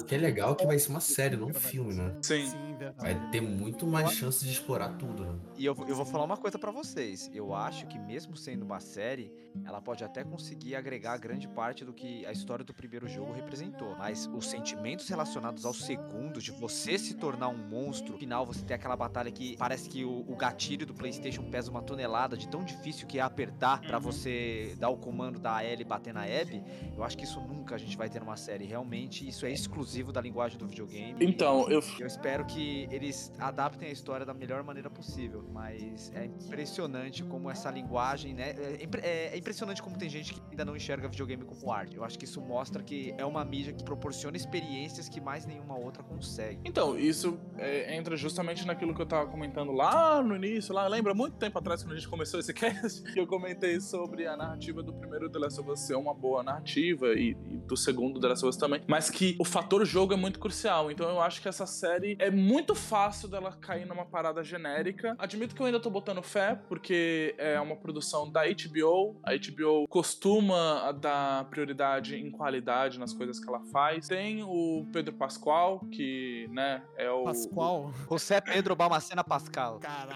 [0.00, 2.14] O que é legal é que vai ser uma série, não um filme, né?
[2.22, 2.52] Sim.
[2.98, 5.38] Vai ter muito mais chance de explorar tudo, né?
[5.56, 7.30] E eu, eu vou falar uma coisa para vocês.
[7.32, 9.32] Eu acho que mesmo sendo uma série,
[9.64, 13.96] ela pode até conseguir agregar grande parte do que a história do primeiro jogo representou.
[13.96, 18.64] Mas os sentimentos relacionados ao segundo, de você se tornar um monstro, no final você
[18.64, 22.48] tem aquela batalha que parece que o, o gatilho do Playstation pesa uma tonelada, de
[22.48, 26.22] tão difícil que é apertar para você dar o comando da L e bater na
[26.22, 26.62] Abby,
[26.96, 28.64] eu acho que isso nunca a gente vai ter numa série.
[28.64, 28.85] Realmente,
[29.28, 31.16] isso é exclusivo da linguagem do videogame.
[31.20, 31.82] Então, eu...
[31.98, 37.50] Eu espero que eles adaptem a história da melhor maneira possível, mas é impressionante como
[37.50, 38.50] essa linguagem, né?
[38.50, 41.96] É, é, é impressionante como tem gente que ainda não enxerga videogame como arte.
[41.96, 45.78] Eu acho que isso mostra que é uma mídia que proporciona experiências que mais nenhuma
[45.78, 46.60] outra consegue.
[46.64, 51.14] Então, isso é, entra justamente naquilo que eu tava comentando lá no início, lá, lembra
[51.14, 54.82] muito tempo atrás quando a gente começou esse cast, que eu comentei sobre a narrativa
[54.82, 58.28] do primeiro The Last of Us ser uma boa narrativa e, e do segundo The
[58.28, 60.90] Last of Us também também, mas que o fator jogo é muito crucial.
[60.90, 65.14] Então eu acho que essa série é muito fácil dela cair numa parada genérica.
[65.18, 69.16] Admito que eu ainda tô botando fé, porque é uma produção da HBO.
[69.22, 74.08] A HBO costuma dar prioridade em qualidade nas coisas que ela faz.
[74.08, 77.24] Tem o Pedro Pascoal, que, né, é o.
[77.24, 77.92] Pascoal?
[78.10, 79.78] José Pedro Balmacena Pascal.
[79.78, 80.14] Caraca.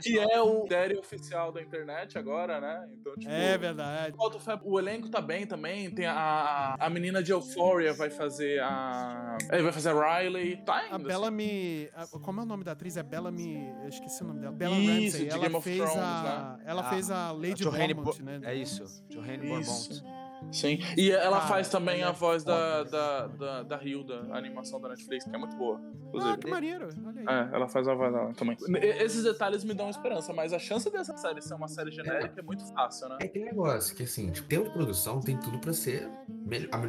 [0.00, 2.88] Que é o Daddy oficial da internet agora, né?
[3.00, 4.16] Então, tipo, É verdade.
[4.64, 5.90] O elenco tá bem também.
[5.90, 9.36] Tem a, a menina de Euphoria vai fazer a.
[9.52, 10.56] Ele vai fazer a Riley.
[10.58, 11.04] Tá A assim.
[11.04, 11.88] Bellamy.
[11.94, 12.96] a- Como é o nome da atriz?
[12.96, 13.68] É Bellamy.
[13.82, 14.52] Eu esqueci o nome dela.
[14.54, 15.24] Bella Isso, Ramsey.
[15.24, 16.58] de Ela Game of fez Thrones, a.
[16.64, 18.40] Ela Ah, fez a Lady Johanne Beaumont, Bo- né?
[18.44, 20.02] É isso, Johanne Isso.
[20.52, 20.78] Sim.
[20.96, 24.80] E ela Cara, faz também a é voz da, da, da, da Hilda, a animação
[24.80, 25.80] da Netflix, que é muito boa.
[25.82, 26.38] Ah, Inclusive.
[26.38, 26.88] que maneiro.
[27.06, 27.26] Olha aí.
[27.26, 28.56] É, ela faz a voz dela também.
[28.82, 32.42] Esses detalhes me dão esperança, mas a chance dessa série ser uma série genérica é
[32.42, 33.18] muito fácil, né?
[33.20, 36.08] É aquele negócio que, assim, tipo, tempo de produção tem tudo pra ser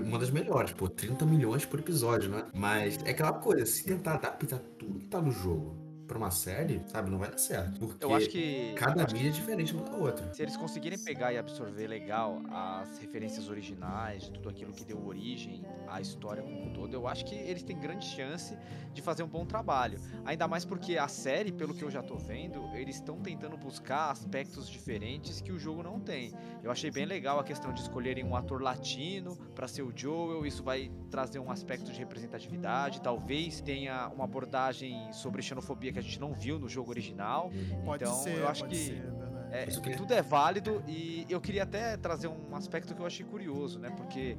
[0.05, 2.45] uma das melhores, pô, 30 milhões por episódio, né?
[2.53, 6.81] Mas é aquela coisa, se tentar adaptar tudo que tá no jogo pra uma série,
[6.87, 7.79] sabe, não vai dar certo.
[7.79, 8.73] Porque Eu acho que.
[8.75, 10.33] cada mídia é diferente uma da outra.
[10.33, 15.05] Se eles conseguirem pegar e absorver legal as referências originais, de tudo aquilo que deu
[15.05, 18.57] origem à história como um todo, eu acho que eles têm grande chance
[18.93, 19.99] de fazer um bom trabalho.
[20.25, 24.09] Ainda mais porque a série, pelo que eu já tô vendo, eles estão tentando buscar
[24.11, 26.33] aspectos diferentes que o jogo não tem.
[26.63, 30.45] Eu achei bem legal a questão de escolherem um ator latino pra ser o Joel,
[30.45, 36.03] isso vai trazer um aspecto de representatividade, talvez tenha uma abordagem sobre xenofobia que a
[36.03, 37.51] gente não viu no jogo original.
[37.83, 39.03] Pode então, ser, eu acho pode que ser,
[39.51, 42.93] é é, Mas o que- tudo é válido e eu queria até trazer um aspecto
[42.93, 43.89] que eu achei curioso, né?
[43.95, 44.37] Porque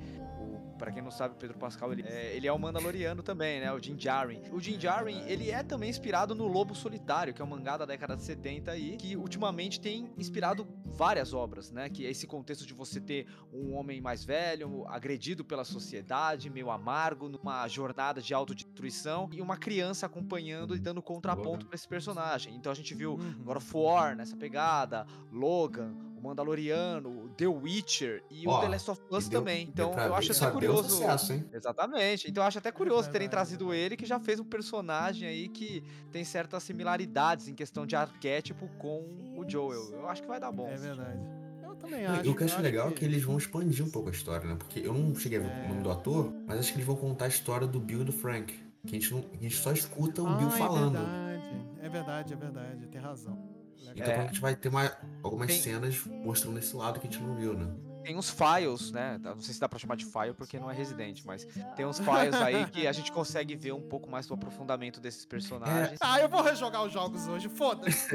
[0.78, 3.60] o Pra quem não sabe, o Pedro Pascal, ele é, ele é o Mandaloriano também,
[3.60, 3.72] né?
[3.72, 4.42] O Din Djarin.
[4.52, 7.84] O Din Djarin, ele é também inspirado no Lobo Solitário, que é um mangá da
[7.84, 11.88] década de 70 aí, que ultimamente tem inspirado várias obras, né?
[11.88, 16.70] Que é esse contexto de você ter um homem mais velho, agredido pela sociedade, meio
[16.70, 22.54] amargo, numa jornada de autodestruição, e uma criança acompanhando e dando contraponto pra esse personagem.
[22.54, 23.18] Então a gente viu.
[23.44, 28.90] God of War nessa pegada, Logan, o Mandaloriano, The Witcher e Ó, o The Last
[28.90, 29.68] of Us deu- também.
[29.68, 30.88] Então eu acho que até deu curioso.
[30.90, 31.44] sucesso, hein?
[31.52, 32.28] Exatamente.
[32.30, 35.82] Então eu acho até curioso terem trazido ele, que já fez um personagem aí que
[36.12, 39.90] tem certas similaridades em questão de arquétipo com o Joel.
[39.92, 40.68] Eu acho que vai dar bom.
[40.68, 41.18] É verdade.
[41.62, 42.26] Eu também acho.
[42.26, 44.48] e o que eu acho legal é que eles vão expandir um pouco a história,
[44.48, 44.56] né?
[44.56, 46.96] Porque eu não cheguei a ver o nome do ator, mas acho que eles vão
[46.96, 48.52] contar a história do Bill e do Frank.
[48.86, 50.96] Que a gente, não, a gente só escuta o Bill Ah, falando.
[50.96, 52.86] É verdade, é verdade, é verdade.
[52.88, 53.38] Tem razão.
[53.80, 53.94] Legal.
[53.96, 54.18] Então É.
[54.18, 54.92] a gente vai ter uma,
[55.22, 57.66] algumas Tem- cenas mostrando esse lado que a gente não viu, né?
[58.08, 59.20] Tem uns files, né?
[59.22, 61.98] Não sei se dá pra chamar de file porque não é residente, mas tem uns
[61.98, 65.98] files aí que a gente consegue ver um pouco mais do aprofundamento desses personagens.
[66.10, 68.14] Ah, eu vou rejogar os jogos hoje, foda-se.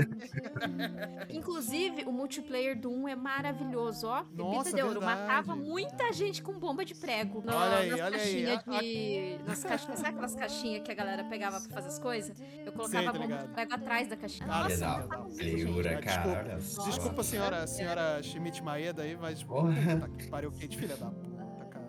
[1.30, 4.24] Inclusive, o multiplayer do 1 é maravilhoso, ó.
[4.34, 5.00] Nossa, Pepita de ouro.
[5.00, 5.22] verdade.
[5.22, 7.44] Matava muita gente com bomba de prego.
[7.46, 9.38] na- Olha aí, nas olha aí.
[9.38, 9.44] de.
[9.46, 12.36] Nas caixinhas, sabe aquelas caixinhas que a galera pegava pra fazer as coisas?
[12.66, 14.48] Eu colocava Sei, a tá bomba de prego atrás da caixinha.
[14.50, 15.18] Ah, Nossa.
[15.30, 16.02] Desculpa.
[16.02, 16.62] cara.
[16.62, 16.84] só.
[16.86, 19.44] Desculpa, senhora, senhora Schmidt Maeda aí, mas.
[19.44, 19.83] Porra.
[19.84, 21.86] Puta que pariu, Kate, filha da puta, cara.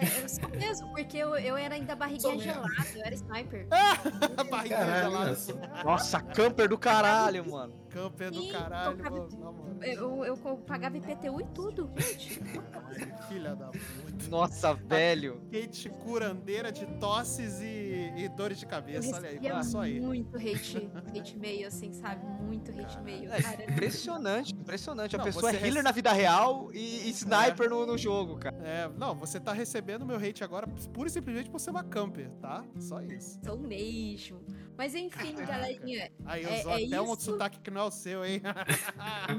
[0.00, 3.66] É, eu sou mesmo, porque eu, eu era ainda barriguinha gelada, eu era sniper.
[4.36, 5.84] A barriga Caralho, gelada.
[5.84, 7.83] Nossa, camper do caralho, mano.
[7.94, 9.16] Camper do Ih, caralho, tocava-
[9.52, 9.78] mano.
[9.82, 12.40] Eu, eu, eu pagava IPTU e tudo, gente.
[13.28, 14.28] Filha da puta.
[14.30, 15.40] Nossa, velho.
[15.52, 19.16] Kate curandeira de tosses e, e dores de cabeça.
[19.16, 20.00] Olha aí, olha só aí.
[20.00, 22.24] muito hate, hate mail, assim, sabe?
[22.42, 23.32] Muito hate mail.
[23.32, 25.14] É, Cara, impressionante, impressionante.
[25.14, 28.36] A Não, pessoa é healer rece- na vida real e, e sniper no, no jogo,
[28.38, 28.56] cara.
[28.64, 32.30] É, não, você tá recebendo meu hate agora pura e simplesmente por ser uma camper,
[32.40, 32.64] tá?
[32.80, 33.38] Só isso.
[33.44, 34.40] sou mesmo.
[34.76, 37.22] Mas enfim, galerinha, Aí É- usou é até um isso?
[37.22, 38.42] sotaque que não é o seu, hein?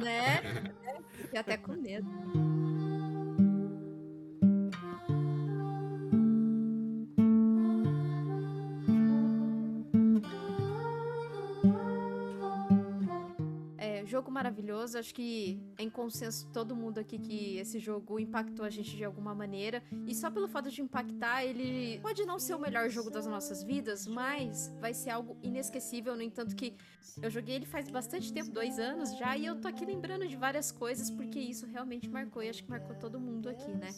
[0.01, 0.41] né?
[1.21, 2.07] Fiquei até com medo.
[14.35, 18.95] Maravilhoso, acho que é em consenso todo mundo aqui que esse jogo impactou a gente
[18.97, 19.81] de alguma maneira.
[20.05, 23.63] E só pelo fato de impactar, ele pode não ser o melhor jogo das nossas
[23.63, 26.17] vidas, mas vai ser algo inesquecível.
[26.17, 26.75] No entanto, que
[27.21, 30.35] eu joguei ele faz bastante tempo dois anos já, e eu tô aqui lembrando de
[30.35, 33.89] várias coisas, porque isso realmente marcou, e acho que marcou todo mundo aqui, né?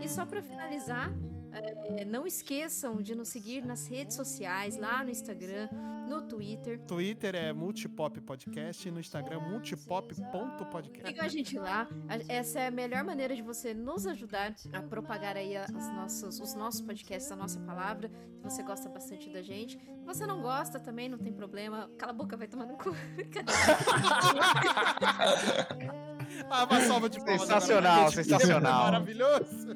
[0.00, 1.12] E só pra finalizar,
[1.52, 5.68] é, não esqueçam de nos seguir nas redes sociais, lá no Instagram,
[6.08, 6.80] no Twitter.
[6.86, 11.06] Twitter é Multipop Podcast e no Instagram multipop.podcast.
[11.06, 11.88] Sigam a gente lá.
[12.28, 16.54] Essa é a melhor maneira de você nos ajudar a propagar aí as nossas, os
[16.54, 18.10] nossos podcasts, a nossa palavra.
[18.36, 19.78] Se você gosta bastante da gente.
[19.78, 21.90] Se você não gosta também, não tem problema.
[21.98, 22.94] Cala a boca, vai tomar no cu.
[26.50, 27.42] Ah, uma salva de palmas.
[27.42, 28.84] Sensacional, agora sensacional.
[28.84, 29.74] Maravilhoso.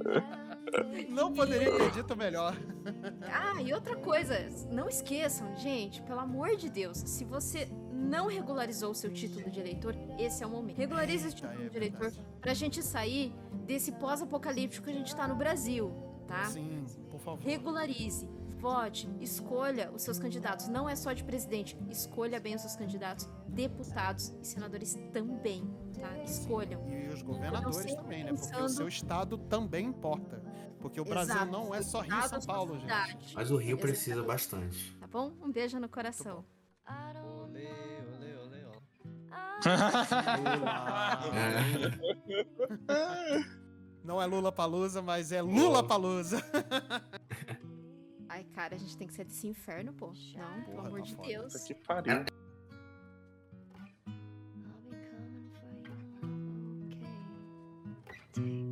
[1.09, 2.57] Não poderia ter dito melhor.
[3.31, 4.35] Ah, e outra coisa,
[4.71, 9.61] não esqueçam, gente, pelo amor de Deus, se você não regularizou o seu título de
[9.61, 10.79] eleitor, esse é o momento.
[10.79, 13.35] Regularize esse título é de eleitor pra gente sair
[13.67, 15.93] desse pós-apocalíptico que a gente tá no Brasil,
[16.27, 16.47] tá?
[16.47, 17.45] Sim, por favor.
[17.45, 18.27] Regularize,
[18.67, 20.69] vote, escolha os seus candidatos.
[20.69, 25.69] Não é só de presidente, escolha bem os seus candidatos, deputados e senadores também,
[26.01, 26.17] tá?
[26.23, 26.81] Escolham.
[26.89, 28.31] E os governadores também, né?
[28.33, 30.41] Porque o pensando- seu estado também importa.
[30.81, 32.83] Porque o Brasil Exato, não é só Rio e São Paulo, gente.
[32.83, 33.33] cidade.
[33.35, 34.97] Mas o Rio precisa bastante.
[35.01, 35.33] Tá bom?
[35.43, 36.45] Um beijo no coração.
[37.25, 37.69] Olê,
[38.17, 38.87] olê, olê, olê.
[42.89, 43.63] É.
[44.05, 46.43] Não é Lula Palusa, mas é Lula Palusa.
[48.33, 50.07] Ai, cara, a gente tem que ser desse inferno, pô.
[50.07, 51.53] Não, pelo amor tá de Deus.
[51.65, 52.25] Que pariu.
[58.33, 58.72] Take